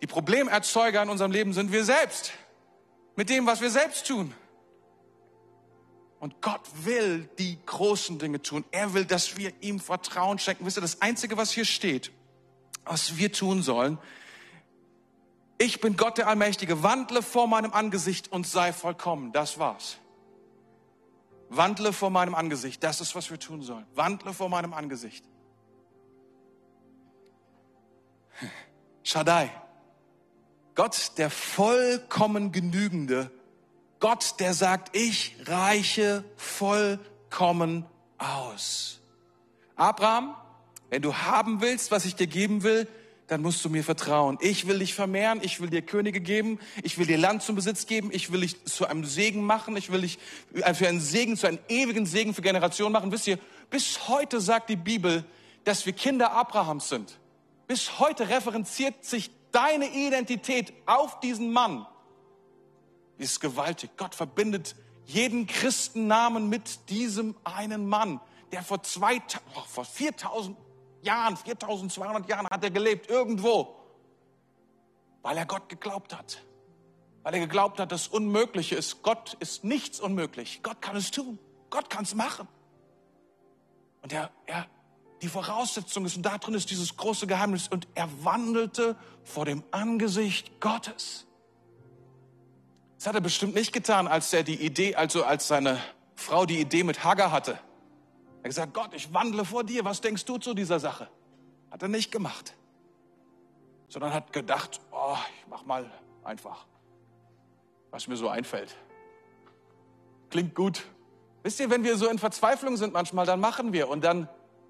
Die 0.01 0.07
Problemerzeuger 0.07 1.03
in 1.03 1.09
unserem 1.09 1.31
Leben 1.31 1.51
sind 1.51 1.73
wir 1.73 1.83
selbst. 1.83 2.31
Mit 3.17 3.29
dem, 3.29 3.45
was 3.45 3.59
wir 3.59 3.69
selbst 3.69 4.07
tun. 4.07 4.33
Und 6.23 6.41
Gott 6.41 6.61
will 6.85 7.29
die 7.37 7.57
großen 7.65 8.17
Dinge 8.17 8.41
tun. 8.41 8.63
Er 8.71 8.93
will, 8.93 9.03
dass 9.03 9.35
wir 9.35 9.51
ihm 9.59 9.81
Vertrauen 9.81 10.39
schenken. 10.39 10.65
Wisst 10.65 10.77
ihr, 10.77 10.81
das 10.81 11.01
Einzige, 11.01 11.35
was 11.35 11.51
hier 11.51 11.65
steht, 11.65 12.13
was 12.85 13.17
wir 13.17 13.33
tun 13.33 13.61
sollen, 13.61 13.97
ich 15.57 15.81
bin 15.81 15.97
Gott 15.97 16.17
der 16.17 16.29
Allmächtige, 16.29 16.81
wandle 16.81 17.21
vor 17.23 17.47
meinem 17.47 17.73
Angesicht 17.73 18.31
und 18.31 18.47
sei 18.47 18.71
vollkommen. 18.71 19.33
Das 19.33 19.59
war's. 19.59 19.97
Wandle 21.49 21.91
vor 21.91 22.09
meinem 22.09 22.35
Angesicht. 22.35 22.81
Das 22.85 23.01
ist, 23.01 23.15
was 23.15 23.29
wir 23.29 23.37
tun 23.37 23.61
sollen. 23.61 23.85
Wandle 23.93 24.33
vor 24.33 24.47
meinem 24.47 24.73
Angesicht. 24.73 25.25
Shaddai. 29.03 29.51
Gott, 30.73 31.11
der 31.17 31.29
vollkommen 31.29 32.53
Genügende, 32.53 33.29
Gott, 34.03 34.41
der 34.41 34.53
sagt, 34.53 34.97
ich 34.97 35.33
reiche 35.45 36.25
vollkommen 36.35 37.85
aus. 38.17 38.99
Abraham, 39.77 40.35
wenn 40.89 41.01
du 41.01 41.15
haben 41.15 41.61
willst, 41.61 41.89
was 41.89 42.03
ich 42.03 42.13
dir 42.13 42.27
geben 42.27 42.63
will, 42.63 42.85
dann 43.27 43.41
musst 43.41 43.63
du 43.63 43.69
mir 43.69 43.81
vertrauen. 43.81 44.37
Ich 44.41 44.67
will 44.67 44.79
dich 44.79 44.93
vermehren, 44.93 45.39
ich 45.41 45.61
will 45.61 45.69
dir 45.69 45.81
Könige 45.81 46.19
geben, 46.19 46.59
ich 46.83 46.97
will 46.97 47.05
dir 47.05 47.17
Land 47.17 47.43
zum 47.43 47.55
Besitz 47.55 47.85
geben, 47.85 48.09
ich 48.11 48.33
will 48.33 48.41
dich 48.41 48.65
zu 48.65 48.85
einem 48.85 49.05
Segen 49.05 49.45
machen, 49.45 49.77
ich 49.77 49.89
will 49.89 50.01
dich 50.01 50.19
für 50.53 50.85
einen 50.85 50.99
Segen, 50.99 51.37
zu 51.37 51.47
einem 51.47 51.59
ewigen 51.69 52.05
Segen 52.05 52.33
für 52.33 52.41
Generationen 52.41 52.91
machen. 52.91 53.09
Wisst 53.09 53.27
ihr, 53.27 53.39
bis 53.69 54.09
heute 54.09 54.41
sagt 54.41 54.69
die 54.69 54.75
Bibel, 54.75 55.23
dass 55.63 55.85
wir 55.85 55.93
Kinder 55.93 56.33
Abrahams 56.33 56.89
sind. 56.89 57.19
Bis 57.67 57.99
heute 57.99 58.27
referenziert 58.27 59.05
sich 59.05 59.31
deine 59.53 59.87
Identität 59.87 60.73
auf 60.87 61.21
diesen 61.21 61.53
Mann 61.53 61.85
ist 63.23 63.39
gewaltig. 63.39 63.91
Gott 63.97 64.15
verbindet 64.15 64.75
jeden 65.05 65.47
Christennamen 65.47 66.49
mit 66.49 66.89
diesem 66.89 67.35
einen 67.43 67.87
Mann, 67.87 68.19
der 68.51 68.63
vor, 68.63 68.83
zwei, 68.83 69.21
oh, 69.55 69.61
vor 69.67 69.85
4000 69.85 70.57
Jahren, 71.01 71.35
4200 71.35 72.29
Jahren 72.29 72.47
hat 72.49 72.63
er 72.63 72.71
gelebt, 72.71 73.09
irgendwo, 73.09 73.75
weil 75.21 75.37
er 75.37 75.45
Gott 75.45 75.69
geglaubt 75.69 76.15
hat. 76.15 76.41
Weil 77.23 77.35
er 77.35 77.39
geglaubt 77.39 77.79
hat, 77.79 77.91
dass 77.91 78.07
Unmögliche 78.07 78.75
ist. 78.75 79.01
Gott 79.01 79.35
ist 79.39 79.63
nichts 79.63 79.99
unmöglich. 79.99 80.61
Gott 80.61 80.81
kann 80.81 80.95
es 80.95 81.11
tun. 81.11 81.39
Gott 81.69 81.89
kann 81.89 82.03
es 82.03 82.13
machen. 82.13 82.47
Und 84.01 84.11
er, 84.11 84.29
er, 84.45 84.67
die 85.21 85.29
Voraussetzung 85.29 86.05
ist, 86.05 86.17
und 86.17 86.23
da 86.23 86.37
drin 86.37 86.53
ist 86.53 86.69
dieses 86.69 86.97
große 86.97 87.25
Geheimnis, 87.27 87.69
und 87.69 87.87
er 87.95 88.09
wandelte 88.23 88.97
vor 89.23 89.45
dem 89.45 89.63
Angesicht 89.71 90.59
Gottes. 90.59 91.25
Das 93.03 93.09
hat 93.09 93.15
er 93.15 93.21
bestimmt 93.21 93.53
nicht 93.53 93.73
getan, 93.73 94.07
als 94.07 94.31
er 94.31 94.43
die 94.43 94.55
Idee, 94.55 94.95
also 94.95 95.25
als 95.25 95.49
seine 95.49 95.77
Frau 96.15 96.45
die 96.45 96.61
Idee 96.61 96.85
mit 96.85 97.03
Hagar 97.03 97.33
hatte. 97.33 97.51
Er 97.51 97.57
hat 98.37 98.43
gesagt, 98.45 98.73
Gott, 98.73 98.93
ich 98.93 99.13
wandle 99.13 99.43
vor 99.43 99.65
dir, 99.65 99.83
was 99.83 99.99
denkst 99.99 100.23
du 100.23 100.37
zu 100.37 100.53
dieser 100.53 100.79
Sache? 100.79 101.09
Hat 101.69 101.81
er 101.81 101.89
nicht 101.89 102.13
gemacht. 102.13 102.53
Sondern 103.89 104.13
hat 104.13 104.31
gedacht, 104.31 104.79
oh, 104.93 105.17
ich 105.37 105.47
mach 105.49 105.65
mal 105.65 105.91
einfach, 106.23 106.65
was 107.91 108.07
mir 108.07 108.15
so 108.15 108.29
einfällt. 108.29 108.73
Klingt 110.29 110.55
gut. 110.55 110.85
Wisst 111.41 111.59
ihr, 111.59 111.69
wenn 111.69 111.83
wir 111.83 111.97
so 111.97 112.07
in 112.07 112.19
Verzweiflung 112.19 112.77
sind 112.77 112.93
manchmal, 112.93 113.25
dann 113.25 113.41
machen 113.41 113.73
wir 113.73 113.89
und 113.89 114.01
dann 114.01 114.29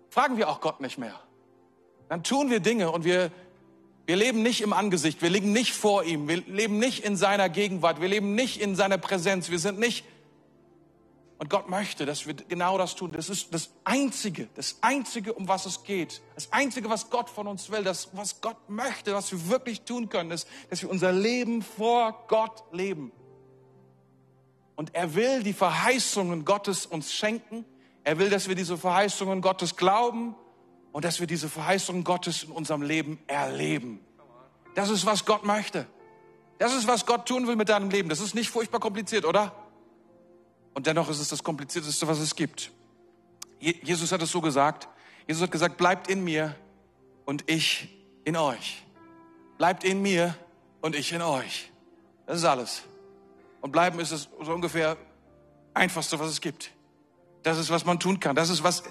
fragen 0.09 0.37
wir 0.37 0.49
auch 0.49 0.59
Gott 0.59 0.81
nicht 0.81 0.97
mehr. 0.97 1.19
Dann 2.09 2.23
tun 2.23 2.49
wir 2.49 2.61
Dinge 2.61 2.89
und 2.89 3.05
wir 3.05 3.31
wir 4.05 4.15
leben 4.17 4.43
nicht 4.43 4.61
im 4.61 4.73
Angesicht, 4.73 5.21
wir 5.21 5.29
liegen 5.29 5.53
nicht 5.53 5.73
vor 5.73 6.03
ihm, 6.03 6.27
wir 6.27 6.37
leben 6.37 6.77
nicht 6.77 7.05
in 7.05 7.15
seiner 7.15 7.47
Gegenwart, 7.47 8.01
wir 8.01 8.09
leben 8.09 8.35
nicht 8.35 8.59
in 8.59 8.75
seiner 8.75 8.97
Präsenz, 8.97 9.49
wir 9.49 9.59
sind 9.59 9.79
nicht. 9.79 10.03
Und 11.37 11.49
Gott 11.49 11.69
möchte, 11.69 12.05
dass 12.05 12.27
wir 12.27 12.33
genau 12.33 12.77
das 12.77 12.95
tun. 12.95 13.11
Das 13.11 13.29
ist 13.29 13.53
das 13.53 13.69
Einzige, 13.83 14.47
das 14.55 14.77
Einzige, 14.81 15.33
um 15.33 15.47
was 15.47 15.65
es 15.65 15.83
geht. 15.83 16.21
Das 16.35 16.51
Einzige, 16.51 16.89
was 16.89 17.09
Gott 17.09 17.29
von 17.29 17.47
uns 17.47 17.69
will, 17.69 17.83
das, 17.83 18.09
was 18.13 18.39
Gott 18.39 18.69
möchte, 18.69 19.13
was 19.13 19.31
wir 19.31 19.49
wirklich 19.49 19.81
tun 19.81 20.09
können, 20.09 20.31
ist, 20.31 20.47
dass 20.69 20.81
wir 20.81 20.89
unser 20.89 21.11
Leben 21.11 21.61
vor 21.61 22.25
Gott 22.27 22.63
leben. 22.71 23.11
Und 24.75 24.95
er 24.95 25.15
will 25.15 25.43
die 25.43 25.53
Verheißungen 25.53 26.45
Gottes 26.45 26.85
uns 26.85 27.13
schenken. 27.13 27.65
Er 28.03 28.19
will, 28.19 28.29
dass 28.29 28.47
wir 28.47 28.55
diese 28.55 28.77
Verheißungen 28.77 29.41
Gottes 29.41 29.75
glauben 29.75 30.35
und 30.93 31.03
dass 31.03 31.19
wir 31.19 31.27
diese 31.27 31.49
Verheißung 31.49 32.05
Gottes 32.05 32.43
in 32.43 32.51
unserem 32.51 32.83
Leben 32.83 33.19
erleben. 33.27 33.99
Das 34.75 34.89
ist, 34.89 35.05
was 35.05 35.25
Gott 35.25 35.43
möchte. 35.43 35.85
Das 36.59 36.73
ist, 36.73 36.87
was 36.87 37.05
Gott 37.05 37.27
tun 37.27 37.47
will 37.47 37.57
mit 37.57 37.67
deinem 37.67 37.89
Leben. 37.89 38.07
Das 38.07 38.21
ist 38.21 38.35
nicht 38.35 38.49
furchtbar 38.49 38.79
kompliziert, 38.79 39.25
oder? 39.25 39.51
Und 40.73 40.87
dennoch 40.87 41.09
ist 41.09 41.19
es 41.19 41.27
das 41.27 41.43
Komplizierteste, 41.43 42.07
was 42.07 42.19
es 42.19 42.35
gibt. 42.35 42.71
Jesus 43.59 44.11
hat 44.11 44.21
es 44.21 44.31
so 44.31 44.39
gesagt. 44.39 44.87
Jesus 45.27 45.41
hat 45.41 45.51
gesagt, 45.51 45.77
bleibt 45.77 46.09
in 46.09 46.23
mir 46.23 46.55
und 47.25 47.49
ich 47.49 47.89
in 48.23 48.37
euch. 48.37 48.83
Bleibt 49.57 49.83
in 49.83 50.01
mir 50.01 50.35
und 50.81 50.95
ich 50.95 51.11
in 51.11 51.21
euch. 51.21 51.71
Das 52.27 52.37
ist 52.37 52.45
alles. 52.45 52.83
Und 53.61 53.71
bleiben 53.71 53.99
ist 53.99 54.11
es 54.11 54.29
so 54.43 54.53
ungefähr 54.53 54.97
einfachste, 55.73 56.19
was 56.19 56.29
es 56.29 56.41
gibt. 56.41 56.71
Das 57.41 57.57
ist, 57.57 57.69
was 57.71 57.83
man 57.83 57.99
tun 57.99 58.19
kann. 58.19 58.35
Das 58.35 58.49
ist, 58.49 58.63
was 58.63 58.83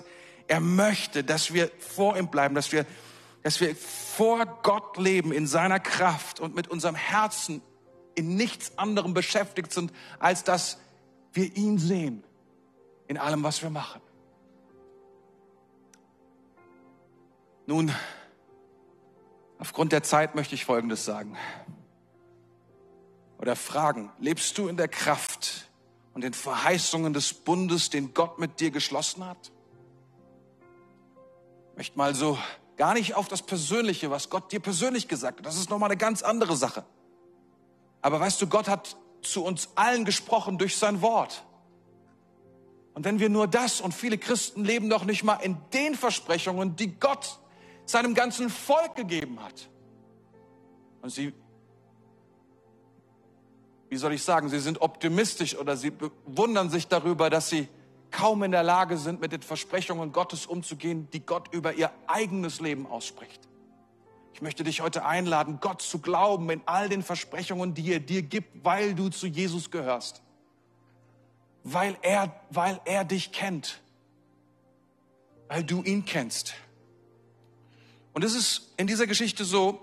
er 0.53 0.61
möchte, 0.61 1.25
dass 1.25 1.55
wir 1.55 1.71
vor 1.79 2.19
ihm 2.19 2.29
bleiben, 2.29 2.55
dass 2.55 2.73
wir, 2.73 2.85
dass 3.43 3.63
wir 3.63 3.75
vor 3.75 4.45
Gott 4.63 4.99
leben 4.99 5.33
in 5.33 5.47
seiner 5.47 5.81
Kraft 5.81 6.41
und 6.41 6.55
mit 6.55 6.69
unserem 6.69 6.95
Herzen 6.95 7.63
in 8.15 8.37
nichts 8.37 8.77
anderem 8.77 9.15
beschäftigt 9.15 9.73
sind, 9.73 9.95
als 10.19 10.45
dass 10.45 10.79
wir 11.33 11.57
ihn 11.57 11.79
sehen 11.79 12.23
in 13.09 13.17
allem, 13.17 13.43
was 13.43 13.63
wir 13.63 13.71
machen. 13.71 14.03
Nun, 17.65 17.91
aufgrund 19.59 19.93
der 19.93 20.03
Zeit 20.03 20.35
möchte 20.35 20.55
ich 20.55 20.67
Folgendes 20.67 21.07
sagen 21.07 21.39
oder 23.39 23.57
fragen. 23.57 24.13
Lebst 24.19 24.59
du 24.59 24.69
in 24.69 24.77
der 24.77 24.89
Kraft 24.89 25.71
und 26.13 26.21
den 26.21 26.35
Verheißungen 26.35 27.15
des 27.15 27.33
Bundes, 27.33 27.89
den 27.89 28.13
Gott 28.13 28.39
mit 28.39 28.61
dir 28.61 28.71
geschlossen 28.71 29.25
hat? 29.25 29.52
Möchte 31.77 31.97
mal 31.97 32.15
so 32.15 32.39
gar 32.77 32.95
nicht 32.95 33.15
auf 33.15 33.29
das 33.29 33.43
Persönliche, 33.43 34.11
was 34.11 34.31
Gott 34.31 34.53
dir 34.53 34.61
persönlich 34.61 35.09
gesagt 35.09 35.39
hat. 35.39 35.47
Das 35.47 35.57
ist 35.57 35.71
nochmal 35.71 35.91
eine 35.91 35.97
ganz 35.97 36.23
andere 36.23 36.57
Sache. 36.57 36.85
Aber 38.01 38.19
weißt 38.21 38.41
du, 38.43 38.47
Gott 38.47 38.69
hat 38.69 38.97
zu 39.23 39.45
uns 39.45 39.69
allen 39.77 40.05
gesprochen 40.05 40.59
durch 40.59 40.77
sein 40.77 41.01
Wort. 41.03 41.45
Und 42.95 43.05
wenn 43.05 43.21
wir 43.21 43.29
nur 43.29 43.47
das, 43.47 43.81
und 43.81 43.95
viele 43.95 44.19
Christen 44.19 44.65
leben 44.65 44.91
doch 44.91 45.05
nicht 45.05 45.25
mal 45.25 45.37
in 45.37 45.57
den 45.73 45.95
Versprechungen, 45.95 46.77
die 46.77 46.99
Gott 46.99 47.39
seinem 47.87 48.15
ganzen 48.15 48.51
Volk 48.51 48.97
gegeben 48.97 49.43
hat. 49.43 49.69
Und 51.01 51.11
sie, 51.11 51.33
wie 53.89 53.97
soll 53.97 54.13
ich 54.13 54.23
sagen, 54.23 54.49
sie 54.49 54.61
sind 54.61 54.81
optimistisch 54.83 55.57
oder 55.57 55.77
sie 55.77 55.93
wundern 56.27 56.71
sich 56.71 56.89
darüber, 56.89 57.31
dass 57.31 57.49
sie 57.49 57.69
kaum 58.13 58.43
in 58.43 58.53
der 58.53 58.63
Lage 58.63 58.99
sind, 58.99 59.21
mit 59.21 59.33
den 59.33 59.43
Versprechungen 59.43 60.13
Gottes 60.13 60.47
umzugehen, 60.47 61.09
die 61.13 61.25
Gott 61.25 61.53
über 61.53 61.75
ihr 61.75 61.91
eigenes 62.07 62.61
Leben 62.61 62.87
ausspricht. 62.87 63.49
Ich 64.35 64.43
möchte 64.43 64.65
dich 64.65 64.81
heute 64.81 65.05
einladen, 65.05 65.59
Gott 65.61 65.83
zu 65.83 65.99
glauben 65.99 66.49
in 66.51 66.63
all 66.67 66.89
den 66.89 67.03
Versprechungen, 67.03 67.75
die 67.75 67.93
er 67.93 68.01
dir 68.01 68.23
gibt, 68.23 68.65
weil 68.65 68.95
du 68.95 69.09
zu 69.09 69.27
Jesus 69.27 69.71
gehörst. 69.71 70.23
Weil 71.65 71.97
er, 72.03 72.41
weil 72.51 72.81
er 72.85 73.05
dich 73.05 73.33
kennt. 73.33 73.81
Weil 75.49 75.65
du 75.65 75.83
ihn 75.83 76.05
kennst. 76.05 76.55
Und 78.15 78.25
es 78.25 78.35
ist 78.35 78.73
in 78.77 78.87
dieser 78.87 79.07
Geschichte 79.07 79.45
so, 79.45 79.81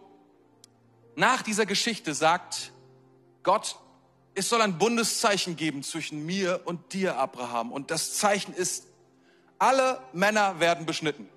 nach 1.16 1.42
dieser 1.42 1.66
Geschichte 1.66 2.14
sagt 2.14 2.72
Gott 3.44 3.78
es 4.36 4.50
soll 4.50 4.62
ein 4.62 4.78
Bundeszeichen 4.78 5.56
geben 5.56 5.84
zwischen 5.84 6.26
mir 6.26 6.62
und 6.66 6.94
dir, 6.94 7.18
Abraham. 7.18 7.72
Und 7.72 7.92
das 7.92 8.14
Zeichen 8.16 8.54
ist, 8.54 8.86
alle 9.58 10.02
Männer 10.14 10.60
werden 10.60 10.86
beschnitten. 10.86 11.30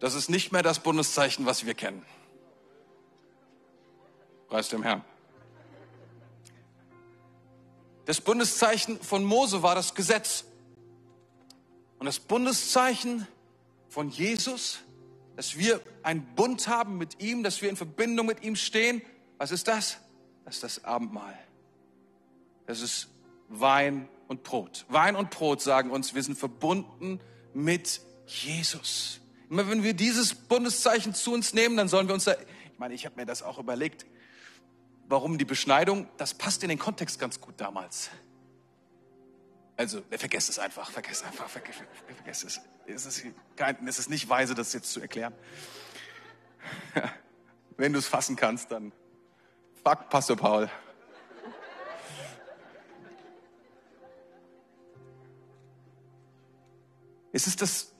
Das 0.00 0.14
ist 0.14 0.28
nicht 0.28 0.50
mehr 0.50 0.62
das 0.62 0.80
Bundeszeichen, 0.80 1.46
was 1.46 1.64
wir 1.64 1.74
kennen. 1.74 2.04
Preis 4.48 4.68
dem 4.68 4.82
Herrn. 4.82 5.04
Das 8.04 8.20
Bundeszeichen 8.20 9.00
von 9.00 9.22
Mose 9.22 9.62
war 9.62 9.76
das 9.76 9.94
Gesetz. 9.94 10.44
Und 12.00 12.06
das 12.06 12.18
Bundeszeichen 12.18 13.28
von 13.88 14.10
Jesus, 14.10 14.80
dass 15.36 15.56
wir 15.56 15.80
einen 16.02 16.34
Bund 16.34 16.66
haben 16.66 16.98
mit 16.98 17.22
ihm, 17.22 17.44
dass 17.44 17.62
wir 17.62 17.70
in 17.70 17.76
Verbindung 17.76 18.26
mit 18.26 18.42
ihm 18.42 18.56
stehen, 18.56 19.02
was 19.38 19.52
ist 19.52 19.68
das? 19.68 19.98
Das 20.44 20.56
ist 20.56 20.62
das 20.62 20.84
Abendmahl. 20.84 21.38
Das 22.66 22.80
ist 22.80 23.08
Wein 23.48 24.08
und 24.28 24.42
Brot. 24.42 24.86
Wein 24.88 25.16
und 25.16 25.30
Brot 25.30 25.60
sagen 25.60 25.90
uns, 25.90 26.14
wir 26.14 26.22
sind 26.22 26.38
verbunden 26.38 27.20
mit 27.54 28.00
Jesus. 28.26 29.20
Immer 29.50 29.68
wenn 29.68 29.82
wir 29.82 29.94
dieses 29.94 30.34
Bundeszeichen 30.34 31.14
zu 31.14 31.32
uns 31.32 31.52
nehmen, 31.52 31.76
dann 31.76 31.88
sollen 31.88 32.06
wir 32.06 32.14
uns 32.14 32.24
da, 32.24 32.32
ich 32.32 32.78
meine, 32.78 32.94
ich 32.94 33.04
habe 33.04 33.16
mir 33.16 33.26
das 33.26 33.42
auch 33.42 33.58
überlegt, 33.58 34.06
warum 35.08 35.36
die 35.36 35.44
Beschneidung, 35.44 36.08
das 36.16 36.34
passt 36.34 36.62
in 36.62 36.70
den 36.70 36.78
Kontext 36.78 37.18
ganz 37.18 37.40
gut 37.40 37.54
damals. 37.58 38.10
Also, 39.76 40.02
vergesst 40.10 40.48
es 40.48 40.58
einfach, 40.58 40.90
vergesst 40.90 41.24
einfach, 41.24 41.48
vergesst, 41.48 41.82
vergesst 42.16 42.44
es. 42.44 42.60
Es 42.86 43.06
ist, 43.06 43.26
kein, 43.56 43.86
es 43.86 43.98
ist 43.98 44.10
nicht 44.10 44.28
weise, 44.28 44.54
das 44.54 44.72
jetzt 44.72 44.90
zu 44.92 45.00
erklären. 45.00 45.34
Wenn 47.76 47.92
du 47.92 47.98
es 47.98 48.06
fassen 48.06 48.36
kannst, 48.36 48.70
dann 48.70 48.92
fuck 49.84 50.08
Pastor 50.08 50.36
Paul. 50.36 50.70
Es 57.32 57.46
ist 57.46 57.62
das, 57.62 57.92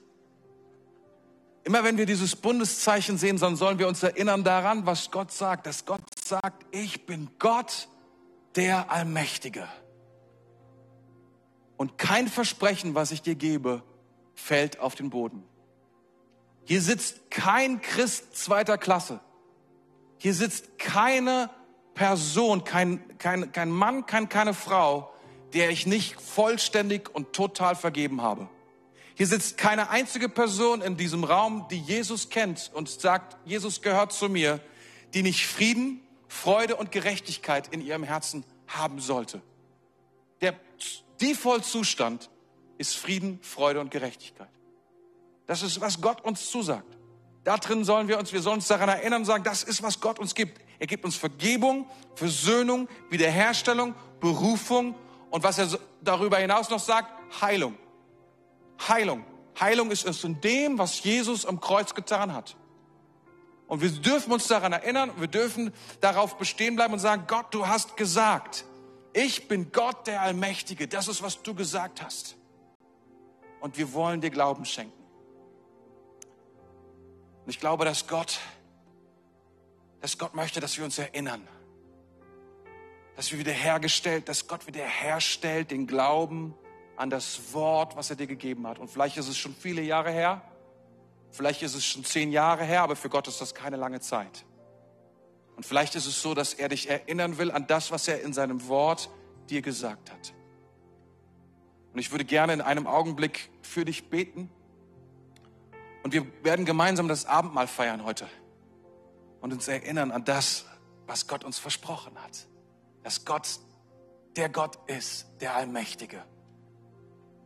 immer 1.64 1.85
wenn 1.85 1.97
wir 1.97 2.05
dieses 2.05 2.37
Bundeszeichen 2.37 3.16
sehen, 3.16 3.39
dann 3.39 3.57
sollen 3.57 3.78
wir 3.78 3.89
uns 3.89 4.03
erinnern 4.03 4.45
daran, 4.45 4.85
was 4.85 5.11
Gott 5.11 5.33
sagt, 5.33 5.66
dass 5.66 5.87
Gott 5.87 6.03
sagt, 6.22 6.66
ich 6.70 7.07
bin 7.07 7.30
Gott, 7.39 7.89
der 8.57 8.91
Allmächtige. 8.91 9.66
Und 11.78 11.97
kein 11.97 12.28
Versprechen, 12.28 12.95
was 12.95 13.11
ich 13.11 13.22
dir 13.22 13.35
gebe, 13.35 13.83
fällt 14.35 14.78
auf 14.80 14.95
den 14.95 15.09
Boden. 15.09 15.43
Hier 16.64 16.83
sitzt 16.83 17.30
kein 17.30 17.80
Christ 17.80 18.37
zweiter 18.37 18.76
Klasse. 18.76 19.20
Hier 20.18 20.35
sitzt 20.35 20.78
keine 20.78 21.51
Person, 21.95 22.64
kein, 22.64 23.18
kein, 23.18 23.53
kein 23.53 23.70
Mann, 23.70 24.07
kein, 24.07 24.28
keine 24.28 24.55
Frau, 24.55 25.12
der 25.53 25.70
ich 25.70 25.86
nicht 25.86 26.20
vollständig 26.20 27.14
und 27.14 27.32
total 27.32 27.76
vergeben 27.76 28.22
habe. 28.22 28.49
Hier 29.14 29.26
sitzt 29.26 29.59
keine 29.59 29.90
einzige 29.90 30.28
Person 30.28 30.80
in 30.80 30.97
diesem 30.97 31.24
Raum, 31.24 31.66
die 31.70 31.78
Jesus 31.78 32.30
kennt 32.30 32.70
und 32.74 32.88
sagt, 32.88 33.36
Jesus 33.45 33.82
gehört 33.82 34.12
zu 34.12 34.28
mir, 34.28 34.61
die 35.12 35.22
nicht 35.22 35.47
Frieden, 35.47 36.01
Freude 36.28 36.76
und 36.76 36.90
Gerechtigkeit 36.90 37.68
in 37.68 37.84
ihrem 37.84 38.05
Herzen 38.05 38.45
haben 38.66 39.01
sollte. 39.01 39.43
Der 40.40 40.55
Default-Zustand 41.20 42.30
ist 42.78 42.97
Frieden, 42.97 43.38
Freude 43.43 43.80
und 43.80 43.90
Gerechtigkeit. 43.90 44.49
Das 45.47 45.62
ist, 45.62 45.80
was 45.80 46.01
Gott 46.01 46.22
uns 46.22 46.51
zusagt. 46.51 46.97
Da 47.45 47.59
drin 47.59 47.84
sollen 47.84 48.09
wir 48.09 48.18
uns, 48.18 48.32
wir 48.32 48.40
sollen 48.40 48.57
uns 48.57 48.68
daran 48.68 48.88
erinnern 48.88 49.22
und 49.22 49.26
sagen, 49.26 49.45
das 49.45 49.62
ist, 49.62 49.82
was 49.82 50.01
Gott 50.01 50.18
uns 50.18 50.34
gibt. 50.34 50.61
Er 50.83 50.89
gibt 50.89 51.05
uns 51.05 51.14
Vergebung, 51.14 51.87
Versöhnung, 52.16 52.89
Wiederherstellung, 53.09 53.95
Berufung 54.18 54.97
und 55.30 55.45
was 55.45 55.57
er 55.57 55.68
darüber 56.01 56.39
hinaus 56.39 56.70
noch 56.70 56.80
sagt, 56.80 57.09
Heilung. 57.41 57.78
Heilung. 58.89 59.24
Heilung 59.61 59.93
ist 59.93 60.05
es 60.05 60.24
in 60.24 60.41
dem, 60.41 60.78
was 60.78 61.05
Jesus 61.05 61.47
am 61.47 61.61
Kreuz 61.61 61.95
getan 61.95 62.35
hat. 62.35 62.57
Und 63.68 63.80
wir 63.80 63.91
dürfen 63.91 64.33
uns 64.33 64.49
daran 64.49 64.72
erinnern, 64.72 65.12
wir 65.18 65.28
dürfen 65.28 65.72
darauf 66.01 66.37
bestehen 66.37 66.74
bleiben 66.74 66.95
und 66.95 66.99
sagen, 66.99 67.26
Gott, 67.28 67.55
du 67.55 67.68
hast 67.68 67.97
gesagt, 67.97 68.64
ich 69.12 69.47
bin 69.47 69.70
Gott 69.70 70.09
der 70.09 70.20
Allmächtige. 70.22 70.89
Das 70.89 71.07
ist, 71.07 71.22
was 71.22 71.45
du 71.45 71.55
gesagt 71.55 72.03
hast. 72.03 72.35
Und 73.61 73.78
wir 73.78 73.93
wollen 73.93 74.20
dir 74.20 74.30
Glauben 74.30 74.64
schenken. 74.64 75.01
Und 77.45 77.51
ich 77.51 77.61
glaube, 77.61 77.85
dass 77.85 78.09
Gott, 78.09 78.41
dass 80.03 80.18
Gott 80.18 80.34
möchte, 80.34 80.61
dass 80.61 80.76
wir 80.76 80.84
uns 80.84 80.98
erinnern. 80.98 81.46
Dass 83.16 83.30
wir 83.30 83.38
wiederhergestellt, 83.38 84.28
dass 84.28 84.48
Gott 84.48 84.66
wiederherstellt 84.66 85.70
den 85.70 85.86
Glauben 85.86 86.55
an 86.96 87.09
das 87.09 87.55
Wort, 87.55 87.96
was 87.96 88.11
er 88.11 88.16
dir 88.16 88.26
gegeben 88.26 88.66
hat. 88.66 88.78
Und 88.80 88.88
vielleicht 88.88 89.16
ist 89.16 89.28
es 89.28 89.38
schon 89.38 89.55
viele 89.55 89.80
Jahre 89.80 90.11
her. 90.11 90.42
Vielleicht 91.30 91.62
ist 91.62 91.74
es 91.74 91.86
schon 91.86 92.05
zehn 92.05 92.32
Jahre 92.32 92.64
her, 92.64 92.82
aber 92.82 92.96
für 92.96 93.09
Gott 93.09 93.28
ist 93.28 93.40
das 93.40 93.55
keine 93.55 93.76
lange 93.76 94.00
Zeit. 94.00 94.44
Und 95.57 95.64
vielleicht 95.64 95.94
ist 95.94 96.07
es 96.07 96.20
so, 96.20 96.34
dass 96.34 96.53
er 96.53 96.68
dich 96.68 96.90
erinnern 96.90 97.38
will 97.38 97.53
an 97.53 97.66
das, 97.68 97.92
was 97.92 98.09
er 98.09 98.22
in 98.22 98.32
seinem 98.32 98.66
Wort 98.66 99.09
dir 99.50 99.62
gesagt 99.62 100.11
hat. 100.11 100.34
Und 101.92 102.00
ich 102.00 102.11
würde 102.11 102.24
gerne 102.24 102.55
in 102.55 102.61
einem 102.61 102.88
Augenblick 102.88 103.50
für 103.61 103.84
dich 103.84 104.11
beten. 104.11 104.50
Und 106.03 106.12
wir 106.12 106.26
werden 106.42 106.64
gemeinsam 106.64 107.07
das 107.07 107.24
Abendmahl 107.24 107.68
feiern 107.68 108.05
heute 108.05 108.26
und 109.43 109.53
uns 109.53 109.68
erinnern 109.68 110.11
an 110.11 110.24
das, 110.24 110.64
was 111.07 111.26
Gott 111.26 111.45
uns 111.45 111.59
versprochen 111.59 112.16
hat. 112.22 112.47
Dass 113.03 113.26
Gott 113.26 113.61
der 114.36 114.49
Gott 114.49 114.78
ist, 114.88 115.26
der 115.40 115.55
Allmächtige, 115.55 116.24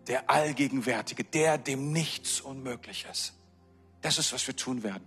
der 0.06 0.30
Allgegenwärtige, 0.30 1.24
der 1.24 1.58
dem 1.58 1.90
nichts 1.90 2.40
unmöglich 2.40 3.06
ist. 3.10 3.34
Das 4.02 4.18
ist, 4.18 4.32
was 4.32 4.46
wir 4.46 4.54
tun 4.54 4.84
werden. 4.84 5.06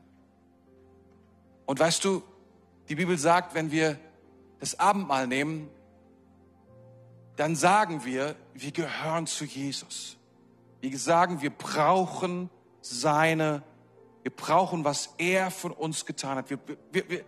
Und 1.66 1.80
weißt 1.80 2.04
du, 2.04 2.22
die 2.90 2.96
Bibel 2.96 3.18
sagt, 3.18 3.54
wenn 3.54 3.72
wir 3.72 3.98
das 4.60 4.80
Abendmahl 4.80 5.28
nehmen, 5.28 5.70
dann 7.38 7.56
sagen 7.56 8.04
wir, 8.04 8.36
wir 8.54 8.72
gehören 8.72 9.26
zu 9.28 9.46
Jesus. 9.46 10.18
Wir 10.82 10.98
sagen, 10.98 11.42
wir 11.42 11.52
brauchen 11.52 12.50
seine, 12.82 13.64
wir 14.24 14.32
brauchen, 14.32 14.84
was 14.84 15.14
er 15.18 15.52
von 15.52 15.72
uns 15.72 16.06
getan 16.06 16.38
hat. 16.38 16.50
Wir, 16.50 16.60
wir, 16.92 17.10
wir, 17.10 17.26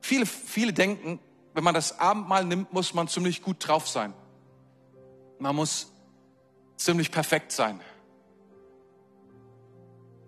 viele, 0.00 0.26
viele 0.26 0.72
denken, 0.72 1.20
wenn 1.54 1.64
man 1.64 1.74
das 1.74 1.98
Abendmahl 1.98 2.44
nimmt, 2.44 2.72
muss 2.72 2.94
man 2.94 3.08
ziemlich 3.08 3.42
gut 3.42 3.66
drauf 3.66 3.88
sein. 3.88 4.12
Man 5.38 5.56
muss 5.56 5.92
ziemlich 6.76 7.10
perfekt 7.10 7.52
sein. 7.52 7.80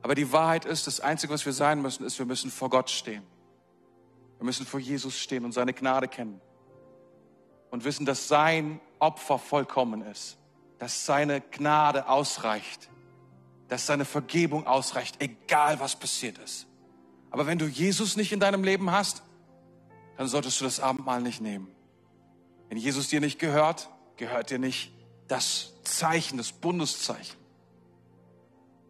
Aber 0.03 0.15
die 0.15 0.33
Wahrheit 0.33 0.65
ist, 0.65 0.87
das 0.87 1.01
Einzige, 1.01 1.33
was 1.33 1.47
wir 1.47 1.53
sein 1.53 1.81
müssen, 1.81 2.05
ist, 2.05 2.19
wir 2.19 2.27
müssen 2.27 2.51
vor 2.51 2.71
Gott 2.71 2.91
stehen. 2.91 3.23
Wir 4.39 4.45
müssen 4.45 4.67
vor 4.67 4.81
Jesus 4.81 5.17
stehen 5.19 5.45
und 5.45 5.53
seine 5.53 5.73
Gnade 5.73 6.09
kennen. 6.09 6.41
Und 7.71 7.85
wissen, 7.85 8.05
dass 8.05 8.29
sein 8.29 8.81
Opfer 8.99 9.39
vollkommen 9.39 10.03
ist. 10.03 10.37
Dass 10.79 11.07
seine 11.07 11.41
Gnade 11.41 12.09
ausreicht. 12.09 12.91
Dass 13.73 13.87
seine 13.87 14.05
Vergebung 14.05 14.67
ausreicht, 14.67 15.17
egal 15.19 15.81
was 15.81 15.97
passiert 15.97 16.37
ist. 16.37 16.67
Aber 17.31 17.47
wenn 17.47 17.57
du 17.57 17.65
Jesus 17.65 18.19
nicht 18.19 18.31
in 18.31 18.39
deinem 18.39 18.65
Leben 18.65 18.91
hast, 18.91 19.23
dann 20.19 20.29
solltest 20.29 20.61
du 20.61 20.65
das 20.65 20.79
Abendmahl 20.79 21.23
nicht 21.23 21.41
nehmen. 21.41 21.69
Wenn 22.69 22.77
Jesus 22.77 23.09
dir 23.09 23.23
nicht 23.23 23.39
gehört, 23.39 23.89
gehört 24.19 24.51
dir 24.51 24.59
nicht 24.59 24.93
das 25.27 25.73
Zeichen, 25.85 26.37
das 26.37 26.53
Bundeszeichen. 26.53 27.39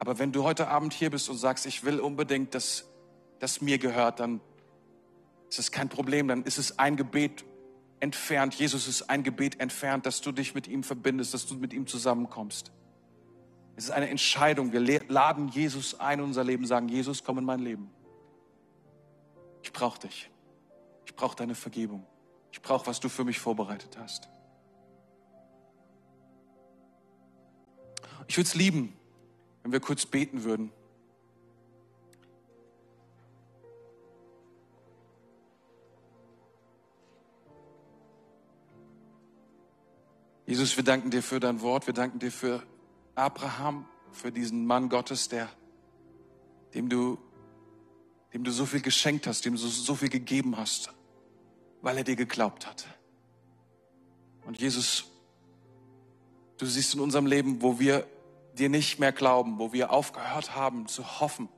Aber 0.01 0.19
wenn 0.19 0.33
du 0.33 0.43
heute 0.43 0.67
Abend 0.67 0.95
hier 0.95 1.11
bist 1.11 1.29
und 1.29 1.37
sagst, 1.37 1.65
ich 1.65 1.85
will 1.85 2.01
unbedingt, 2.01 2.53
dass 2.57 2.87
das 3.39 3.61
mir 3.61 3.79
gehört, 3.79 4.19
dann 4.19 4.41
ist 5.49 5.61
es 5.61 5.71
kein 5.71 5.91
Problem, 5.91 6.27
dann 6.27 6.43
ist 6.43 6.59
es 6.59 6.81
ein 6.81 6.97
Gebet 6.97 7.45
entfernt. 8.01 8.55
Jesus 8.55 8.89
ist 8.89 9.09
ein 9.09 9.23
Gebet 9.23 9.61
entfernt, 9.61 10.07
dass 10.07 10.23
du 10.23 10.33
dich 10.33 10.57
mit 10.57 10.67
ihm 10.67 10.83
verbindest, 10.83 11.35
dass 11.35 11.47
du 11.47 11.55
mit 11.55 11.73
ihm 11.73 11.87
zusammenkommst. 11.87 12.73
Es 13.77 13.85
ist 13.85 13.91
eine 13.91 14.09
Entscheidung. 14.09 14.73
Wir 14.73 15.01
laden 15.09 15.49
Jesus 15.49 15.99
ein 15.99 16.19
in 16.19 16.25
unser 16.27 16.45
Leben, 16.45 16.67
sagen, 16.67 16.89
Jesus, 16.89 17.25
komm 17.25 17.39
in 17.39 17.45
mein 17.45 17.61
Leben. 17.61 17.91
Ich 19.63 19.73
brauche 19.73 20.01
dich. 20.01 20.31
Ich 21.07 21.17
brauche 21.17 21.37
deine 21.37 21.55
Vergebung. 21.55 22.07
Ich 22.51 22.61
brauche, 22.61 22.87
was 22.87 23.01
du 23.01 23.09
für 23.09 23.25
mich 23.25 23.39
vorbereitet 23.39 23.97
hast. 23.99 24.29
Ich 28.29 28.37
würde 28.37 28.47
es 28.47 28.55
lieben, 28.55 28.95
wenn 29.63 29.73
wir 29.73 29.81
kurz 29.81 30.07
beten 30.07 30.45
würden. 30.45 30.71
Jesus, 40.47 40.77
wir 40.77 40.85
danken 40.85 41.11
dir 41.11 41.23
für 41.23 41.41
dein 41.41 41.63
Wort, 41.63 41.87
wir 41.87 41.95
danken 41.95 42.19
dir 42.19 42.31
für 42.31 42.63
Abraham, 43.15 43.87
für 44.11 44.31
diesen 44.31 44.67
Mann 44.67 44.89
Gottes, 44.89 45.29
der, 45.29 45.49
dem 46.75 46.89
du, 46.89 47.19
dem 48.33 48.45
du 48.45 48.51
so 48.51 48.67
viel 48.67 48.81
geschenkt 48.81 49.27
hast, 49.27 49.45
dem 49.45 49.55
du 49.55 49.59
so 49.59 49.95
viel 49.95 50.11
gegeben 50.11 50.57
hast, 50.57 50.93
weil 51.81 51.99
er 51.99 52.05
dir 52.05 52.17
geglaubt 52.17 52.67
hat. 52.67 52.87
Und 54.45 54.61
Jesus, 54.61 55.05
du 56.59 56.67
siehst 56.67 56.95
in 56.95 57.01
unserem 57.01 57.27
Leben, 57.27 57.63
wo 57.63 57.79
wir 57.79 58.07
dir 58.55 58.69
nicht 58.69 58.99
mehr 58.99 59.13
glauben, 59.13 59.59
wo 59.59 59.73
wir 59.73 59.93
aufgehört 59.93 60.55
haben 60.55 60.87
zu 60.87 61.21
hoffen, 61.21 61.49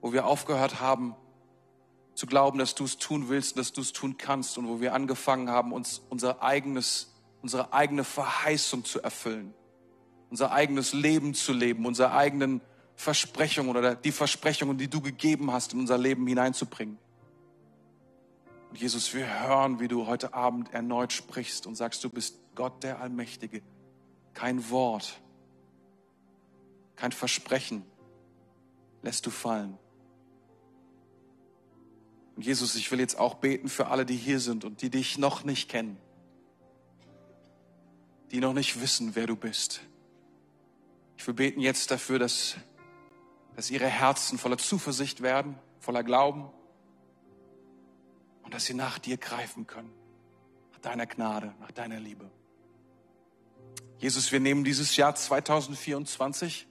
wo 0.00 0.12
wir 0.12 0.26
aufgehört 0.26 0.80
haben 0.80 1.16
zu 2.14 2.26
glauben, 2.26 2.58
dass 2.58 2.74
du 2.74 2.84
es 2.84 2.96
tun 2.96 3.28
willst, 3.28 3.58
dass 3.58 3.72
du 3.72 3.80
es 3.80 3.92
tun 3.92 4.16
kannst 4.16 4.56
und 4.56 4.68
wo 4.68 4.80
wir 4.80 4.94
angefangen 4.94 5.50
haben, 5.50 5.72
uns 5.72 6.02
unser 6.08 6.42
eigenes 6.42 7.12
unsere 7.46 7.72
eigene 7.72 8.02
Verheißung 8.02 8.84
zu 8.84 9.00
erfüllen, 9.00 9.54
unser 10.36 10.52
eigenes 10.52 10.92
Leben 10.92 11.32
zu 11.32 11.54
leben, 11.54 11.86
unsere 11.86 12.12
eigenen 12.12 12.60
Versprechungen 12.94 13.74
oder 13.74 13.94
die 13.94 14.12
Versprechungen, 14.12 14.76
die 14.76 14.86
du 14.86 15.00
gegeben 15.00 15.50
hast, 15.50 15.72
in 15.72 15.80
unser 15.80 15.96
Leben 15.96 16.26
hineinzubringen. 16.26 16.98
Und 18.68 18.78
Jesus, 18.78 19.14
wir 19.14 19.48
hören, 19.48 19.80
wie 19.80 19.88
du 19.88 20.06
heute 20.06 20.34
Abend 20.34 20.74
erneut 20.74 21.14
sprichst 21.14 21.66
und 21.66 21.74
sagst, 21.74 22.04
du 22.04 22.10
bist 22.10 22.38
Gott 22.54 22.82
der 22.82 23.00
Allmächtige. 23.00 23.62
Kein 24.34 24.68
Wort, 24.68 25.22
kein 26.96 27.12
Versprechen 27.12 27.82
lässt 29.00 29.24
du 29.24 29.30
fallen. 29.30 29.78
Und 32.36 32.44
Jesus, 32.44 32.74
ich 32.74 32.90
will 32.92 33.00
jetzt 33.00 33.18
auch 33.18 33.36
beten 33.36 33.70
für 33.70 33.86
alle, 33.86 34.04
die 34.04 34.16
hier 34.16 34.40
sind 34.40 34.66
und 34.66 34.82
die 34.82 34.90
dich 34.90 35.16
noch 35.16 35.44
nicht 35.44 35.70
kennen, 35.70 35.96
die 38.32 38.40
noch 38.40 38.52
nicht 38.52 38.82
wissen, 38.82 39.14
wer 39.14 39.26
du 39.26 39.34
bist. 39.34 39.80
Ich 41.16 41.26
will 41.26 41.34
beten 41.34 41.60
jetzt 41.60 41.90
dafür, 41.90 42.18
dass, 42.18 42.56
dass 43.54 43.70
ihre 43.70 43.86
Herzen 43.86 44.38
voller 44.38 44.58
Zuversicht 44.58 45.22
werden, 45.22 45.58
voller 45.80 46.02
Glauben 46.02 46.50
und 48.42 48.54
dass 48.54 48.64
sie 48.64 48.74
nach 48.74 48.98
dir 48.98 49.16
greifen 49.16 49.66
können, 49.66 49.92
nach 50.72 50.78
deiner 50.80 51.06
Gnade, 51.06 51.54
nach 51.60 51.72
deiner 51.72 51.98
Liebe. 51.98 52.30
Jesus, 53.98 54.30
wir 54.30 54.40
nehmen 54.40 54.62
dieses 54.62 54.96
Jahr 54.96 55.14
2024 55.14 56.66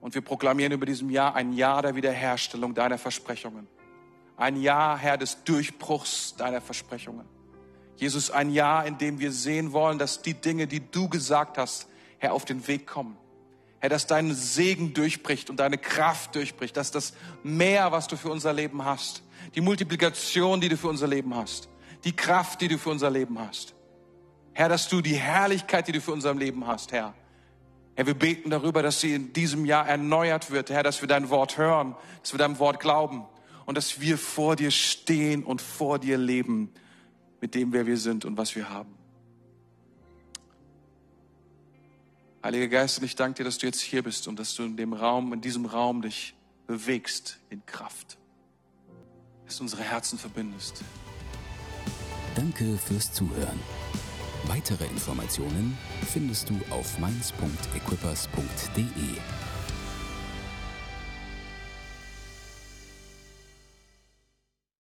und 0.00 0.14
wir 0.14 0.22
proklamieren 0.22 0.72
über 0.72 0.86
diesem 0.86 1.10
Jahr 1.10 1.34
ein 1.34 1.52
Jahr 1.52 1.82
der 1.82 1.96
Wiederherstellung 1.96 2.74
deiner 2.74 2.98
Versprechungen. 2.98 3.66
Ein 4.36 4.60
Jahr, 4.60 4.96
Herr, 4.96 5.16
des 5.16 5.42
Durchbruchs 5.44 6.36
deiner 6.36 6.60
Versprechungen. 6.60 7.26
Jesus, 7.96 8.30
ein 8.30 8.50
Jahr, 8.50 8.86
in 8.86 8.98
dem 8.98 9.18
wir 9.18 9.32
sehen 9.32 9.72
wollen, 9.72 9.98
dass 9.98 10.22
die 10.22 10.34
Dinge, 10.34 10.66
die 10.66 10.90
du 10.90 11.08
gesagt 11.08 11.58
hast, 11.58 11.88
Herr, 12.18 12.34
auf 12.34 12.44
den 12.44 12.66
Weg 12.68 12.86
kommen. 12.86 13.16
Herr, 13.80 13.90
dass 13.90 14.06
dein 14.06 14.34
Segen 14.34 14.94
durchbricht 14.94 15.50
und 15.50 15.60
deine 15.60 15.78
Kraft 15.78 16.34
durchbricht, 16.34 16.76
dass 16.76 16.90
das 16.90 17.12
Meer, 17.42 17.92
was 17.92 18.06
du 18.08 18.16
für 18.16 18.30
unser 18.30 18.52
Leben 18.52 18.84
hast, 18.84 19.22
die 19.54 19.60
Multiplikation, 19.60 20.60
die 20.60 20.68
du 20.68 20.76
für 20.76 20.88
unser 20.88 21.06
Leben 21.06 21.34
hast, 21.34 21.68
die 22.04 22.14
Kraft, 22.14 22.60
die 22.60 22.68
du 22.68 22.78
für 22.78 22.90
unser 22.90 23.10
Leben 23.10 23.38
hast. 23.38 23.74
Herr, 24.52 24.68
dass 24.68 24.88
du 24.88 25.02
die 25.02 25.16
Herrlichkeit, 25.16 25.86
die 25.88 25.92
du 25.92 26.00
für 26.00 26.12
unser 26.12 26.34
Leben 26.34 26.66
hast, 26.66 26.92
Herr. 26.92 27.14
Herr, 27.94 28.06
wir 28.06 28.14
beten 28.14 28.50
darüber, 28.50 28.82
dass 28.82 29.00
sie 29.00 29.14
in 29.14 29.32
diesem 29.32 29.64
Jahr 29.64 29.86
erneuert 29.86 30.50
wird, 30.50 30.70
Herr, 30.70 30.82
dass 30.82 31.00
wir 31.00 31.08
dein 31.08 31.28
Wort 31.30 31.58
hören, 31.58 31.94
dass 32.22 32.32
wir 32.32 32.38
deinem 32.38 32.58
Wort 32.58 32.80
glauben 32.80 33.24
und 33.66 33.76
dass 33.76 34.00
wir 34.00 34.16
vor 34.16 34.56
dir 34.56 34.70
stehen 34.70 35.44
und 35.44 35.60
vor 35.60 35.98
dir 35.98 36.16
leben 36.16 36.72
mit 37.40 37.54
dem, 37.54 37.72
wer 37.72 37.86
wir 37.86 37.96
sind 37.98 38.24
und 38.24 38.36
was 38.38 38.56
wir 38.56 38.70
haben. 38.70 38.94
Heiliger 42.46 42.68
Geist, 42.68 42.98
und 42.98 43.04
ich 43.04 43.16
danke 43.16 43.38
dir, 43.38 43.44
dass 43.44 43.58
du 43.58 43.66
jetzt 43.66 43.80
hier 43.80 44.04
bist 44.04 44.28
und 44.28 44.38
dass 44.38 44.54
du 44.54 44.62
in 44.62 44.76
dem 44.76 44.92
Raum, 44.92 45.32
in 45.32 45.40
diesem 45.40 45.66
Raum 45.66 46.00
dich 46.00 46.36
bewegst 46.68 47.40
in 47.50 47.66
Kraft. 47.66 48.18
Dass 49.46 49.56
du 49.56 49.64
unsere 49.64 49.82
Herzen 49.82 50.16
verbindest. 50.16 50.84
Danke 52.36 52.78
fürs 52.78 53.12
Zuhören. 53.12 53.58
Weitere 54.44 54.86
Informationen 54.86 55.76
findest 56.12 56.48
du 56.48 56.54
auf 56.70 57.00
mainz.equippers.de. 57.00 58.84